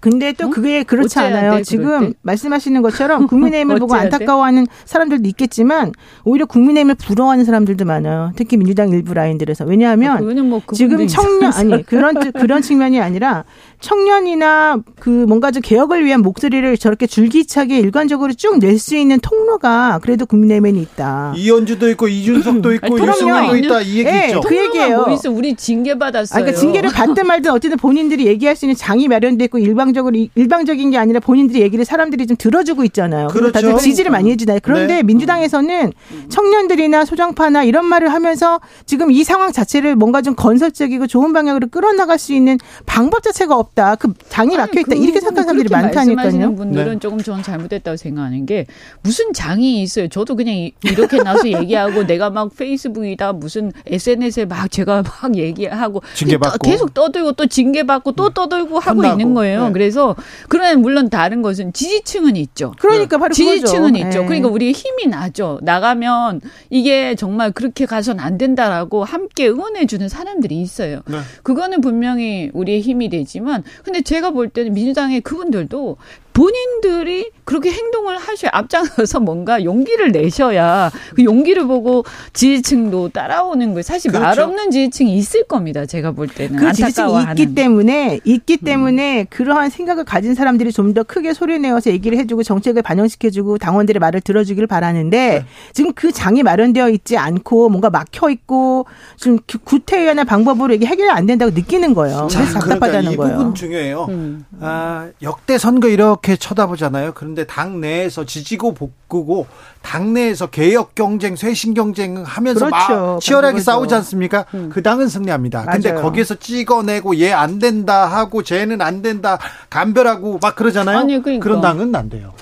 근데 0.00 0.32
또 0.32 0.46
어? 0.46 0.50
그게 0.50 0.82
그렇지 0.82 1.18
않아요. 1.18 1.56
돼, 1.56 1.62
지금 1.62 2.12
말씀하시는 2.22 2.80
것처럼 2.82 3.26
국민의힘을 3.28 3.78
보고 3.78 3.94
안타까워하는 3.94 4.66
사람들도 4.84 5.28
있겠지만 5.28 5.92
오히려 6.24 6.46
국민의힘을 6.46 6.94
부러워하는 6.96 7.44
사람들도 7.44 7.84
많아요. 7.84 8.32
특히 8.36 8.56
민주당 8.56 8.90
일부 8.90 9.14
라인들에서 9.14 9.64
왜냐하면 9.64 10.16
아, 10.16 10.42
뭐 10.42 10.62
지금 10.72 11.06
청년 11.06 11.52
아니 11.52 11.82
그런 11.84 12.14
그런 12.32 12.62
측면이 12.62 13.00
아니라 13.00 13.44
청년이나 13.80 14.78
그 14.98 15.08
뭔가 15.10 15.50
좀 15.50 15.62
개혁을 15.62 16.04
위한 16.04 16.20
목소리를 16.22 16.76
저렇게 16.78 17.06
줄기차게 17.06 17.78
일관적으로 17.78 18.32
쭉 18.34 18.58
낼 18.58 18.78
수 18.78 18.96
있는 18.96 19.18
통로가 19.20 19.98
그래도 20.02 20.24
국민의힘에 20.26 20.70
있다. 20.80 21.32
이현주도 21.36 21.88
있고 21.90 22.06
이준석도 22.08 22.72
있고 22.74 22.98
유승민도 22.98 23.56
있다 23.56 23.80
이 23.82 23.98
얘기 23.98 24.04
네, 24.04 24.26
있죠. 24.26 24.40
그 24.40 24.56
얘기예요. 24.56 25.02
뭐 25.04 25.12
있어? 25.12 25.30
우리 25.30 25.54
징계 25.54 25.98
받았어요. 25.98 26.36
아, 26.38 26.40
그러니까 26.42 26.60
징계를 26.60 26.90
받든 26.90 27.26
말든 27.26 27.50
어쨌든 27.50 27.76
본인들이 27.76 28.26
얘기할 28.26 28.54
수 28.56 28.64
있는 28.66 28.76
장이 28.76 29.08
마련됐고 29.08 29.58
일방적으로 29.68 30.16
일방적인 30.34 30.90
게 30.90 30.98
아니라 30.98 31.20
본인들이 31.20 31.60
얘기를 31.60 31.84
사람들이 31.84 32.26
좀 32.26 32.36
들어주고 32.36 32.84
있잖아요. 32.84 33.28
그렇죠. 33.28 33.52
다들 33.52 33.76
지지를 33.76 34.10
많이 34.10 34.30
해주나요. 34.30 34.58
그런데 34.62 34.96
네. 34.96 35.02
민주당에서는 35.02 35.92
청년들이나 36.28 37.04
소장파나 37.04 37.64
이런 37.64 37.84
말을 37.84 38.12
하면서 38.12 38.60
지금 38.86 39.10
이 39.10 39.24
상황 39.24 39.52
자체를 39.52 39.96
뭔가 39.96 40.22
좀 40.22 40.34
건설적이고 40.34 41.06
좋은 41.06 41.32
방향으로 41.32 41.68
끌어나갈 41.68 42.18
수 42.18 42.32
있는 42.32 42.58
방법 42.86 43.22
자체가 43.22 43.56
없다. 43.56 43.96
그 43.96 44.14
장이 44.28 44.56
막혀 44.56 44.80
있다. 44.80 44.94
이렇게 44.94 45.20
생각하는 45.20 45.42
사람들이 45.42 45.68
많다니까요. 45.70 46.54
분들은 46.54 46.92
네. 46.94 46.98
조금 46.98 47.18
저는 47.18 47.42
잘못됐다고 47.42 47.96
생각하는 47.96 48.46
게 48.46 48.66
무슨 49.02 49.32
장이 49.32 49.82
있어요. 49.82 50.08
저도 50.08 50.36
그냥 50.36 50.70
이렇게 50.82 51.18
나서 51.22 51.46
얘기하고 51.48 52.06
내가 52.06 52.30
막 52.30 52.50
페이스북이다 52.56 53.34
무슨 53.34 53.72
SNS에 53.86 54.46
막 54.46 54.70
제가 54.70 55.02
막 55.02 55.36
얘기하고 55.36 56.02
징계받고 56.14 56.68
계속 56.68 56.94
떠들고 56.94 57.32
또 57.32 57.46
징계받고 57.46 58.12
또 58.12 58.30
떠들고 58.30 58.78
하고 58.78 58.98
혼나고. 59.00 59.20
있는 59.20 59.34
거예요. 59.34 59.47
거예요. 59.48 59.66
네. 59.66 59.72
그래서 59.72 60.14
그러면 60.48 60.82
물론 60.82 61.10
다른 61.10 61.42
것은 61.42 61.72
지지층은 61.72 62.36
있죠. 62.36 62.74
그러니까 62.78 63.18
바로 63.18 63.32
지지층은 63.34 63.92
그거죠. 63.92 64.06
있죠. 64.06 64.22
예. 64.22 64.26
그러니까 64.26 64.48
우리 64.48 64.72
힘이 64.72 65.06
나죠. 65.06 65.58
나가면 65.62 66.40
이게 66.70 67.14
정말 67.14 67.52
그렇게 67.52 67.86
가선 67.86 68.20
안 68.20 68.38
된다라고 68.38 69.04
함께 69.04 69.48
응원해 69.48 69.86
주는 69.86 70.08
사람들이 70.08 70.60
있어요. 70.60 71.00
네. 71.06 71.18
그거는 71.42 71.80
분명히 71.80 72.50
우리의 72.52 72.80
힘이 72.80 73.08
되지만, 73.08 73.62
근데 73.82 74.02
제가 74.02 74.30
볼 74.30 74.48
때는 74.48 74.74
민주당의 74.74 75.20
그분들도 75.22 75.96
본인들이 76.38 77.30
그렇게 77.44 77.70
행동을 77.72 78.16
하셔야 78.18 78.50
앞장서서 78.54 79.20
뭔가 79.20 79.64
용기를 79.64 80.12
내셔야 80.12 80.90
그 81.16 81.24
용기를 81.24 81.66
보고 81.66 82.04
지지층도 82.32 83.08
따라오는 83.10 83.68
거예요. 83.72 83.82
사실 83.82 84.10
말 84.12 84.20
그렇죠. 84.22 84.42
없는 84.44 84.70
지지층이 84.70 85.16
있을 85.16 85.44
겁니다. 85.44 85.84
제가 85.86 86.12
볼 86.12 86.28
때는 86.28 86.56
그 86.58 86.72
지지층이. 86.72 87.24
있기 87.30 87.54
때문에 87.54 88.20
있기 88.24 88.58
음. 88.62 88.64
때문에 88.64 89.24
그러한 89.30 89.70
생각을 89.70 90.04
가진 90.04 90.34
사람들이 90.34 90.72
좀 90.72 90.88
더 90.88 91.02
크게 91.02 91.34
소리 91.34 91.58
내어서 91.58 91.90
얘기를 91.90 92.16
해주고 92.18 92.42
정책을 92.42 92.80
반영시켜주고 92.80 93.58
당원들의 93.58 94.00
말을 94.00 94.22
들어주기를 94.22 94.66
바라는데 94.66 95.18
네. 95.40 95.44
지금 95.74 95.92
그 95.92 96.10
장이 96.12 96.42
마련되어 96.42 96.88
있지 96.88 97.18
않고 97.18 97.68
뭔가 97.68 97.90
막혀 97.90 98.30
있고 98.30 98.86
좀 99.16 99.38
구- 99.46 99.58
구태의연한 99.58 100.24
방법으로 100.24 100.72
이게 100.72 100.86
해결이 100.86 101.10
안 101.10 101.26
된다고 101.26 101.50
느끼는 101.54 101.92
거예요. 101.92 102.26
자, 102.30 102.38
그래서 102.40 102.58
그러니까 102.60 102.86
답답하다는 102.86 103.12
이 103.12 103.16
거예요. 103.16 103.36
부분 103.36 103.54
중요해요. 103.54 104.06
음. 104.08 104.46
아, 104.60 105.08
역대 105.20 105.58
선거 105.58 105.88
이렇게 105.88 106.27
쳐다보잖아요. 106.36 107.12
그런데 107.14 107.44
당 107.46 107.80
내에서 107.80 108.24
지지고 108.24 108.74
볶고 108.74 109.46
당 109.82 110.12
내에서 110.12 110.46
개혁 110.48 110.94
경쟁, 110.94 111.36
쇄신 111.36 111.74
경쟁 111.74 112.22
하면서 112.24 112.66
그렇죠. 112.66 112.94
막 112.94 113.20
치열하게. 113.20 113.60
싸우지 113.60 113.94
않습니까? 113.94 114.44
그 114.70 114.82
당은 114.82 115.08
승리합니다. 115.08 115.64
근데 115.64 115.92
맞아요. 115.92 116.02
거기에서 116.04 116.34
찍어내고 116.34 117.18
얘 117.20 117.32
안 117.38 117.58
된다 117.58 118.06
하고 118.06 118.42
쟤는 118.42 118.80
안 118.82 119.00
된다 119.00 119.38
감별하고 119.70 120.38
막 120.42 120.56
그러잖아요. 120.56 120.98
아니, 120.98 121.22
그러니까. 121.22 121.42
그런 121.44 121.60
당은 121.60 121.94
안 121.94 122.08
돼요. 122.10 122.32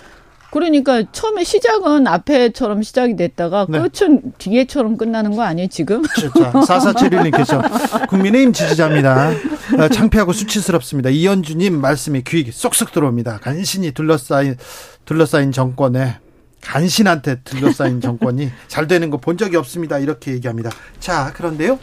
그러니까 0.51 1.03
처음에 1.13 1.45
시작은 1.45 2.07
앞에처럼 2.07 2.83
시작이 2.83 3.15
됐다가 3.17 3.67
네. 3.69 3.79
끝은 3.79 4.23
뒤에처럼 4.39 4.97
끝나는 4.97 5.37
거 5.37 5.43
아니에요 5.43 5.69
지금? 5.69 6.03
진짜 6.19 6.51
4471님께서 6.53 7.61
국민의힘 8.09 8.53
지지자입니다. 8.55 9.33
어, 9.79 9.89
창피하고 9.89 10.33
수치스럽습니다. 10.33 11.11
이현주님 11.11 11.81
말씀이 11.81 12.23
귀에 12.23 12.51
쏙쏙 12.51 12.93
들어옵니다. 12.93 13.39
간신히 13.39 13.93
둘러싸인 13.93 14.57
둘러싸인 15.05 15.53
정권에 15.53 16.19
간신한테 16.63 17.41
둘러싸인 17.45 18.01
정권이 18.01 18.51
잘 18.69 18.87
되는 18.87 19.11
거 19.11 19.19
본 19.19 19.37
적이 19.39 19.57
없습니다. 19.57 19.99
이렇게 19.99 20.33
얘기합니다. 20.33 20.71
자 21.01 21.33
그런데요, 21.35 21.79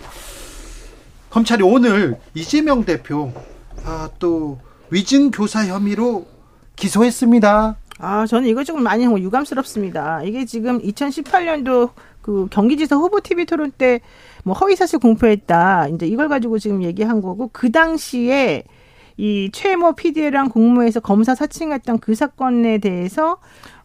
검찰이 1.30 1.64
오늘 1.64 2.18
이재명 2.34 2.84
대표 2.86 3.34
아, 3.86 4.10
또 4.20 4.60
위증 4.90 5.32
교사 5.32 5.66
혐의로 5.66 6.28
기소했습니다. 6.76 7.76
아, 8.00 8.26
저는 8.26 8.48
이거 8.50 8.64
조금 8.64 8.84
많이 8.84 9.04
유감스럽습니다. 9.06 10.24
이게 10.24 10.46
지금 10.46 10.82
2018년도 10.82 11.92
그 12.22 12.48
경기지사 12.50 12.96
후보 12.96 13.20
TV 13.22 13.46
토론 13.46 13.72
때 13.72 14.00
뭐 14.44 14.54
허위사실 14.56 15.00
공표했다. 15.00 15.88
이제 15.90 16.06
이걸 16.06 16.28
가지고 16.30 16.60
지금 16.60 16.84
얘기한 16.84 17.22
거고 17.22 17.50
그 17.54 17.72
당시에 17.72 18.64
이 19.18 19.50
최모 19.54 19.94
PD랑 19.94 20.50
공모해서 20.50 21.00
검사 21.00 21.36
사칭했던 21.36 22.00
그 22.00 22.16
사건에 22.16 22.80
대해서 22.80 23.38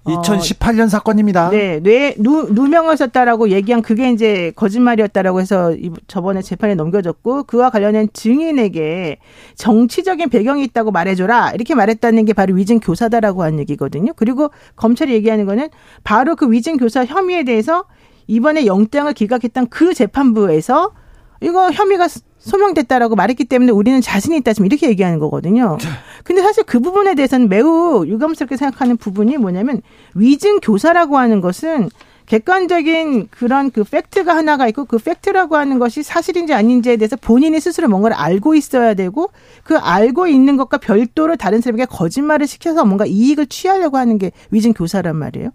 어, 0.04 0.22
2018년 0.22 0.88
사건입니다. 0.88 1.50
네, 1.50 1.80
뇌 1.82 2.14
누, 2.18 2.48
누명을 2.54 2.96
썼다라고 2.96 3.50
얘기한 3.50 3.82
그게 3.82 4.11
이제 4.11 4.52
거짓말이었다라고 4.56 5.40
해서 5.42 5.74
이- 5.74 5.90
저번에 6.06 6.40
재판에 6.40 6.74
넘겨졌고 6.76 7.42
그와 7.42 7.68
관련된 7.68 8.09
증인에게 8.14 9.18
정치적인 9.56 10.30
배경이 10.30 10.64
있다고 10.64 10.92
말해줘라 10.92 11.50
이렇게 11.52 11.74
말했다는 11.74 12.24
게 12.24 12.32
바로 12.32 12.54
위증 12.54 12.80
교사다라고 12.80 13.42
한 13.42 13.59
얘기거든요. 13.59 14.12
그리고 14.16 14.50
검찰이 14.76 15.12
얘기하는 15.12 15.44
거는 15.44 15.68
바로 16.04 16.36
그 16.36 16.50
위증 16.50 16.78
교사 16.78 17.04
혐의에 17.04 17.42
대해서 17.44 17.84
이번에 18.29 18.66
영장을 18.66 19.12
기각했던 19.12 19.66
그 19.68 19.95
재판부에서 19.95 20.93
이거 21.41 21.70
혐의가 21.70 22.09
소명됐다라고 22.39 23.16
말했기 23.16 23.45
때문에 23.45 23.72
우리는 23.72 24.01
자신이 24.01 24.37
있다 24.39 24.53
지금 24.53 24.66
이렇게 24.66 24.89
얘기하는 24.89 25.18
거거든요. 25.18 25.76
근데 26.22 26.43
사실 26.43 26.62
그 26.64 26.79
부분에 26.79 27.14
대해서는 27.14 27.49
매우 27.49 28.05
유감스럽게 28.07 28.57
생각하는 28.57 28.97
부분이 28.97 29.39
뭐냐면 29.39 29.83
위증 30.14 30.61
교사라고 30.61 31.18
하는 31.18 31.41
것은 31.41 31.89
객관적인 32.26 33.29
그런 33.31 33.70
그 33.70 33.85
팩트가 33.85 34.37
하나가 34.37 34.68
있고 34.68 34.85
그 34.85 34.99
팩트라고 34.99 35.57
하는 35.57 35.79
것이 35.79 36.03
사실인지 36.03 36.53
아닌지에 36.53 36.99
대해서 36.99 37.16
본인이 37.16 37.59
스스로 37.59 37.89
뭔가를 37.89 38.16
알고 38.16 38.55
있어야 38.55 38.93
되고 38.93 39.31
그 39.64 39.79
알고 39.79 40.26
있는 40.26 40.59
것과 40.59 40.76
별도로 40.76 41.37
다른 41.37 41.62
사람에게 41.62 41.87
거짓말을 41.87 42.47
시켜서 42.47 42.85
뭔가 42.85 43.07
이익을 43.07 43.47
취하려고 43.47 43.97
하는 43.97 44.18
게 44.18 44.33
위증 44.51 44.74
교사란 44.74 45.16
말이에요. 45.16 45.51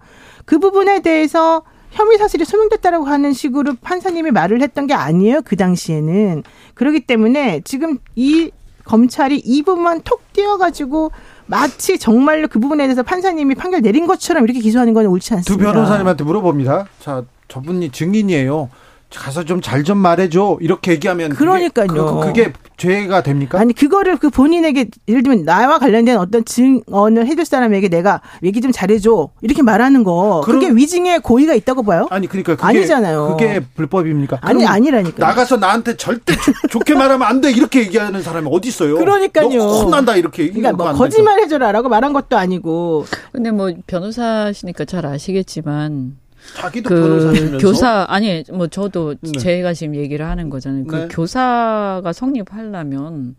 그 0.45 0.57
부분에 0.57 1.01
대해서 1.01 1.61
혐의 1.93 2.17
사실이 2.17 2.43
소명됐다라고 2.43 3.05
하는 3.05 3.33
식으로 3.33 3.75
판사님이 3.81 4.31
말을 4.31 4.61
했던 4.61 4.87
게 4.87 4.93
아니에요. 4.93 5.41
그 5.43 5.55
당시에는. 5.55 6.43
그렇기 6.73 7.01
때문에 7.01 7.61
지금 7.63 7.99
이 8.15 8.51
검찰이 8.83 9.37
이 9.37 9.61
부분만 9.61 10.01
톡 10.03 10.21
띄어가지고 10.33 11.11
마치 11.45 11.97
정말로 11.99 12.47
그 12.47 12.59
부분에 12.59 12.85
대해서 12.85 13.03
판사님이 13.03 13.55
판결 13.55 13.81
내린 13.81 14.07
것처럼 14.07 14.43
이렇게 14.43 14.59
기소하는 14.59 14.93
건 14.93 15.05
옳지 15.05 15.29
두 15.29 15.35
않습니다. 15.35 15.71
변호사님한테 15.71 16.23
물어봅니다. 16.23 16.87
자, 16.99 17.23
저분이 17.47 17.91
증인이에요. 17.91 18.69
가서 19.15 19.43
좀잘좀 19.45 19.97
말해줘. 19.97 20.57
이렇게 20.61 20.91
얘기하면 20.93 21.29
그게- 21.29 21.39
그러니까요. 21.39 22.19
그, 22.19 22.25
그게 22.27 22.53
죄가 22.77 23.21
됩니까? 23.21 23.59
아니 23.59 23.71
그거를 23.73 24.17
그 24.17 24.29
본인에게 24.29 24.87
예를 25.07 25.21
들면 25.23 25.45
나와 25.45 25.77
관련된 25.77 26.17
어떤 26.17 26.43
증언을 26.43 27.27
해줄 27.27 27.45
사람에게 27.45 27.87
내가 27.87 28.21
얘기 28.43 28.59
좀 28.61 28.71
잘해줘 28.71 29.29
이렇게 29.41 29.61
말하는 29.61 30.03
거 30.03 30.41
그럼- 30.43 30.59
그게 30.59 30.73
위증의 30.75 31.19
고의가 31.21 31.53
있다고 31.53 31.83
봐요? 31.83 32.07
아니 32.09 32.27
그러니까 32.27 32.55
그게 32.55 32.67
아니잖아요. 32.67 33.37
그게 33.37 33.61
불법입니까? 33.75 34.39
아니 34.41 34.65
아니라니까. 34.65 35.25
나가서 35.25 35.57
나한테 35.57 35.95
절대 35.97 36.33
좋- 36.35 36.53
좋게 36.71 36.95
말하면 36.95 37.27
안 37.27 37.39
돼 37.41 37.51
이렇게 37.51 37.81
얘기하는 37.81 38.21
사람이 38.23 38.49
어디 38.51 38.69
있어요? 38.69 38.97
그러니까요. 38.97 39.49
너 39.49 39.83
혼난다 39.83 40.15
이렇게 40.15 40.47
그러니까 40.47 40.73
뭐안 40.73 40.95
거짓말 40.95 41.39
해줘라라고 41.41 41.89
말한 41.89 42.11
것도 42.13 42.37
아니고 42.37 43.05
근데 43.31 43.51
뭐 43.51 43.71
변호사시니까 43.87 44.85
잘 44.85 45.05
아시겠지만. 45.05 46.17
자기도 46.55 46.89
그 46.89 47.57
교사 47.59 48.05
아니 48.09 48.43
뭐 48.51 48.67
저도 48.67 49.15
네. 49.21 49.31
제가 49.31 49.73
지금 49.73 49.95
얘기를 49.95 50.25
하는 50.27 50.49
거잖아요. 50.49 50.85
그 50.85 50.95
네. 50.95 51.07
교사가 51.09 52.11
성립하려면 52.13 53.35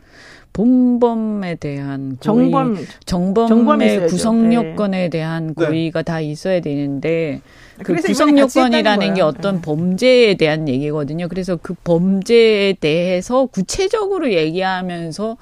본범에 0.53 1.57
대한 1.57 2.17
고의, 2.25 2.51
정범 3.05 3.49
정범의. 3.49 4.07
구성 4.07 4.51
네. 4.51 4.55
요건에 4.55 5.09
대한 5.11 5.49
네. 5.49 5.67
고의가 5.67 6.03
다 6.03 6.21
있어야 6.21 6.61
되는데 6.61 7.41
그 7.83 7.95
구성 7.97 8.39
요건이라는 8.39 9.15
게. 9.15 9.21
어떤 9.21 9.57
네. 9.57 9.63
범죄에 9.63 10.35
대한 10.35 10.69
얘기거든요. 10.69 11.29
그래서 11.29 11.59
그 11.61 11.75
범죄에 11.75 12.75
대해서 12.75 13.47
구체적으로 13.47 14.33
얘기하면서 14.33 15.37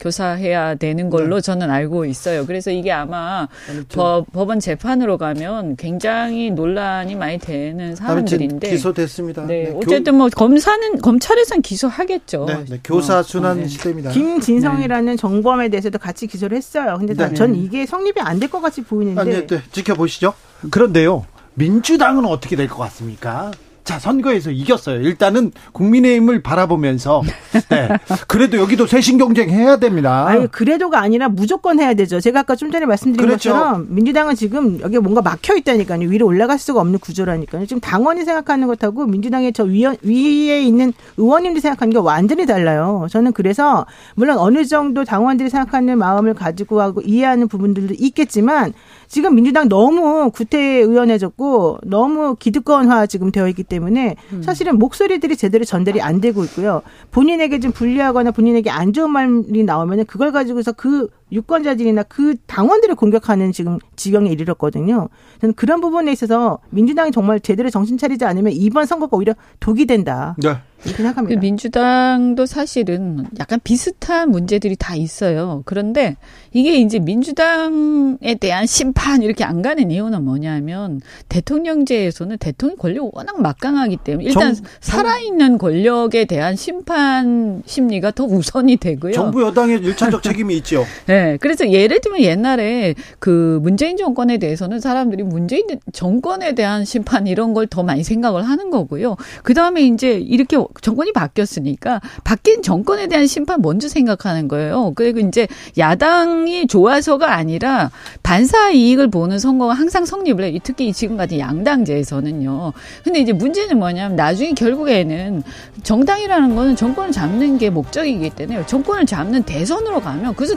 교사해야 0.00 0.76
되는 0.76 1.10
걸로 1.10 1.36
네. 1.36 1.40
저는 1.40 1.70
알고 1.70 2.04
있어요. 2.04 2.46
그래서 2.46 2.70
이게 2.70 2.92
아마 2.92 3.48
법, 3.92 4.30
법원 4.32 4.60
재판으로 4.60 5.18
가면 5.18 5.76
굉장히 5.76 6.50
논란이 6.50 7.14
많이 7.16 7.38
되는 7.38 7.86
아무튼 7.86 7.96
사안들인데. 7.96 8.70
기소됐습니다. 8.70 9.46
네, 9.46 9.64
네, 9.64 9.72
교- 9.72 9.78
어쨌든 9.78 10.14
뭐 10.16 10.28
검사는 10.28 10.98
검찰에선 11.00 11.62
기소하겠죠. 11.62 12.44
네, 12.46 12.64
네, 12.68 12.80
교사 12.84 13.18
어, 13.18 13.22
순환 13.22 13.58
네. 13.60 13.66
시대입니다. 13.68 14.10
김진성이라는 14.10 15.16
정범에 15.16 15.68
대해서도 15.68 15.98
같이 15.98 16.26
기소를 16.26 16.56
했어요. 16.56 16.96
근데 16.98 17.14
네. 17.14 17.34
전 17.34 17.54
이게 17.54 17.84
성립이 17.86 18.20
안 18.20 18.38
될 18.38 18.48
것 18.48 18.60
같이 18.60 18.82
보이는데 18.82 19.20
아니, 19.20 19.46
네, 19.46 19.60
지켜보시죠. 19.72 20.32
그런데요, 20.70 21.26
민주당은 21.54 22.24
어떻게 22.24 22.54
될 22.56 22.68
것 22.68 22.76
같습니까? 22.78 23.50
자, 23.88 23.98
선거에서 23.98 24.50
이겼어요. 24.50 25.00
일단은 25.00 25.50
국민의힘을 25.72 26.42
바라보면서, 26.42 27.22
네. 27.70 27.88
그래도 28.26 28.58
여기도 28.58 28.86
쇄신 28.86 29.16
경쟁 29.16 29.48
해야 29.48 29.78
됩니다. 29.78 30.26
아니 30.26 30.46
그래도가 30.46 31.00
아니라 31.00 31.30
무조건 31.30 31.80
해야 31.80 31.94
되죠. 31.94 32.20
제가 32.20 32.40
아까 32.40 32.54
좀 32.54 32.70
전에 32.70 32.84
말씀드린 32.84 33.26
그렇죠. 33.26 33.50
것처럼 33.50 33.86
민주당은 33.88 34.34
지금 34.34 34.78
여기 34.82 34.98
뭔가 34.98 35.22
막혀 35.22 35.56
있다니까요. 35.56 36.06
위로 36.06 36.26
올라갈 36.26 36.58
수가 36.58 36.82
없는 36.82 36.98
구조라니까요. 36.98 37.64
지금 37.64 37.80
당원이 37.80 38.26
생각하는 38.26 38.66
것하고 38.66 39.06
민주당의 39.06 39.54
저 39.54 39.64
위원, 39.64 39.96
위에 40.02 40.60
있는 40.60 40.92
의원님들이 41.16 41.62
생각하는 41.62 41.90
게 41.90 41.98
완전히 41.98 42.44
달라요. 42.44 43.06
저는 43.10 43.32
그래서 43.32 43.86
물론 44.16 44.36
어느 44.36 44.66
정도 44.66 45.06
당원들이 45.06 45.48
생각하는 45.48 45.96
마음을 45.96 46.34
가지고 46.34 46.82
하고 46.82 47.00
이해하는 47.00 47.48
부분들도 47.48 47.94
있겠지만 47.98 48.74
지금 49.08 49.34
민주당 49.34 49.68
너무 49.68 50.30
구태의원해졌고 50.30 51.78
너무 51.84 52.36
기득권화 52.36 53.06
지금 53.06 53.32
되어 53.32 53.48
있기 53.48 53.64
때문에 53.64 54.16
사실은 54.42 54.78
목소리들이 54.78 55.36
제대로 55.36 55.64
전달이 55.64 56.00
안 56.02 56.20
되고 56.20 56.44
있고요. 56.44 56.82
본인에게 57.10 57.58
좀 57.60 57.72
불리하거나 57.72 58.30
본인에게 58.32 58.70
안 58.70 58.92
좋은 58.92 59.10
말이 59.10 59.64
나오면 59.64 60.04
그걸 60.06 60.30
가지고서 60.30 60.72
그 60.72 61.08
유권자들이나 61.32 62.04
그 62.04 62.36
당원들을 62.46 62.94
공격하는 62.94 63.52
지금 63.52 63.78
지경에 63.96 64.30
이르렀거든요. 64.30 65.08
저는 65.40 65.54
그런 65.54 65.80
부분에 65.80 66.10
있어서 66.12 66.58
민주당이 66.70 67.12
정말 67.12 67.40
제대로 67.40 67.70
정신 67.70 67.98
차리지 67.98 68.24
않으면 68.24 68.52
이번 68.52 68.86
선거가 68.86 69.16
오히려 69.16 69.34
독이 69.60 69.86
된다. 69.86 70.34
네. 70.38 70.56
이렇게 70.84 70.98
생각합니다. 71.02 71.34
그 71.40 71.44
민주당도 71.44 72.46
사실은 72.46 73.26
약간 73.40 73.58
비슷한 73.64 74.30
문제들이 74.30 74.76
다 74.76 74.94
있어요. 74.94 75.62
그런데 75.64 76.16
이게 76.52 76.76
이제 76.78 77.00
민주당에 77.00 78.36
대한 78.38 78.64
심판 78.64 79.22
이렇게 79.22 79.42
안 79.42 79.60
가는 79.60 79.90
이유는 79.90 80.24
뭐냐면 80.24 81.00
대통령제에서는 81.28 82.38
대통령 82.38 82.76
권력이 82.78 83.10
워낙 83.12 83.40
막강하기 83.42 83.96
때문에 83.98 84.28
일단 84.28 84.54
정- 84.54 84.64
살아있는 84.80 85.58
권력에 85.58 86.26
대한 86.26 86.54
심판 86.54 87.62
심리가 87.66 88.12
더 88.12 88.24
우선이 88.24 88.76
되고요. 88.76 89.12
정부 89.12 89.42
여당의 89.42 89.80
일차적 89.80 90.22
책임이 90.22 90.56
있죠. 90.58 90.84
네. 91.06 91.17
그래서 91.40 91.70
예를 91.70 92.00
들면 92.00 92.22
옛날에 92.22 92.94
그 93.18 93.60
문재인 93.62 93.96
정권에 93.96 94.38
대해서는 94.38 94.80
사람들이 94.80 95.22
문재인 95.22 95.64
정권에 95.92 96.54
대한 96.54 96.84
심판 96.84 97.26
이런 97.28 97.54
걸 97.54 97.68
더 97.70 97.82
많이 97.82 98.02
생각을 98.02 98.42
하는 98.48 98.70
거고요. 98.70 99.16
그 99.42 99.54
다음에 99.54 99.82
이제 99.82 100.12
이렇게 100.12 100.56
정권이 100.80 101.12
바뀌었으니까 101.12 102.00
바뀐 102.24 102.62
정권에 102.62 103.06
대한 103.06 103.26
심판 103.26 103.60
먼저 103.62 103.88
생각하는 103.88 104.48
거예요. 104.48 104.92
그리고 104.94 105.20
이제 105.20 105.46
야당이 105.76 106.66
좋아서가 106.66 107.34
아니라 107.34 107.90
반사 108.22 108.70
이익을 108.70 109.08
보는 109.10 109.38
선거가 109.38 109.74
항상 109.74 110.04
성립을 110.04 110.44
해요. 110.44 110.58
특히 110.62 110.92
지금 110.92 111.16
같은 111.16 111.38
양당제에서는요. 111.38 112.72
근데 113.04 113.20
이제 113.20 113.32
문제는 113.32 113.78
뭐냐면 113.78 114.16
나중에 114.16 114.52
결국에는 114.52 115.42
정당이라는 115.82 116.54
거는 116.56 116.76
정권을 116.76 117.12
잡는 117.12 117.58
게 117.58 117.70
목적이기 117.70 118.30
때문에 118.30 118.66
정권을 118.66 119.06
잡는 119.06 119.42
대선으로 119.44 120.00
가면 120.00 120.34
그래서 120.34 120.56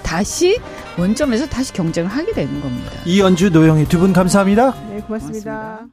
다시 0.57 0.99
원점에서 0.99 1.47
다시 1.47 1.73
경쟁을 1.73 2.09
하게 2.09 2.31
되는 2.33 2.61
겁니다. 2.61 2.91
이연주 3.05 3.49
노영희 3.51 3.85
두 3.85 3.99
분 3.99 4.13
감사합니다. 4.13 4.71
네, 4.89 5.01
고맙습니다. 5.01 5.07
고맙습니다. 5.07 5.91